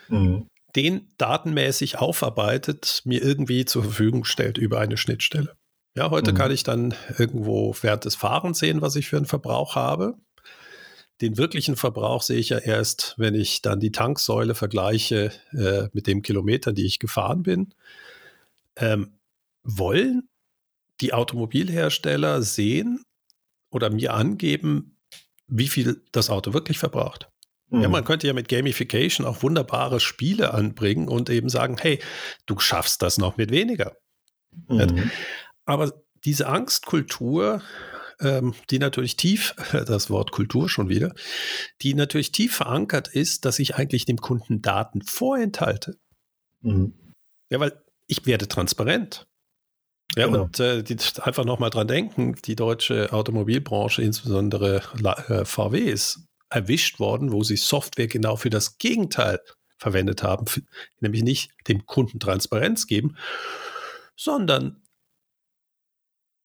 Mhm. 0.09 0.47
Den 0.75 1.07
datenmäßig 1.17 1.99
aufarbeitet, 1.99 3.01
mir 3.05 3.21
irgendwie 3.21 3.65
zur 3.65 3.83
Verfügung 3.83 4.25
stellt 4.25 4.57
über 4.57 4.79
eine 4.79 4.97
Schnittstelle. 4.97 5.55
Ja, 5.95 6.09
heute 6.09 6.31
mhm. 6.31 6.37
kann 6.37 6.51
ich 6.51 6.63
dann 6.63 6.95
irgendwo 7.17 7.75
während 7.81 8.05
des 8.05 8.15
Fahrens 8.15 8.59
sehen, 8.59 8.81
was 8.81 8.95
ich 8.95 9.07
für 9.07 9.17
einen 9.17 9.27
Verbrauch 9.27 9.75
habe. 9.75 10.15
Den 11.21 11.37
wirklichen 11.37 11.75
Verbrauch 11.75 12.23
sehe 12.23 12.39
ich 12.39 12.49
ja 12.49 12.57
erst, 12.57 13.13
wenn 13.17 13.35
ich 13.35 13.61
dann 13.61 13.79
die 13.79 13.91
Tanksäule 13.91 14.55
vergleiche 14.55 15.31
äh, 15.51 15.87
mit 15.93 16.07
dem 16.07 16.23
Kilometer, 16.23 16.73
die 16.73 16.85
ich 16.85 16.97
gefahren 16.97 17.43
bin. 17.43 17.73
Ähm, 18.75 19.19
wollen 19.63 20.27
die 21.01 21.13
Automobilhersteller 21.13 22.41
sehen 22.41 23.03
oder 23.69 23.89
mir 23.89 24.13
angeben, 24.13 24.92
wie 25.55 25.67
viel 25.67 26.01
das 26.11 26.29
Auto 26.29 26.53
wirklich 26.53 26.79
verbraucht? 26.79 27.29
Mhm. 27.69 27.81
Ja, 27.81 27.89
man 27.89 28.03
könnte 28.03 28.27
ja 28.27 28.33
mit 28.33 28.49
Gamification 28.49 29.25
auch 29.25 29.43
wunderbare 29.43 29.99
Spiele 29.99 30.53
anbringen 30.53 31.07
und 31.07 31.29
eben 31.29 31.49
sagen, 31.49 31.77
hey, 31.79 31.99
du 32.45 32.59
schaffst 32.59 33.01
das 33.01 33.17
noch 33.17 33.37
mit 33.37 33.51
weniger. 33.51 33.95
Mhm. 34.67 35.11
Aber 35.65 35.93
diese 36.25 36.47
Angstkultur, 36.47 37.61
ähm, 38.19 38.55
die 38.71 38.79
natürlich 38.79 39.15
tief, 39.15 39.55
das 39.71 40.09
Wort 40.09 40.31
Kultur 40.31 40.69
schon 40.69 40.89
wieder, 40.89 41.13
die 41.81 41.93
natürlich 41.93 42.31
tief 42.31 42.55
verankert 42.55 43.07
ist, 43.07 43.45
dass 43.45 43.59
ich 43.59 43.75
eigentlich 43.75 44.05
dem 44.05 44.17
Kunden 44.17 44.61
Daten 44.61 45.03
vorenthalte. 45.03 45.97
Mhm. 46.61 46.93
Ja, 47.49 47.59
weil 47.59 47.79
ich 48.07 48.25
werde 48.25 48.47
transparent. 48.47 49.27
Ja, 50.15 50.27
genau. 50.27 50.43
und 50.43 50.59
äh, 50.59 50.83
die, 50.83 50.97
einfach 51.21 51.45
nochmal 51.45 51.69
dran 51.69 51.87
denken, 51.87 52.35
die 52.45 52.55
deutsche 52.55 53.11
Automobilbranche, 53.11 54.01
insbesondere 54.01 54.81
äh, 55.27 55.45
VW, 55.45 55.79
ist 55.79 56.27
erwischt 56.49 56.99
worden, 56.99 57.31
wo 57.31 57.43
sie 57.43 57.57
Software 57.57 58.07
genau 58.07 58.35
für 58.35 58.51
das 58.51 58.77
Gegenteil 58.77 59.39
verwendet 59.77 60.23
haben, 60.23 60.45
nämlich 60.99 61.23
nicht 61.23 61.51
dem 61.67 61.85
Kunden 61.85 62.19
Transparenz 62.19 62.87
geben, 62.87 63.17
sondern 64.15 64.83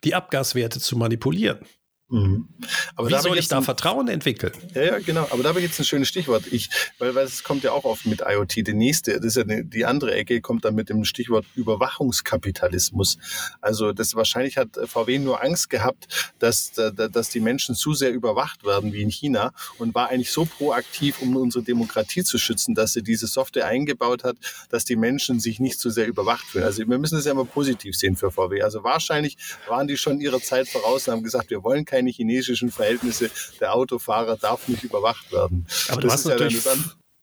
die 0.05 0.15
Abgaswerte 0.15 0.81
zu 0.81 0.97
manipulieren. 0.97 1.67
Mhm. 2.11 2.49
Aber 2.97 3.11
Wie 3.11 3.19
soll 3.19 3.37
ich 3.37 3.49
da 3.49 3.59
ein, 3.59 3.65
Vertrauen 3.65 4.09
entwickeln? 4.09 4.53
Ja, 4.75 4.83
ja, 4.83 4.99
genau. 4.99 5.27
Aber 5.31 5.43
da 5.43 5.51
habe 5.51 5.61
ich 5.61 5.67
jetzt 5.67 5.79
ein 5.79 5.85
schönes 5.85 6.09
Stichwort. 6.09 6.45
Ich, 6.51 6.71
weil, 6.99 7.15
weil 7.15 7.27
es 7.27 7.45
kommt 7.45 7.65
ja 7.65 7.73
auch 7.73 7.85
oft 7.85 8.07
mit 8.07 8.23
IoT. 8.27 8.67
Die 8.67 8.73
nächste, 8.73 9.17
das 9.17 9.37
ist 9.37 9.37
ja 9.37 9.45
die 9.45 9.85
andere 9.85 10.15
Ecke, 10.15 10.41
kommt 10.41 10.65
dann 10.65 10.75
mit 10.75 10.89
dem 10.89 11.05
Stichwort 11.05 11.45
Überwachungskapitalismus. 11.55 13.19
Also 13.61 13.93
das 13.93 14.15
wahrscheinlich 14.15 14.57
hat 14.57 14.71
VW 14.87 15.19
nur 15.19 15.43
Angst 15.43 15.69
gehabt, 15.69 16.33
dass, 16.39 16.73
dass 16.73 17.29
die 17.29 17.41
Menschen 17.41 17.75
zu 17.75 17.93
sehr 17.93 18.13
überwacht 18.13 18.65
werden 18.65 18.95
wie 18.95 19.03
in 19.03 19.11
China 19.11 19.53
und 19.77 19.95
war 19.95 20.09
eigentlich 20.09 20.33
so 20.33 20.47
proaktiv, 20.47 21.21
um 21.21 21.37
unsere 21.37 21.63
Demokratie 21.63 22.25
zu 22.25 22.39
schützen, 22.39 22.75
dass 22.75 22.95
sie 22.95 23.03
diese 23.03 23.27
Software 23.27 23.67
eingebaut 23.67 24.25
hat, 24.25 24.39
dass 24.71 24.87
die 24.87 24.97
Menschen 24.97 25.41
sich 25.41 25.61
nicht 25.61 25.79
zu 25.79 25.91
sehr 25.91 26.07
überwacht 26.07 26.47
fühlen. 26.47 26.65
Also 26.65 26.89
wir 26.89 26.99
müssen 26.99 27.17
das 27.17 27.27
ja 27.27 27.33
immer 27.33 27.45
positiv 27.45 27.97
sehen 27.97 28.17
für 28.17 28.31
VW. 28.31 28.63
Also 28.63 28.83
wahrscheinlich 28.83 29.37
waren 29.67 29.87
die 29.87 29.99
schon 29.99 30.23
ihrer 30.23 30.41
Zeit 30.41 30.69
voraus 30.69 31.07
und 31.07 31.13
haben 31.13 31.23
gesagt, 31.23 31.51
wir 31.51 31.63
wollen 31.63 31.85
kein 31.85 31.98
keine 31.99 32.11
chinesischen 32.11 32.71
Verhältnisse. 32.71 33.31
Der 33.61 33.75
Autofahrer 33.75 34.37
darf 34.37 34.69
nicht 34.69 34.85
überwacht 34.85 35.33
werden. 35.33 35.67
Aber 35.89 36.01
du, 36.01 36.11
hast 36.11 36.27
natürlich, 36.27 36.65
ja 36.65 36.73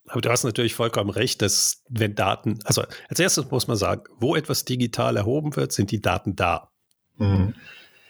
aber 0.07 0.21
du 0.21 0.29
hast 0.29 0.43
natürlich 0.43 0.75
vollkommen 0.75 1.09
recht, 1.09 1.41
dass 1.41 1.83
wenn 1.89 2.15
Daten, 2.15 2.59
also 2.65 2.83
als 3.09 3.19
erstes 3.19 3.49
muss 3.49 3.67
man 3.67 3.77
sagen, 3.77 4.03
wo 4.19 4.35
etwas 4.35 4.65
digital 4.65 5.15
erhoben 5.17 5.55
wird, 5.55 5.71
sind 5.71 5.91
die 5.91 6.01
Daten 6.01 6.35
da. 6.35 6.69
Mhm. 7.17 7.53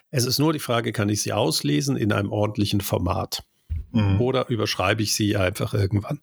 Es 0.10 0.26
ist 0.26 0.40
nur 0.40 0.54
die 0.54 0.60
Frage, 0.60 0.92
kann 0.92 1.10
ich 1.10 1.22
sie 1.22 1.34
auslesen 1.34 1.98
in 1.98 2.12
einem 2.12 2.32
ordentlichen 2.32 2.82
Format? 2.82 3.44
Mhm. 3.92 4.20
Oder 4.20 4.50
überschreibe 4.50 5.04
ich 5.04 5.14
sie 5.14 5.38
einfach 5.38 5.74
irgendwann? 5.74 6.20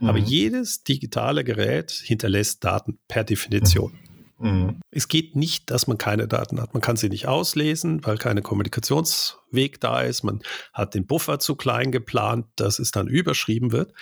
Mhm. 0.00 0.08
Aber 0.08 0.18
jedes 0.18 0.82
digitale 0.84 1.44
Gerät 1.44 1.90
hinterlässt 1.90 2.64
Daten 2.64 2.98
per 3.08 3.24
Definition. 3.24 3.98
Mhm. 4.38 4.80
Es 4.90 5.08
geht 5.08 5.36
nicht, 5.36 5.70
dass 5.70 5.86
man 5.86 5.98
keine 5.98 6.28
Daten 6.28 6.60
hat. 6.60 6.72
Man 6.72 6.80
kann 6.80 6.96
sie 6.96 7.08
nicht 7.08 7.26
auslesen, 7.26 8.04
weil 8.04 8.18
kein 8.18 8.42
Kommunikationsweg 8.42 9.80
da 9.80 10.02
ist. 10.02 10.22
Man 10.22 10.40
hat 10.72 10.94
den 10.94 11.06
Buffer 11.06 11.38
zu 11.38 11.56
klein 11.56 11.90
geplant, 11.92 12.46
dass 12.56 12.78
es 12.78 12.90
dann 12.90 13.08
überschrieben 13.08 13.72
wird. 13.72 13.92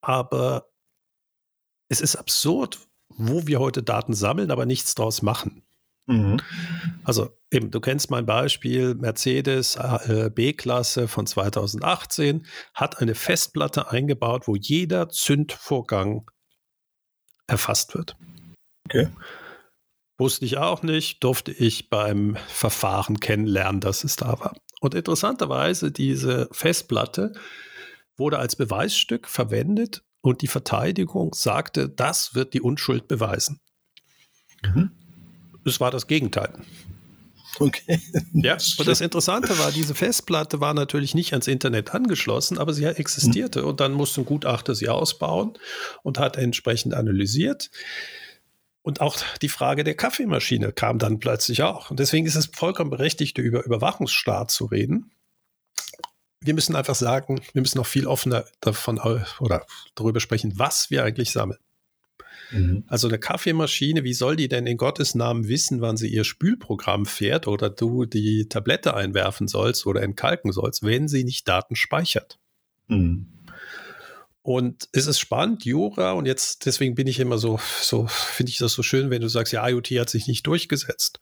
Aber 0.00 0.68
es 1.88 2.00
ist 2.00 2.16
absurd, 2.16 2.78
wo 3.08 3.46
wir 3.46 3.58
heute 3.58 3.82
Daten 3.82 4.14
sammeln, 4.14 4.50
aber 4.50 4.64
nichts 4.64 4.94
draus 4.94 5.22
machen. 5.22 5.62
Mhm. 6.06 6.40
Also 7.04 7.36
eben, 7.50 7.70
du 7.70 7.80
kennst 7.80 8.10
mein 8.10 8.26
Beispiel, 8.26 8.94
Mercedes 8.94 9.76
äh, 9.76 10.30
B-Klasse 10.32 11.08
von 11.08 11.26
2018 11.26 12.46
hat 12.74 13.00
eine 13.00 13.14
Festplatte 13.14 13.90
eingebaut, 13.90 14.46
wo 14.46 14.56
jeder 14.56 15.08
Zündvorgang 15.08 16.30
erfasst 17.46 17.94
wird. 17.94 18.16
Okay. 18.86 19.08
Wusste 20.18 20.44
ich 20.44 20.58
auch 20.58 20.82
nicht, 20.82 21.22
durfte 21.22 21.52
ich 21.52 21.90
beim 21.90 22.36
Verfahren 22.48 23.20
kennenlernen, 23.20 23.80
dass 23.80 24.02
es 24.02 24.16
da 24.16 24.40
war. 24.40 24.56
Und 24.80 24.94
interessanterweise, 24.94 25.92
diese 25.92 26.48
Festplatte 26.52 27.32
wurde 28.16 28.38
als 28.38 28.56
Beweisstück 28.56 29.28
verwendet 29.28 30.02
und 30.20 30.42
die 30.42 30.48
Verteidigung 30.48 31.34
sagte, 31.34 31.88
das 31.88 32.34
wird 32.34 32.52
die 32.52 32.60
Unschuld 32.60 33.06
beweisen. 33.06 33.60
Mhm. 34.64 34.90
Es 35.64 35.78
war 35.78 35.92
das 35.92 36.08
Gegenteil. 36.08 36.52
Okay. 37.60 38.00
Ja, 38.32 38.56
und 38.78 38.86
das 38.86 39.00
Interessante 39.00 39.58
war, 39.58 39.72
diese 39.72 39.94
Festplatte 39.94 40.60
war 40.60 40.74
natürlich 40.74 41.14
nicht 41.14 41.32
ans 41.32 41.46
Internet 41.46 41.94
angeschlossen, 41.94 42.58
aber 42.58 42.72
sie 42.72 42.84
existierte. 42.84 43.62
Mhm. 43.62 43.68
Und 43.68 43.80
dann 43.80 43.92
musste 43.92 44.20
ein 44.20 44.24
Gutachter 44.24 44.74
sie 44.74 44.88
ausbauen 44.88 45.54
und 46.02 46.18
hat 46.18 46.36
entsprechend 46.36 46.94
analysiert. 46.94 47.70
Und 48.88 49.02
auch 49.02 49.18
die 49.42 49.50
Frage 49.50 49.84
der 49.84 49.94
Kaffeemaschine 49.94 50.72
kam 50.72 50.98
dann 50.98 51.18
plötzlich 51.18 51.62
auch. 51.62 51.90
Und 51.90 52.00
deswegen 52.00 52.24
ist 52.24 52.36
es 52.36 52.46
vollkommen 52.46 52.88
berechtigt, 52.88 53.36
über 53.36 53.62
Überwachungsstaat 53.62 54.50
zu 54.50 54.64
reden. 54.64 55.10
Wir 56.40 56.54
müssen 56.54 56.74
einfach 56.74 56.94
sagen, 56.94 57.38
wir 57.52 57.60
müssen 57.60 57.76
noch 57.76 57.86
viel 57.86 58.06
offener 58.06 58.46
davon 58.62 58.98
oder 59.40 59.66
darüber 59.94 60.20
sprechen, 60.20 60.54
was 60.56 60.88
wir 60.88 61.04
eigentlich 61.04 61.32
sammeln. 61.32 61.58
Mhm. 62.50 62.84
Also 62.86 63.08
eine 63.08 63.18
Kaffeemaschine, 63.18 64.04
wie 64.04 64.14
soll 64.14 64.36
die 64.36 64.48
denn 64.48 64.66
in 64.66 64.78
Gottes 64.78 65.14
Namen 65.14 65.48
wissen, 65.48 65.82
wann 65.82 65.98
sie 65.98 66.08
ihr 66.08 66.24
Spülprogramm 66.24 67.04
fährt 67.04 67.46
oder 67.46 67.68
du 67.68 68.06
die 68.06 68.48
Tablette 68.48 68.94
einwerfen 68.94 69.48
sollst 69.48 69.84
oder 69.84 70.00
entkalken 70.00 70.50
sollst, 70.50 70.82
wenn 70.82 71.08
sie 71.08 71.24
nicht 71.24 71.46
Daten 71.46 71.76
speichert? 71.76 72.38
Mhm. 72.86 73.26
Und 74.48 74.88
es 74.92 75.06
ist 75.06 75.18
spannend, 75.18 75.66
Jura, 75.66 76.12
und 76.12 76.24
jetzt, 76.24 76.64
deswegen 76.64 76.94
bin 76.94 77.06
ich 77.06 77.20
immer 77.20 77.36
so, 77.36 77.60
so 77.82 78.06
finde 78.06 78.48
ich 78.48 78.56
das 78.56 78.72
so 78.72 78.82
schön, 78.82 79.10
wenn 79.10 79.20
du 79.20 79.28
sagst, 79.28 79.52
ja, 79.52 79.68
IoT 79.68 79.88
hat 80.00 80.08
sich 80.08 80.26
nicht 80.26 80.46
durchgesetzt. 80.46 81.20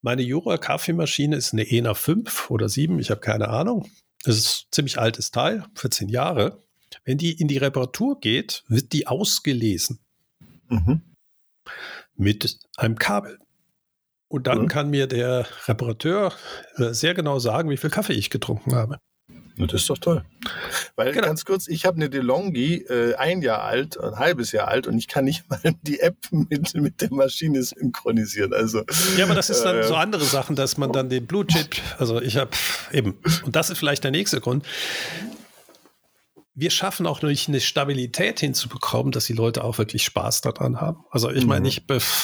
Meine 0.00 0.22
Jura-Kaffeemaschine 0.22 1.36
ist 1.36 1.52
eine 1.52 1.70
ENA 1.70 1.92
5 1.92 2.50
oder 2.50 2.70
7, 2.70 2.98
ich 3.00 3.10
habe 3.10 3.20
keine 3.20 3.48
Ahnung. 3.48 3.86
Das 4.24 4.38
ist 4.38 4.62
ein 4.62 4.66
ziemlich 4.70 4.98
altes 4.98 5.30
Teil, 5.30 5.66
14 5.74 6.08
Jahre. 6.08 6.58
Wenn 7.04 7.18
die 7.18 7.38
in 7.38 7.48
die 7.48 7.58
Reparatur 7.58 8.18
geht, 8.18 8.64
wird 8.66 8.94
die 8.94 9.06
ausgelesen. 9.06 9.98
Mhm. 10.70 11.02
Mit 12.16 12.60
einem 12.78 12.96
Kabel. 12.96 13.40
Und 14.28 14.46
dann 14.46 14.62
mhm. 14.62 14.68
kann 14.68 14.88
mir 14.88 15.06
der 15.06 15.46
Reparateur 15.68 16.32
äh, 16.76 16.94
sehr 16.94 17.12
genau 17.12 17.38
sagen, 17.40 17.68
wie 17.68 17.76
viel 17.76 17.90
Kaffee 17.90 18.14
ich 18.14 18.30
getrunken 18.30 18.74
habe. 18.74 19.00
Das 19.56 19.74
ist 19.74 19.90
doch 19.90 19.98
toll. 19.98 20.24
Weil 20.96 21.12
genau. 21.12 21.26
ganz 21.26 21.44
kurz, 21.44 21.68
ich 21.68 21.84
habe 21.84 21.96
eine 21.96 22.08
DeLonghi, 22.08 22.86
äh, 22.88 23.14
ein 23.16 23.42
Jahr 23.42 23.62
alt, 23.62 23.98
ein 24.00 24.16
halbes 24.16 24.52
Jahr 24.52 24.68
alt 24.68 24.86
und 24.86 24.96
ich 24.98 25.08
kann 25.08 25.24
nicht 25.24 25.44
mal 25.50 25.60
die 25.82 26.00
App 26.00 26.16
mit, 26.30 26.74
mit 26.74 27.00
der 27.00 27.12
Maschine 27.12 27.62
synchronisieren. 27.62 28.52
Also, 28.52 28.82
ja, 29.16 29.24
aber 29.24 29.34
das 29.34 29.50
ist 29.50 29.62
dann 29.62 29.76
äh, 29.76 29.84
so 29.84 29.94
andere 29.94 30.24
Sachen, 30.24 30.56
dass 30.56 30.78
man 30.78 30.92
dann 30.92 31.08
den 31.08 31.26
Blue 31.26 31.46
Chip, 31.46 31.76
also 31.98 32.20
ich 32.20 32.36
habe 32.36 32.50
eben, 32.92 33.18
und 33.44 33.54
das 33.54 33.70
ist 33.70 33.78
vielleicht 33.78 34.04
der 34.04 34.10
nächste 34.10 34.40
Grund, 34.40 34.64
wir 36.54 36.70
schaffen 36.70 37.06
auch 37.06 37.22
nicht 37.22 37.48
eine 37.48 37.60
Stabilität 37.60 38.40
hinzubekommen, 38.40 39.10
dass 39.10 39.24
die 39.24 39.32
Leute 39.32 39.64
auch 39.64 39.78
wirklich 39.78 40.04
Spaß 40.04 40.42
daran 40.42 40.80
haben. 40.80 41.04
Also 41.10 41.30
ich 41.30 41.46
meine, 41.46 41.60
mhm. 41.60 41.66
ich, 41.66 41.82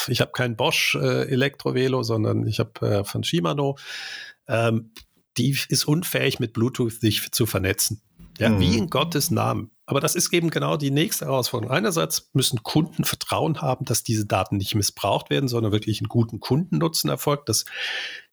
ich 0.09 0.20
habe 0.20 0.33
kein 0.33 0.55
Bosch 0.55 0.97
äh, 0.97 1.29
Elektrovelo, 1.31 2.03
sondern 2.03 2.47
ich 2.47 2.59
habe 2.61 2.87
äh, 2.87 3.05
von 3.05 3.24
Shimano. 3.24 3.79
Ähm, 4.47 4.91
die 5.39 5.57
ist 5.68 5.84
unfähig, 5.86 6.41
mit 6.41 6.53
Bluetooth 6.53 7.01
sich 7.01 7.30
zu 7.32 7.47
vernetzen. 7.47 8.03
Ja, 8.39 8.51
mhm. 8.51 8.61
wie 8.61 8.78
in 8.78 8.91
Gottes 8.91 9.30
Namen. 9.30 9.70
Aber 9.84 10.01
das 10.01 10.14
ist 10.14 10.32
eben 10.32 10.51
genau 10.51 10.76
die 10.76 10.93
nächste 10.93 11.24
Herausforderung. 11.24 11.74
Einerseits 11.74 12.30
müssen 12.34 12.62
Kunden 12.62 13.05
Vertrauen 13.05 13.62
haben, 13.62 13.84
dass 13.84 14.05
diese 14.05 14.26
Daten 14.26 14.59
nicht 14.59 14.74
missbraucht 14.74 15.30
werden, 15.30 15.49
sondern 15.49 15.72
wirklich 15.72 16.01
einen 16.01 16.09
guten 16.09 16.39
Kundennutzen 16.39 17.11
erfolgt, 17.11 17.49
dass 17.49 17.64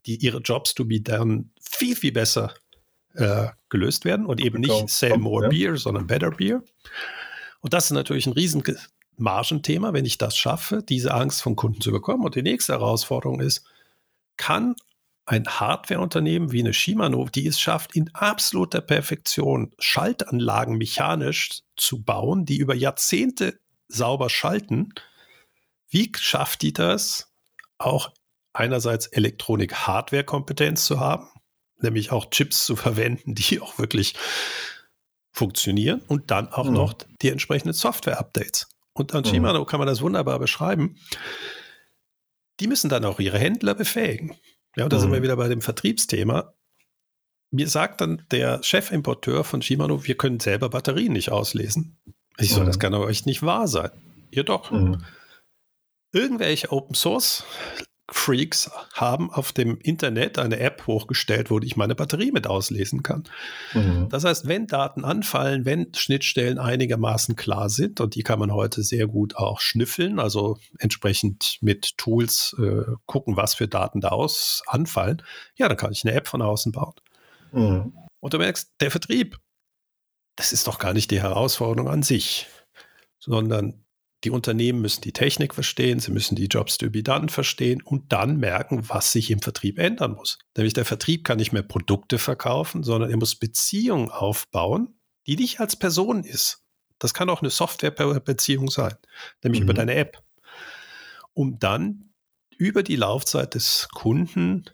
die 0.05 0.17
ihre 0.17 0.39
Jobs 0.39 0.75
to 0.75 0.85
be 0.85 1.01
done 1.01 1.45
viel, 1.59 1.95
viel 1.95 2.11
besser 2.11 2.53
äh, 3.15 3.47
gelöst 3.69 4.05
werden 4.05 4.25
und 4.25 4.41
eben 4.41 4.59
nicht 4.59 4.89
sell 4.89 5.17
more 5.17 5.49
beer, 5.49 5.77
sondern 5.77 6.07
better 6.07 6.31
beer. 6.31 6.61
Und 7.61 7.73
das 7.73 7.85
ist 7.85 7.91
natürlich 7.91 8.27
ein 8.27 8.33
riesen 8.33 8.61
Margenthema, 9.17 9.93
wenn 9.93 10.05
ich 10.05 10.17
das 10.17 10.37
schaffe, 10.37 10.83
diese 10.83 11.13
Angst 11.13 11.41
vom 11.41 11.55
Kunden 11.55 11.81
zu 11.81 11.91
bekommen. 11.91 12.25
Und 12.25 12.35
die 12.35 12.43
nächste 12.43 12.73
Herausforderung 12.73 13.39
ist, 13.39 13.63
kann 14.37 14.75
ein 15.25 15.47
Hardwareunternehmen 15.47 16.51
wie 16.51 16.59
eine 16.59 16.73
Shimano, 16.73 17.27
die 17.33 17.47
es 17.47 17.59
schafft, 17.59 17.95
in 17.95 18.13
absoluter 18.13 18.81
Perfektion 18.81 19.71
Schaltanlagen 19.79 20.77
mechanisch 20.77 21.61
zu 21.75 22.03
bauen, 22.03 22.45
die 22.45 22.57
über 22.57 22.75
Jahrzehnte 22.75 23.59
sauber 23.87 24.29
schalten. 24.29 24.93
Wie 25.89 26.11
schafft 26.15 26.61
die 26.61 26.73
das, 26.73 27.33
auch 27.77 28.11
einerseits 28.53 29.07
Elektronik-Hardware-Kompetenz 29.07 30.85
zu 30.85 30.99
haben, 30.99 31.27
nämlich 31.79 32.11
auch 32.11 32.29
Chips 32.29 32.65
zu 32.65 32.75
verwenden, 32.75 33.35
die 33.35 33.59
auch 33.59 33.79
wirklich 33.79 34.15
funktionieren 35.31 36.01
und 36.07 36.31
dann 36.31 36.49
auch 36.49 36.67
mhm. 36.67 36.73
noch 36.73 36.93
die 37.21 37.29
entsprechenden 37.29 37.73
Software-Updates. 37.73 38.69
Und 38.93 39.13
an 39.13 39.23
mhm. 39.23 39.29
Shimano 39.29 39.65
kann 39.65 39.79
man 39.79 39.87
das 39.87 40.01
wunderbar 40.01 40.39
beschreiben. 40.39 40.97
Die 42.61 42.67
müssen 42.67 42.89
dann 42.89 43.03
auch 43.03 43.19
ihre 43.19 43.37
Händler 43.37 43.73
befähigen. 43.73 44.37
Ja, 44.75 44.83
und 44.83 44.93
da 44.93 44.97
mhm. 44.97 45.01
sind 45.01 45.11
wir 45.11 45.19
mhm. 45.19 45.23
wieder 45.23 45.35
bei 45.37 45.47
dem 45.47 45.61
Vertriebsthema. 45.61 46.53
Mir 47.51 47.69
sagt 47.69 48.01
dann 48.01 48.25
der 48.31 48.61
Chefimporteur 48.63 49.43
von 49.43 49.61
Shimano, 49.61 50.05
wir 50.05 50.17
können 50.17 50.39
selber 50.39 50.69
Batterien 50.69 51.13
nicht 51.13 51.31
auslesen. 51.31 51.97
Ich 52.37 52.53
so, 52.53 52.61
mhm. 52.61 52.65
das 52.65 52.79
kann 52.79 52.93
aber 52.93 53.09
echt 53.09 53.25
nicht 53.25 53.43
wahr 53.43 53.67
sein. 53.67 53.91
Jedoch, 54.31 54.71
mhm. 54.71 55.03
irgendwelche 56.11 56.71
Open 56.71 56.95
Source 56.95 57.45
Freaks 58.11 58.69
haben 58.93 59.31
auf 59.31 59.51
dem 59.51 59.79
Internet 59.79 60.37
eine 60.37 60.59
App 60.59 60.85
hochgestellt, 60.85 61.49
wo 61.49 61.59
ich 61.59 61.75
meine 61.75 61.95
Batterie 61.95 62.31
mit 62.31 62.45
auslesen 62.45 63.01
kann. 63.01 63.23
Mhm. 63.73 64.09
Das 64.09 64.23
heißt, 64.23 64.47
wenn 64.47 64.67
Daten 64.67 65.03
anfallen, 65.03 65.65
wenn 65.65 65.91
Schnittstellen 65.95 66.59
einigermaßen 66.59 67.35
klar 67.35 67.69
sind, 67.69 68.01
und 68.01 68.13
die 68.13 68.21
kann 68.21 68.37
man 68.37 68.53
heute 68.53 68.83
sehr 68.83 69.07
gut 69.07 69.35
auch 69.37 69.59
schnüffeln, 69.59 70.19
also 70.19 70.57
entsprechend 70.77 71.57
mit 71.61 71.97
Tools 71.97 72.55
äh, 72.59 72.91
gucken, 73.07 73.37
was 73.37 73.55
für 73.55 73.67
Daten 73.67 74.01
da 74.01 74.09
aus 74.09 74.61
anfallen, 74.67 75.23
ja, 75.55 75.67
dann 75.67 75.77
kann 75.77 75.91
ich 75.91 76.05
eine 76.05 76.13
App 76.13 76.27
von 76.27 76.43
außen 76.43 76.71
bauen. 76.71 76.93
Mhm. 77.51 77.93
Und 78.19 78.33
du 78.33 78.37
merkst, 78.37 78.73
der 78.81 78.91
Vertrieb, 78.91 79.39
das 80.35 80.51
ist 80.51 80.67
doch 80.67 80.77
gar 80.77 80.93
nicht 80.93 81.09
die 81.09 81.21
Herausforderung 81.21 81.89
an 81.89 82.03
sich, 82.03 82.47
sondern 83.19 83.84
die 84.23 84.31
Unternehmen 84.31 84.81
müssen 84.81 85.01
die 85.01 85.13
Technik 85.13 85.53
verstehen, 85.53 85.99
sie 85.99 86.11
müssen 86.11 86.35
die 86.35 86.47
Jobs 86.47 86.77
to 86.77 86.89
be 86.89 87.03
done 87.03 87.29
verstehen 87.29 87.81
und 87.83 88.11
dann 88.11 88.37
merken, 88.37 88.89
was 88.89 89.11
sich 89.11 89.29
im 89.29 89.39
Vertrieb 89.39 89.77
ändern 89.77 90.13
muss. 90.13 90.39
Nämlich 90.55 90.73
der 90.73 90.85
Vertrieb 90.85 91.23
kann 91.23 91.37
nicht 91.37 91.51
mehr 91.51 91.63
Produkte 91.63 92.17
verkaufen, 92.17 92.83
sondern 92.83 93.11
er 93.11 93.17
muss 93.17 93.35
Beziehungen 93.35 94.09
aufbauen, 94.09 94.99
die 95.27 95.35
nicht 95.35 95.59
als 95.59 95.75
Person 95.75 96.23
ist. 96.23 96.63
Das 96.97 97.13
kann 97.13 97.29
auch 97.29 97.41
eine 97.41 97.49
Softwarebeziehung 97.49 98.69
sein, 98.69 98.95
nämlich 99.43 99.61
mhm. 99.61 99.65
über 99.65 99.73
deine 99.73 99.95
App. 99.95 100.23
Um 101.33 101.59
dann 101.59 102.13
über 102.57 102.83
die 102.83 102.95
Laufzeit 102.95 103.53
des 103.53 103.89
Kunden 103.93 104.65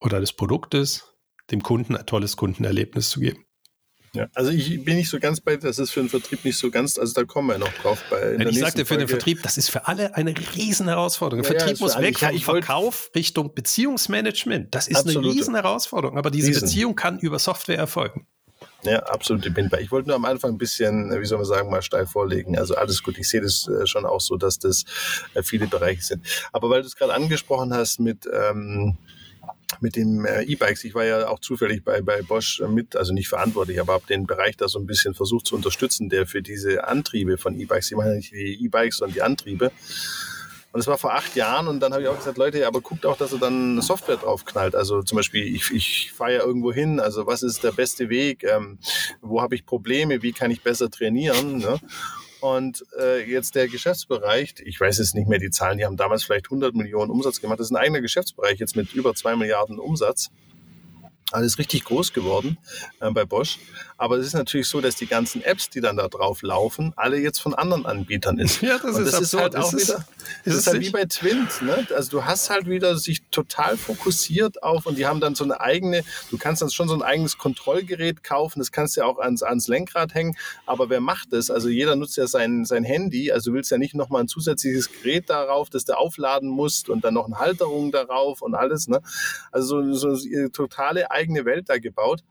oder 0.00 0.20
des 0.20 0.32
Produktes 0.32 1.14
dem 1.50 1.62
Kunden 1.62 1.96
ein 1.96 2.06
tolles 2.06 2.36
Kundenerlebnis 2.36 3.10
zu 3.10 3.20
geben. 3.20 3.43
Ja, 4.14 4.28
also 4.32 4.52
ich 4.52 4.84
bin 4.84 4.96
nicht 4.96 5.10
so 5.10 5.18
ganz 5.18 5.40
bei, 5.40 5.56
das 5.56 5.80
ist 5.80 5.90
für 5.90 6.00
den 6.00 6.08
Vertrieb 6.08 6.44
nicht 6.44 6.56
so 6.56 6.70
ganz, 6.70 6.98
also 6.98 7.12
da 7.14 7.24
kommen 7.24 7.48
wir 7.48 7.58
noch 7.58 7.72
drauf. 7.74 8.00
Bei, 8.10 8.34
ja, 8.34 8.48
ich 8.48 8.60
sagte 8.60 8.84
für 8.84 8.94
Folge. 8.94 9.04
den 9.04 9.08
Vertrieb, 9.08 9.42
das 9.42 9.58
ist 9.58 9.70
für 9.70 9.88
alle 9.88 10.14
eine 10.14 10.34
riesen 10.54 10.86
Herausforderung. 10.86 11.42
Der 11.42 11.52
ja, 11.52 11.58
Vertrieb 11.58 11.80
muss 11.80 11.98
weg 11.98 12.18
vom 12.18 12.38
Verkauf 12.40 13.10
Richtung 13.16 13.54
Beziehungsmanagement. 13.54 14.72
Das 14.72 14.86
ist 14.86 14.98
Absolute. 14.98 15.28
eine 15.28 15.36
riesen 15.36 15.54
Herausforderung, 15.56 16.16
aber 16.16 16.30
diese 16.30 16.48
riesen. 16.48 16.62
Beziehung 16.62 16.94
kann 16.94 17.18
über 17.18 17.40
Software 17.40 17.76
erfolgen. 17.76 18.28
Ja, 18.84 19.00
absolut, 19.00 19.44
ich 19.46 19.52
bin 19.52 19.68
bei. 19.68 19.80
Ich 19.80 19.90
wollte 19.90 20.08
nur 20.08 20.16
am 20.16 20.24
Anfang 20.26 20.52
ein 20.52 20.58
bisschen, 20.58 21.10
wie 21.20 21.24
soll 21.24 21.38
man 21.38 21.46
sagen, 21.46 21.70
mal 21.70 21.82
steil 21.82 22.06
vorlegen. 22.06 22.56
Also 22.56 22.76
alles 22.76 23.02
gut. 23.02 23.18
Ich 23.18 23.28
sehe 23.28 23.40
das 23.40 23.66
äh, 23.66 23.86
schon 23.86 24.04
auch 24.04 24.20
so, 24.20 24.36
dass 24.36 24.58
das 24.58 24.84
äh, 25.34 25.42
viele 25.42 25.66
Bereiche 25.66 26.02
sind. 26.02 26.24
Aber 26.52 26.70
weil 26.70 26.82
du 26.82 26.86
es 26.86 26.94
gerade 26.94 27.14
angesprochen 27.14 27.74
hast 27.74 27.98
mit, 27.98 28.28
ähm, 28.32 28.96
mit 29.80 29.96
den 29.96 30.24
äh, 30.24 30.42
E-Bikes. 30.42 30.84
Ich 30.84 30.94
war 30.94 31.04
ja 31.04 31.28
auch 31.28 31.40
zufällig 31.40 31.84
bei, 31.84 32.00
bei 32.00 32.22
Bosch 32.22 32.62
mit, 32.68 32.96
also 32.96 33.12
nicht 33.12 33.28
verantwortlich, 33.28 33.80
aber 33.80 33.94
habe 33.94 34.06
den 34.06 34.26
Bereich 34.26 34.56
da 34.56 34.68
so 34.68 34.78
ein 34.78 34.86
bisschen 34.86 35.14
versucht 35.14 35.46
zu 35.46 35.56
unterstützen, 35.56 36.08
der 36.08 36.26
für 36.26 36.42
diese 36.42 36.86
Antriebe 36.86 37.38
von 37.38 37.58
E-Bikes, 37.58 37.90
ich 37.90 37.96
meine 37.96 38.16
nicht 38.16 38.32
die 38.32 38.64
E-Bikes, 38.64 38.98
sondern 38.98 39.14
die 39.14 39.22
Antriebe. 39.22 39.70
Und 40.74 40.78
das 40.78 40.88
war 40.88 40.98
vor 40.98 41.14
acht 41.14 41.36
Jahren 41.36 41.68
und 41.68 41.78
dann 41.78 41.92
habe 41.92 42.02
ich 42.02 42.08
auch 42.08 42.18
gesagt, 42.18 42.36
Leute, 42.36 42.66
aber 42.66 42.80
guckt 42.80 43.06
auch, 43.06 43.16
dass 43.16 43.32
ihr 43.32 43.38
dann 43.38 43.80
Software 43.80 44.16
drauf 44.16 44.44
knallt. 44.44 44.74
Also 44.74 45.04
zum 45.04 45.14
Beispiel, 45.14 45.54
ich, 45.54 45.70
ich 45.70 46.10
fahre 46.12 46.34
ja 46.34 46.42
irgendwo 46.42 46.72
hin, 46.72 46.98
also 46.98 47.28
was 47.28 47.44
ist 47.44 47.62
der 47.62 47.70
beste 47.70 48.08
Weg, 48.08 48.42
ähm, 48.42 48.80
wo 49.20 49.40
habe 49.40 49.54
ich 49.54 49.64
Probleme, 49.64 50.22
wie 50.22 50.32
kann 50.32 50.50
ich 50.50 50.62
besser 50.62 50.90
trainieren. 50.90 51.58
Ne? 51.58 51.78
Und 52.44 52.84
äh, 53.00 53.24
jetzt 53.24 53.54
der 53.54 53.68
Geschäftsbereich, 53.68 54.56
ich 54.66 54.78
weiß 54.78 54.98
jetzt 54.98 55.14
nicht 55.14 55.26
mehr 55.26 55.38
die 55.38 55.48
Zahlen, 55.48 55.78
die 55.78 55.86
haben 55.86 55.96
damals 55.96 56.24
vielleicht 56.24 56.48
100 56.48 56.74
Millionen 56.74 57.10
Umsatz 57.10 57.40
gemacht. 57.40 57.58
Das 57.58 57.68
ist 57.68 57.70
ein 57.70 57.78
eigener 57.78 58.02
Geschäftsbereich 58.02 58.58
jetzt 58.58 58.76
mit 58.76 58.92
über 58.92 59.14
zwei 59.14 59.34
Milliarden 59.34 59.78
Umsatz. 59.78 60.28
Alles 61.32 61.56
richtig 61.56 61.84
groß 61.84 62.12
geworden 62.12 62.58
äh, 63.00 63.10
bei 63.12 63.24
Bosch. 63.24 63.58
Aber 63.96 64.18
es 64.18 64.26
ist 64.26 64.34
natürlich 64.34 64.68
so, 64.68 64.82
dass 64.82 64.96
die 64.96 65.06
ganzen 65.06 65.42
Apps, 65.42 65.70
die 65.70 65.80
dann 65.80 65.96
da 65.96 66.06
drauf 66.08 66.42
laufen, 66.42 66.92
alle 66.96 67.16
jetzt 67.16 67.40
von 67.40 67.54
anderen 67.54 67.86
Anbietern 67.86 68.38
ist. 68.38 68.60
Ja, 68.62 68.76
das, 68.76 68.98
ist, 68.98 69.14
das 69.14 69.20
ist 69.22 69.32
halt 69.32 69.56
auch 69.56 69.72
ist 69.72 69.88
wieder, 69.88 70.04
das 70.44 70.54
ist, 70.54 70.60
ist 70.60 70.66
halt 70.66 70.80
wie 70.82 70.90
bei 70.90 71.06
Twint. 71.06 71.62
Ne? 71.62 71.86
Also 71.96 72.10
du 72.10 72.24
hast 72.26 72.50
halt 72.50 72.66
wieder 72.66 72.98
sich 72.98 73.23
total 73.34 73.76
fokussiert 73.76 74.62
auf 74.62 74.86
und 74.86 74.96
die 74.96 75.06
haben 75.06 75.20
dann 75.20 75.34
so 75.34 75.44
eine 75.44 75.60
eigene, 75.60 76.04
du 76.30 76.38
kannst 76.38 76.62
dann 76.62 76.70
schon 76.70 76.88
so 76.88 76.94
ein 76.94 77.02
eigenes 77.02 77.38
Kontrollgerät 77.38 78.22
kaufen, 78.22 78.60
das 78.60 78.72
kannst 78.72 78.96
du 78.96 79.00
ja 79.00 79.06
auch 79.06 79.18
ans, 79.18 79.42
ans 79.42 79.68
Lenkrad 79.68 80.14
hängen, 80.14 80.36
aber 80.66 80.88
wer 80.88 81.00
macht 81.00 81.32
das? 81.32 81.50
Also 81.50 81.68
jeder 81.68 81.96
nutzt 81.96 82.16
ja 82.16 82.26
sein, 82.26 82.64
sein 82.64 82.84
Handy, 82.84 83.32
also 83.32 83.50
du 83.50 83.56
willst 83.56 83.70
ja 83.70 83.78
nicht 83.78 83.94
nochmal 83.94 84.22
ein 84.22 84.28
zusätzliches 84.28 84.90
Gerät 84.90 85.28
darauf, 85.28 85.70
das 85.70 85.84
du 85.84 85.98
aufladen 85.98 86.48
musst 86.48 86.88
und 86.88 87.04
dann 87.04 87.14
noch 87.14 87.26
eine 87.26 87.38
Halterung 87.38 87.92
darauf 87.92 88.42
und 88.42 88.54
alles. 88.54 88.88
Ne? 88.88 89.00
Also 89.50 89.92
so, 89.94 90.14
so 90.14 90.28
eine 90.28 90.52
totale 90.52 91.10
eigene 91.10 91.44
Welt 91.44 91.68
da 91.68 91.78
gebaut. 91.78 92.22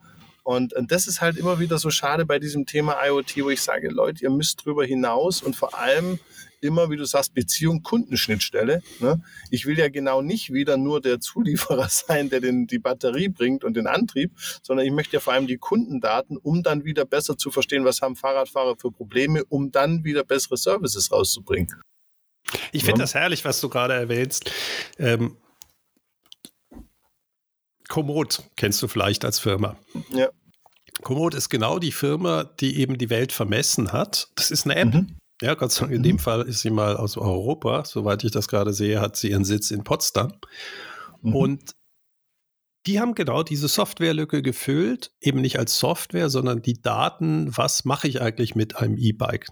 Und, 0.44 0.74
und 0.74 0.92
das 0.92 1.08
ist 1.08 1.22
halt 1.22 1.38
immer 1.38 1.60
wieder 1.60 1.78
so 1.78 1.90
schade 1.90 2.26
bei 2.26 2.38
diesem 2.38 2.66
Thema 2.66 2.98
IoT, 3.06 3.38
wo 3.44 3.50
ich 3.50 3.62
sage, 3.62 3.90
Leute, 3.90 4.24
ihr 4.24 4.30
müsst 4.30 4.66
drüber 4.66 4.84
hinaus 4.84 5.42
und 5.42 5.56
vor 5.56 5.78
allem 5.78 6.20
immer, 6.64 6.90
wie 6.90 6.98
du 6.98 7.06
sagst, 7.06 7.34
Beziehung 7.34 7.84
Kundenschnittstelle. 7.84 8.82
Ne? 9.00 9.22
Ich 9.50 9.66
will 9.66 9.78
ja 9.78 9.90
genau 9.90 10.22
nicht 10.22 10.52
wieder 10.52 10.78
nur 10.78 11.02
der 11.02 11.20
Zulieferer 11.20 11.88
sein, 11.90 12.30
der 12.30 12.40
den, 12.40 12.68
die 12.68 12.80
Batterie 12.80 13.30
bringt 13.30 13.64
und 13.64 13.76
den 13.76 13.88
Antrieb, 13.88 14.32
sondern 14.62 14.86
ich 14.86 14.92
möchte 14.92 15.14
ja 15.14 15.20
vor 15.20 15.34
allem 15.34 15.48
die 15.48 15.58
Kundendaten, 15.58 16.38
um 16.38 16.64
dann 16.64 16.84
wieder 16.86 17.06
besser 17.06 17.38
zu 17.38 17.52
verstehen, 17.52 17.86
was 17.86 18.02
haben 18.02 18.16
Fahrradfahrer 18.16 18.76
für 18.78 18.92
Probleme, 18.92 19.44
um 19.46 19.72
dann 19.72 20.04
wieder 20.04 20.24
bessere 20.24 20.58
Services 20.58 21.12
rauszubringen. 21.12 21.82
Ich 22.72 22.84
finde 22.84 23.00
ja. 23.00 23.04
das 23.04 23.16
herrlich, 23.16 23.46
was 23.46 23.62
du 23.62 23.70
gerade 23.70 23.94
erwähnst. 23.94 24.52
Ähm, 24.98 25.38
Komoot 27.88 28.44
kennst 28.56 28.82
du 28.82 28.88
vielleicht 28.88 29.26
als 29.26 29.40
Firma. 29.40 29.78
Ja. 30.10 30.30
Komoot 31.02 31.34
ist 31.34 31.50
genau 31.50 31.80
die 31.80 31.92
Firma, 31.92 32.44
die 32.44 32.80
eben 32.80 32.98
die 32.98 33.10
Welt 33.10 33.32
vermessen 33.32 33.92
hat. 33.92 34.30
Das 34.36 34.52
ist 34.52 34.66
eine 34.66 34.76
App. 34.76 34.94
Mhm. 34.94 35.16
Ja, 35.44 35.56
Gott 35.56 35.74
sei 35.74 35.82
Dank, 35.82 35.92
in 35.92 36.00
mhm. 36.00 36.04
dem 36.04 36.20
Fall 36.20 36.44
ist 36.44 36.62
sie 36.62 36.70
mal 36.70 36.96
aus 36.96 37.18
Europa. 37.18 37.84
Soweit 37.84 38.24
ich 38.24 38.32
das 38.32 38.48
gerade 38.48 38.72
sehe, 38.72 39.02
hat 39.02 39.18
sie 39.18 39.32
ihren 39.32 39.44
Sitz 39.44 39.72
in 39.72 39.84
Potsdam. 39.84 40.32
Mhm. 41.22 41.36
Und 41.36 41.76
die 42.88 43.02
haben 43.02 43.14
genau 43.14 43.44
diese 43.44 43.68
Softwarelücke 43.68 44.42
gefüllt, 44.42 45.12
eben 45.20 45.42
nicht 45.42 45.60
als 45.60 45.78
Software, 45.80 46.30
sondern 46.30 46.62
die 46.62 46.82
Daten, 46.82 47.56
was 47.58 47.84
mache 47.84 48.08
ich 48.08 48.22
eigentlich 48.22 48.56
mit 48.56 48.78
einem 48.78 48.98
E-Bike? 48.98 49.50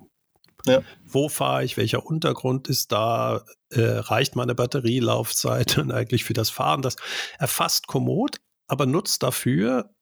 Ja. 0.65 0.81
Wo 1.03 1.27
fahre 1.27 1.65
ich? 1.65 1.75
Welcher 1.75 2.05
Untergrund 2.05 2.69
ist 2.69 2.93
da? 2.93 3.43
Äh, 3.69 3.81
reicht 3.81 4.37
meine 4.37 4.55
Batterielaufzeit 4.55 5.77
eigentlich 5.91 6.23
für 6.23 6.33
das 6.33 6.49
Fahren? 6.49 6.81
Das 6.81 6.95
erfasst 7.37 7.87
Komoot, 7.87 8.37
aber 8.67 8.85
nutzt 8.85 9.23
dafür 9.23 9.93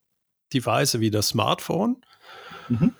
Device 0.54 1.00
wie 1.00 1.10
das 1.10 1.30
Smartphone. 1.30 2.04
Mhm. 2.68 2.94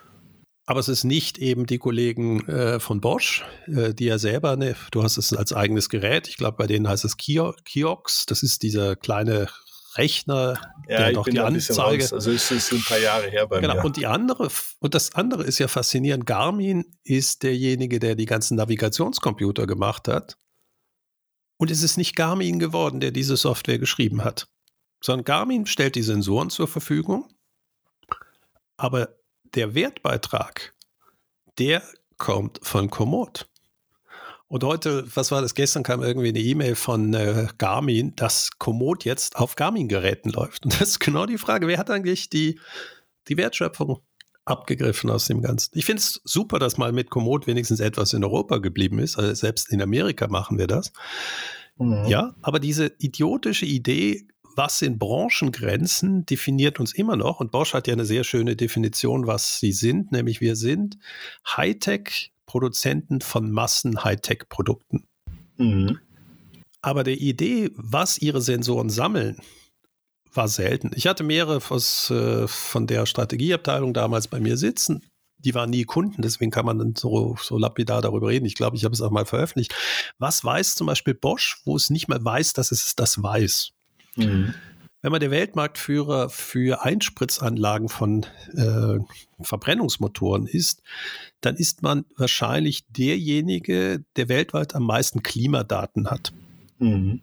Aber 0.70 0.82
es 0.82 0.88
ist 0.88 1.04
nicht 1.04 1.40
eben 1.40 1.66
die 1.66 1.80
Kollegen 1.80 2.48
äh, 2.48 2.80
von 2.80 3.02
Bosch, 3.02 3.44
äh, 3.66 3.92
die 3.92 4.06
ja 4.06 4.20
selber, 4.20 4.56
ne, 4.56 4.76
du 4.92 5.02
hast 5.02 5.18
es 5.18 5.34
als 5.34 5.52
eigenes 5.52 5.90
Gerät, 5.90 6.28
ich 6.28 6.38
glaube, 6.38 6.58
bei 6.58 6.68
denen 6.68 6.88
heißt 6.88 7.06
es 7.06 7.18
Kiox, 7.18 8.28
das 8.28 8.44
ist 8.44 8.62
dieser 8.62 8.96
kleine 8.96 9.50
Rechner, 9.96 10.62
ja, 10.88 10.98
der 11.00 11.14
doch 11.14 11.26
die 11.26 11.40
Anzeige. 11.40 12.08
Also 12.14 12.30
es 12.30 12.52
ist 12.52 12.72
ein 12.72 12.84
paar 12.84 13.00
Jahre 13.00 13.32
her 13.32 13.48
bei 13.48 13.62
genau. 13.62 13.78
mir. 13.78 13.84
Und 13.84 13.98
die 13.98 14.06
andere, 14.06 14.50
und 14.78 14.94
das 14.94 15.16
andere 15.16 15.44
ist 15.44 15.58
ja 15.58 15.68
faszinierend. 15.68 16.28
Garmin 16.28 16.86
ist 17.04 17.42
derjenige, 17.42 17.98
der 17.98 18.14
die 18.14 18.28
ganzen 18.28 18.56
Navigationscomputer 18.58 19.66
gemacht 19.66 20.08
hat. 20.08 20.38
Und 21.58 21.72
es 21.72 21.82
ist 21.82 21.98
nicht 21.98 22.16
Garmin 22.16 22.60
geworden, 22.60 23.00
der 23.00 23.10
diese 23.10 23.38
Software 23.38 23.80
geschrieben 23.80 24.24
hat, 24.24 24.48
sondern 25.04 25.26
Garmin 25.26 25.66
stellt 25.66 25.96
die 25.96 26.04
Sensoren 26.04 26.52
zur 26.52 26.68
Verfügung. 26.68 27.28
Aber 28.78 29.19
der 29.56 29.76
Wertbeitrag, 29.76 30.74
der 31.58 31.84
kommt 32.18 32.60
von 32.62 32.90
Komoot. 32.90 33.48
Und 34.48 34.64
heute, 34.64 35.06
was 35.16 35.30
war 35.32 35.42
das? 35.42 35.54
Gestern 35.54 35.84
kam 35.84 36.02
irgendwie 36.02 36.30
eine 36.30 36.40
E-Mail 36.40 36.76
von 36.76 37.14
äh, 37.14 37.48
Garmin, 37.60 38.16
dass 38.16 38.50
Komoot 38.58 39.06
jetzt 39.06 39.36
auf 39.36 39.56
Garmin-Geräten 39.56 40.32
läuft. 40.32 40.66
Und 40.66 40.74
das 40.74 40.90
ist 40.90 41.00
genau 41.00 41.28
die 41.28 41.38
Frage, 41.38 41.68
wer 41.68 41.78
hat 41.78 41.92
eigentlich 41.92 42.30
die, 42.32 42.60
die 43.28 43.38
Wertschöpfung 43.38 44.02
abgegriffen 44.46 45.12
aus 45.12 45.26
dem 45.26 45.44
Ganzen? 45.44 45.78
Ich 45.78 45.86
finde 45.86 46.00
es 46.02 46.20
super, 46.24 46.58
dass 46.58 46.78
mal 46.78 46.92
mit 46.92 47.12
Komoot 47.12 47.46
wenigstens 47.46 47.80
etwas 47.80 48.14
in 48.14 48.24
Europa 48.24 48.58
geblieben 48.58 48.98
ist. 48.98 49.20
Also 49.20 49.36
selbst 49.36 49.70
in 49.72 49.84
Amerika 49.84 50.28
machen 50.28 50.58
wir 50.58 50.66
das. 50.66 50.92
Mhm. 51.78 52.06
Ja, 52.08 52.34
aber 52.42 52.60
diese 52.60 52.92
idiotische 52.98 53.68
Idee, 53.68 54.28
was 54.60 54.80
sind 54.80 55.00
Branchengrenzen, 55.00 56.26
definiert 56.26 56.82
uns 56.82 56.94
immer 56.94 57.16
noch. 57.16 57.40
Und 57.40 57.50
Bosch 57.50 57.74
hat 57.74 57.88
ja 57.88 57.94
eine 57.94 58.04
sehr 58.04 58.26
schöne 58.26 58.58
Definition, 58.58 59.26
was 59.26 59.58
sie 59.58 59.72
sind, 59.72 60.12
nämlich 60.12 60.42
wir 60.42 60.58
sind 60.58 60.98
Hightech-Produzenten 61.48 63.22
von 63.22 63.52
Massen-Hightech-Produkten. 63.52 65.08
Mhm. 65.56 66.00
Aber 66.82 67.06
der 67.06 67.22
Idee, 67.22 67.72
was 67.76 68.18
ihre 68.18 68.42
Sensoren 68.42 68.90
sammeln, 68.90 69.38
war 70.34 70.50
selten. 70.50 70.92
Ich 70.94 71.08
hatte 71.08 71.24
mehrere 71.24 71.62
aus, 71.70 72.10
äh, 72.10 72.46
von 72.46 72.86
der 72.86 73.06
Strategieabteilung 73.06 73.94
damals 73.94 74.28
bei 74.28 74.42
mir 74.42 74.58
sitzen. 74.58 75.06
Die 75.38 75.56
waren 75.56 75.70
nie 75.70 75.86
Kunden, 75.86 76.22
deswegen 76.22 76.52
kann 76.52 76.66
man 76.66 76.78
dann 76.78 76.96
so, 76.98 77.38
so 77.42 77.58
lapidar 77.58 78.02
darüber 78.02 78.28
reden. 78.28 78.46
Ich 78.46 78.56
glaube, 78.56 78.76
ich 78.76 78.84
habe 78.84 78.94
es 78.94 79.00
auch 79.00 79.10
mal 79.10 79.26
veröffentlicht. 79.26 79.74
Was 80.18 80.44
weiß 80.44 80.76
zum 80.76 80.88
Beispiel 80.88 81.14
Bosch, 81.14 81.62
wo 81.64 81.78
es 81.78 81.90
nicht 81.90 82.10
mehr 82.10 82.22
weiß, 82.22 82.52
dass 82.52 82.74
es 82.74 82.94
das 82.98 83.24
weiß? 83.24 83.72
Mhm. 84.20 84.54
Wenn 85.02 85.12
man 85.14 85.22
der 85.22 85.32
Weltmarktführer 85.32 86.30
für 86.30 86.84
Einspritzanlagen 86.84 87.88
von 87.88 88.26
äh, 88.54 88.98
Verbrennungsmotoren 89.40 90.46
ist, 90.46 90.84
dann 91.40 91.56
ist 91.56 91.84
man 91.84 92.04
wahrscheinlich 92.18 92.86
derjenige, 92.88 94.04
der 94.18 94.28
weltweit 94.28 94.76
am 94.76 94.84
meisten 94.84 95.24
Klimadaten 95.24 96.12
hat. 96.12 96.34
Mhm. 96.80 97.22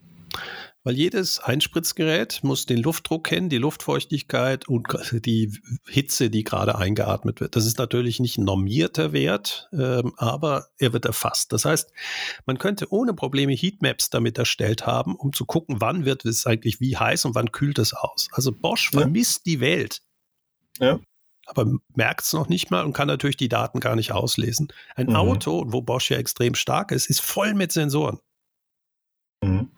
Weil 0.87 0.95
jedes 0.95 1.41
Einspritzgerät 1.41 2.45
muss 2.45 2.65
den 2.65 2.81
Luftdruck 2.81 3.25
kennen, 3.25 3.49
die 3.49 3.59
Luftfeuchtigkeit 3.59 4.69
und 4.69 4.87
die 5.11 5.53
Hitze, 5.85 6.31
die 6.31 6.45
gerade 6.45 6.79
eingeatmet 6.79 7.41
wird. 7.41 7.57
Das 7.57 7.67
ist 7.67 7.79
natürlich 7.79 8.21
nicht 8.21 8.39
ein 8.39 8.45
normierter 8.45 9.13
Wert, 9.13 9.69
ähm, 9.73 10.13
aber 10.17 10.69
er 10.79 10.93
wird 10.93 11.05
erfasst. 11.05 11.53
Das 11.53 11.65
heißt, 11.65 11.91
man 12.47 12.59
könnte 12.59 12.93
ohne 12.93 13.15
Probleme 13.15 13.53
Heatmaps 13.53 14.11
damit 14.11 14.39
erstellt 14.39 14.87
haben, 14.87 15.17
um 15.17 15.33
zu 15.33 15.45
gucken, 15.45 15.81
wann 15.81 16.05
wird 16.05 16.25
es 16.25 16.47
eigentlich 16.47 16.79
wie 16.79 16.97
heiß 16.97 17.25
und 17.25 17.35
wann 17.35 17.51
kühlt 17.51 17.81
es 17.81 17.93
aus. 17.93 18.29
Also 18.31 18.53
Bosch 18.53 18.93
ja. 18.93 19.01
vermisst 19.01 19.45
die 19.47 19.59
Welt. 19.59 20.03
Ja 20.79 21.01
aber 21.49 21.79
merkt 21.95 22.23
es 22.23 22.33
noch 22.33 22.49
nicht 22.49 22.73
mal 22.73 22.85
und 22.85 22.93
kann 22.93 23.07
natürlich 23.07 23.37
die 23.37 23.49
Daten 23.49 23.79
gar 23.79 23.95
nicht 23.95 24.11
auslesen. 24.11 24.67
Ein 24.97 25.11
mhm. 25.11 25.17
Auto, 25.17 25.65
wo 25.69 25.81
Bosch 25.81 26.11
ja 26.11 26.17
extrem 26.17 26.57
stark 26.57 26.91
ist, 26.91 27.09
ist 27.09 27.21
voll 27.21 27.55
mit 27.55 27.71
Sensoren. 27.71 28.19
Mhm. 29.45 29.71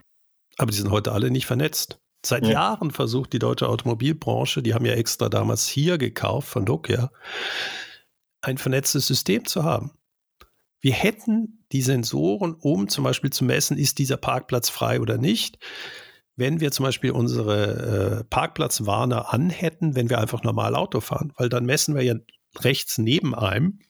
Aber 0.59 0.71
die 0.71 0.77
sind 0.77 0.91
heute 0.91 1.13
alle 1.13 1.31
nicht 1.31 1.47
vernetzt. 1.47 2.01
Seit 2.25 2.45
ja. 2.45 2.53
Jahren 2.53 2.91
versucht 2.91 3.33
die 3.33 3.39
deutsche 3.39 3.69
Automobilbranche, 3.69 4.63
die 4.63 4.75
haben 4.75 4.85
ja 4.85 4.95
extra 4.95 5.29
damals 5.29 5.67
hier 5.67 5.99
gekauft 5.99 6.49
von 6.49 6.65
Nokia, 6.65 7.13
ein 8.43 8.59
vernetztes 8.59 9.07
System 9.07 9.45
zu 9.45 9.63
haben. 9.63 9.93
Wir 10.81 10.93
hätten 10.93 11.65
die 11.73 11.83
Sensoren, 11.83 12.55
um 12.55 12.89
zum 12.89 13.05
Beispiel 13.05 13.31
zu 13.31 13.45
messen, 13.45 13.79
ist 13.79 13.99
dieser 13.99 14.17
Parkplatz 14.17 14.69
frei 14.69 15.01
oder 15.01 15.17
nicht. 15.19 15.59
Wenn 16.37 16.61
wir 16.61 16.71
zum 16.71 16.85
Beispiel 16.85 17.11
unsere 17.11 18.21
äh, 18.21 18.25
Parkplatzwarner 18.25 19.33
anhätten, 19.33 19.97
wenn 19.97 20.09
wir 20.09 20.19
einfach 20.19 20.45
normal 20.45 20.77
Auto 20.77 21.01
fahren, 21.01 21.33
weil 21.37 21.49
dann 21.49 21.67
messen 21.67 21.97
wir 21.97 22.03
ja 22.03 22.15
rechts 22.61 22.99
neben 22.99 23.35
einem, 23.35 23.81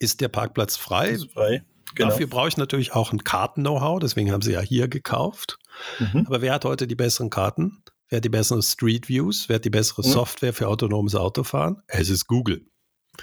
ist 0.00 0.20
der 0.20 0.28
Parkplatz 0.28 0.76
frei. 0.76 1.16
Frei. 1.32 1.64
Genau. 1.94 2.10
Dafür 2.10 2.26
brauche 2.26 2.48
ich 2.48 2.56
natürlich 2.56 2.92
auch 2.92 3.12
ein 3.12 3.22
Karten-Know-how, 3.22 4.00
deswegen 4.00 4.32
haben 4.32 4.42
sie 4.42 4.52
ja 4.52 4.60
hier 4.60 4.88
gekauft. 4.88 5.58
Mhm. 5.98 6.24
Aber 6.26 6.42
wer 6.42 6.52
hat 6.54 6.64
heute 6.64 6.86
die 6.86 6.94
besseren 6.94 7.30
Karten? 7.30 7.82
Wer 8.08 8.18
hat 8.18 8.24
die 8.24 8.30
besseren 8.30 8.62
Street 8.62 9.08
Views? 9.08 9.48
Wer 9.48 9.56
hat 9.56 9.64
die 9.64 9.70
bessere 9.70 10.02
mhm. 10.06 10.10
Software 10.10 10.52
für 10.52 10.68
autonomes 10.68 11.14
Autofahren? 11.14 11.82
Es 11.86 12.10
ist 12.10 12.26
Google. 12.26 12.66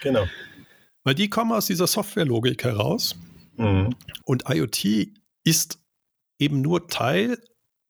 Genau. 0.02 0.26
Weil 1.04 1.16
die 1.16 1.30
kommen 1.30 1.52
aus 1.52 1.66
dieser 1.66 1.88
Softwarelogik 1.88 2.64
heraus. 2.64 3.16
Mhm. 3.58 3.95
Und 4.26 4.43
IoT 4.49 5.10
ist 5.43 5.80
eben 6.39 6.62
nur 6.62 6.88
Teil 6.88 7.41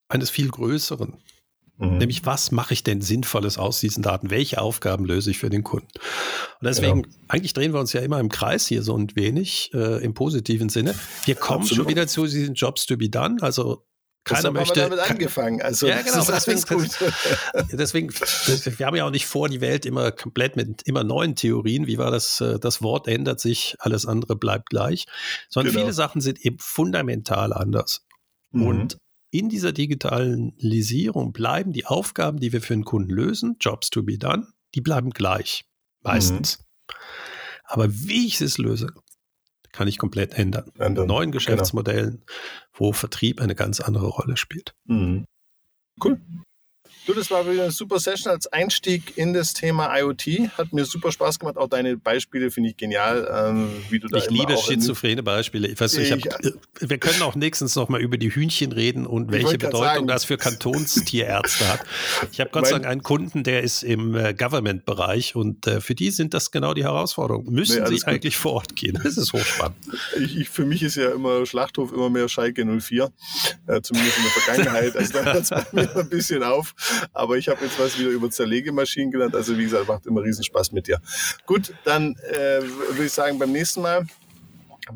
eines 0.09 0.29
viel 0.29 0.49
größeren. 0.49 1.17
Mhm. 1.77 1.97
Nämlich, 1.97 2.25
was 2.25 2.51
mache 2.51 2.73
ich 2.73 2.83
denn 2.83 3.01
Sinnvolles 3.01 3.57
aus 3.57 3.79
diesen 3.79 4.03
Daten? 4.03 4.29
Welche 4.29 4.61
Aufgaben 4.61 5.05
löse 5.05 5.31
ich 5.31 5.39
für 5.39 5.49
den 5.49 5.63
Kunden? 5.63 5.89
Und 6.59 6.67
deswegen, 6.67 7.03
genau. 7.03 7.15
eigentlich 7.27 7.53
drehen 7.53 7.73
wir 7.73 7.79
uns 7.79 7.93
ja 7.93 8.01
immer 8.01 8.19
im 8.19 8.29
Kreis 8.29 8.67
hier 8.67 8.83
so 8.83 8.95
ein 8.95 9.15
wenig, 9.15 9.71
äh, 9.73 10.03
im 10.03 10.13
positiven 10.13 10.69
Sinne. 10.69 10.93
Wir 11.25 11.35
kommen 11.35 11.61
Absolut. 11.61 11.85
schon 11.85 11.89
wieder 11.89 12.07
zu 12.07 12.25
diesen 12.25 12.53
Jobs 12.53 12.85
to 12.85 12.97
be 12.97 13.09
done. 13.09 13.37
Also 13.41 13.87
keiner 14.23 14.51
möchte. 14.51 14.81
damit 14.81 14.99
angefangen. 14.99 15.61
Also, 15.61 15.87
ja, 15.87 16.01
genau. 16.01 16.23
Deswegen, 17.71 18.13
deswegen, 18.47 18.79
wir 18.79 18.85
haben 18.85 18.95
ja 18.95 19.05
auch 19.05 19.11
nicht 19.11 19.25
vor, 19.25 19.49
die 19.49 19.61
Welt 19.61 19.85
immer 19.85 20.11
komplett 20.11 20.55
mit 20.55 20.83
immer 20.83 21.03
neuen 21.03 21.35
Theorien. 21.35 21.87
Wie 21.87 21.97
war 21.97 22.11
das? 22.11 22.39
Äh, 22.41 22.59
das 22.59 22.81
Wort 22.81 23.07
ändert 23.07 23.39
sich, 23.39 23.75
alles 23.79 24.05
andere 24.05 24.35
bleibt 24.35 24.69
gleich. 24.69 25.05
Sondern 25.49 25.73
genau. 25.73 25.85
viele 25.85 25.93
Sachen 25.93 26.21
sind 26.21 26.45
eben 26.45 26.57
fundamental 26.59 27.53
anders. 27.53 28.05
Mhm. 28.51 28.67
Und 28.67 28.97
in 29.31 29.49
dieser 29.49 29.71
Digitalisierung 29.71 31.31
bleiben 31.31 31.71
die 31.71 31.85
Aufgaben, 31.85 32.39
die 32.39 32.51
wir 32.51 32.61
für 32.61 32.73
den 32.73 32.85
Kunden 32.85 33.11
lösen, 33.11 33.55
Jobs 33.59 33.89
to 33.89 34.03
be 34.03 34.17
done, 34.17 34.47
die 34.75 34.81
bleiben 34.81 35.11
gleich. 35.11 35.65
Meistens. 36.01 36.59
Mhm. 36.59 36.63
Aber 37.63 37.93
wie 37.93 38.27
ich 38.27 38.41
es 38.41 38.57
löse, 38.57 38.87
kann 39.71 39.87
ich 39.87 39.97
komplett 39.97 40.33
ändern. 40.33 40.71
ändern. 40.77 41.07
Neuen 41.07 41.31
genau. 41.31 41.37
Geschäftsmodellen, 41.39 42.23
genau. 42.25 42.31
wo 42.73 42.93
Vertrieb 42.93 43.41
eine 43.41 43.55
ganz 43.55 43.79
andere 43.79 44.07
Rolle 44.07 44.37
spielt. 44.37 44.73
Mhm. 44.85 45.25
Cool. 46.03 46.19
Du, 47.07 47.13
das 47.13 47.31
war 47.31 47.51
wieder 47.51 47.63
eine 47.63 47.71
super 47.71 47.99
Session 47.99 48.31
als 48.31 48.45
Einstieg 48.47 49.17
in 49.17 49.33
das 49.33 49.53
Thema 49.53 49.97
IoT. 49.97 50.51
Hat 50.55 50.71
mir 50.71 50.85
super 50.85 51.11
Spaß 51.11 51.39
gemacht. 51.39 51.57
Auch 51.57 51.67
deine 51.67 51.97
Beispiele 51.97 52.51
finde 52.51 52.69
ich 52.69 52.77
genial, 52.77 53.27
ähm, 53.33 53.69
wie 53.89 53.97
du 53.97 54.07
da 54.07 54.19
Ich 54.19 54.29
liebe 54.29 54.55
schizophrene 54.55 55.23
Beispiele. 55.23 55.67
Ich 55.67 55.79
weiß, 55.79 55.95
ich 55.95 56.11
hab, 56.11 56.19
wir 56.79 56.97
können 56.99 57.23
auch 57.23 57.33
nächstens 57.33 57.75
noch 57.75 57.89
mal 57.89 57.99
über 57.99 58.17
die 58.17 58.29
Hühnchen 58.29 58.71
reden 58.71 59.07
und 59.07 59.31
welche 59.31 59.57
Bedeutung 59.57 59.81
sagen. 59.81 60.07
das 60.07 60.25
für 60.25 60.37
Kantonstierärzte 60.37 61.67
hat. 61.69 61.79
Ich 62.31 62.39
habe 62.39 62.51
Gott 62.51 62.67
sei 62.67 62.73
Dank 62.73 62.85
einen 62.85 63.01
Kunden, 63.01 63.43
der 63.43 63.63
ist 63.63 63.81
im 63.81 64.13
äh, 64.13 64.35
Government-Bereich 64.35 65.35
und 65.35 65.65
äh, 65.65 65.81
für 65.81 65.95
die 65.95 66.11
sind 66.11 66.35
das 66.35 66.51
genau 66.51 66.75
die 66.75 66.83
Herausforderungen. 66.83 67.51
Müssen 67.51 67.83
nee, 67.83 67.97
sie 67.97 68.05
eigentlich 68.05 68.37
vor 68.37 68.53
Ort 68.53 68.75
gehen? 68.75 68.99
Das 69.03 69.17
ist 69.17 69.33
hochspannend. 69.33 69.77
Ich, 70.19 70.37
ich, 70.37 70.49
für 70.49 70.65
mich 70.65 70.83
ist 70.83 70.97
ja 70.97 71.09
immer 71.09 71.47
Schlachthof 71.47 71.91
immer 71.91 72.11
mehr 72.11 72.29
Schalke 72.29 72.63
04, 72.63 73.11
äh, 73.65 73.81
zumindest 73.81 74.17
in 74.17 74.23
der 74.23 74.31
Vergangenheit. 74.31 74.95
Also 74.95 75.13
da 75.13 75.23
hört 75.23 75.43
es 75.43 75.49
bei 75.49 75.65
mir 75.71 75.95
ein 75.95 76.09
bisschen 76.09 76.43
auf. 76.43 76.75
Aber 77.13 77.37
ich 77.37 77.47
habe 77.49 77.63
jetzt 77.63 77.79
was 77.79 77.97
wieder 77.97 78.09
über 78.09 78.29
Zerlegemaschinen 78.29 79.11
gelernt. 79.11 79.35
Also 79.35 79.57
wie 79.57 79.63
gesagt, 79.63 79.87
macht 79.87 80.05
immer 80.05 80.21
riesen 80.23 80.43
Spaß 80.43 80.71
mit 80.71 80.87
dir. 80.87 80.99
Gut, 81.45 81.73
dann 81.83 82.15
äh, 82.29 82.61
würde 82.61 83.05
ich 83.05 83.11
sagen, 83.11 83.39
beim 83.39 83.51
nächsten 83.51 83.81
Mal 83.81 84.05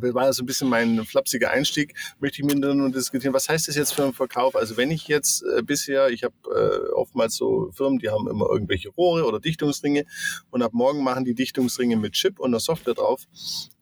war 0.01 0.31
so 0.33 0.43
ein 0.43 0.45
bisschen 0.45 0.69
mein 0.69 1.03
flapsiger 1.05 1.51
Einstieg, 1.51 1.95
möchte 2.19 2.41
ich 2.41 2.45
mit 2.47 2.57
nur 2.57 2.91
diskutieren, 2.91 3.33
was 3.33 3.49
heißt 3.49 3.67
das 3.67 3.75
jetzt 3.75 3.93
für 3.93 4.03
einen 4.03 4.13
Verkauf? 4.13 4.55
Also 4.55 4.77
wenn 4.77 4.91
ich 4.91 5.07
jetzt 5.07 5.43
äh, 5.43 5.61
bisher, 5.61 6.09
ich 6.09 6.23
habe 6.23 6.35
äh, 6.45 6.93
oftmals 6.93 7.35
so 7.35 7.71
Firmen, 7.73 7.99
die 7.99 8.09
haben 8.09 8.27
immer 8.27 8.47
irgendwelche 8.49 8.89
Rohre 8.89 9.25
oder 9.25 9.39
Dichtungsringe 9.39 10.05
und 10.51 10.61
ab 10.61 10.73
morgen 10.73 11.03
machen 11.03 11.25
die 11.25 11.33
Dichtungsringe 11.33 11.95
mit 11.97 12.13
Chip 12.13 12.39
und 12.39 12.51
der 12.51 12.59
Software 12.59 12.93
drauf. 12.93 13.23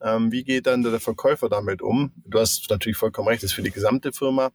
Ähm, 0.02 0.32
wie 0.32 0.44
geht 0.44 0.68
dann 0.68 0.84
der 0.84 1.00
Verkäufer 1.00 1.50
damit 1.50 1.82
um? 1.82 2.12
Du 2.26 2.40
hast 2.40 2.70
natürlich 2.70 2.98
vollkommen 2.98 3.30
recht, 3.30 3.44
das 3.44 3.52
ist 3.52 3.56
für 3.56 3.64
die 3.64 3.72
gesamte 3.72 4.12
Firma 4.12 4.52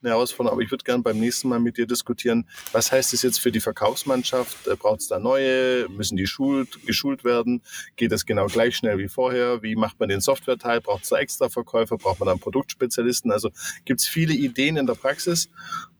eine 0.00 0.10
Herausforderung, 0.10 0.56
aber 0.56 0.62
ich 0.62 0.70
würde 0.70 0.84
gerne 0.84 1.02
beim 1.02 1.18
nächsten 1.18 1.48
Mal 1.48 1.60
mit 1.60 1.76
dir 1.76 1.86
diskutieren, 1.86 2.48
was 2.72 2.92
heißt 2.92 3.12
das 3.12 3.22
jetzt 3.22 3.38
für 3.38 3.50
die 3.50 3.60
Verkaufsmannschaft? 3.60 4.66
Äh, 4.66 4.76
Braucht 4.76 5.00
es 5.00 5.08
da 5.08 5.18
neue? 5.18 5.88
Müssen 5.88 6.16
die 6.16 6.26
schult, 6.26 6.86
geschult 6.86 7.24
werden? 7.24 7.62
Geht 7.96 8.12
das 8.12 8.26
genau 8.26 8.46
gleich 8.46 8.76
schnell 8.76 8.98
wie 8.98 9.08
vorher? 9.08 9.62
Wie 9.62 9.76
macht 9.76 9.98
man 9.98 10.08
den 10.08 10.20
Software-Teil? 10.20 10.80
Braucht 10.80 11.01
es 11.04 11.10
da 11.10 11.18
extra 11.18 11.48
Verkäufer? 11.48 11.96
Braucht 11.96 12.20
man 12.20 12.28
dann 12.28 12.38
Produktspezialisten? 12.38 13.30
Also 13.30 13.50
gibt 13.84 14.00
es 14.00 14.06
viele 14.06 14.34
Ideen 14.34 14.76
in 14.76 14.86
der 14.86 14.94
Praxis 14.94 15.48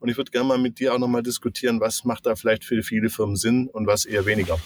und 0.00 0.08
ich 0.08 0.16
würde 0.16 0.30
gerne 0.30 0.48
mal 0.48 0.58
mit 0.58 0.78
dir 0.78 0.94
auch 0.94 0.98
nochmal 0.98 1.22
diskutieren, 1.22 1.80
was 1.80 2.04
macht 2.04 2.26
da 2.26 2.36
vielleicht 2.36 2.64
für 2.64 2.82
viele 2.82 3.10
Firmen 3.10 3.36
Sinn 3.36 3.68
und 3.68 3.86
was 3.86 4.04
eher 4.04 4.26
weniger. 4.26 4.58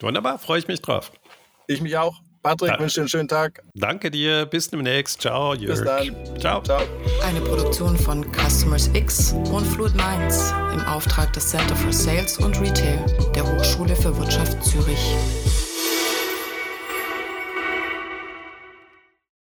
Wunderbar, 0.00 0.38
freue 0.38 0.58
ich 0.58 0.68
mich 0.68 0.82
drauf. 0.82 1.12
Ich 1.66 1.80
mich 1.80 1.96
auch. 1.96 2.20
Patrick, 2.46 2.70
ja. 2.70 2.78
wünsche 2.78 2.94
dir 2.94 3.00
einen 3.00 3.08
schönen 3.08 3.28
Tag. 3.28 3.60
Danke 3.74 4.08
dir. 4.08 4.46
Bis 4.46 4.70
demnächst. 4.70 5.20
Ciao, 5.20 5.52
Jörg. 5.54 5.80
Bis 5.80 5.84
dann. 5.84 6.38
Ciao. 6.38 6.62
Ciao. 6.62 6.80
Eine 7.24 7.40
Produktion 7.40 7.96
von 7.96 8.24
Customers 8.32 8.88
X 8.94 9.32
und 9.32 9.66
Fluid 9.66 9.96
Minds 9.96 10.52
im 10.72 10.80
Auftrag 10.82 11.32
des 11.32 11.48
Center 11.48 11.74
for 11.74 11.92
Sales 11.92 12.38
und 12.38 12.60
Retail 12.60 13.04
der 13.34 13.44
Hochschule 13.44 13.96
für 13.96 14.16
Wirtschaft 14.16 14.62
Zürich. 14.62 15.16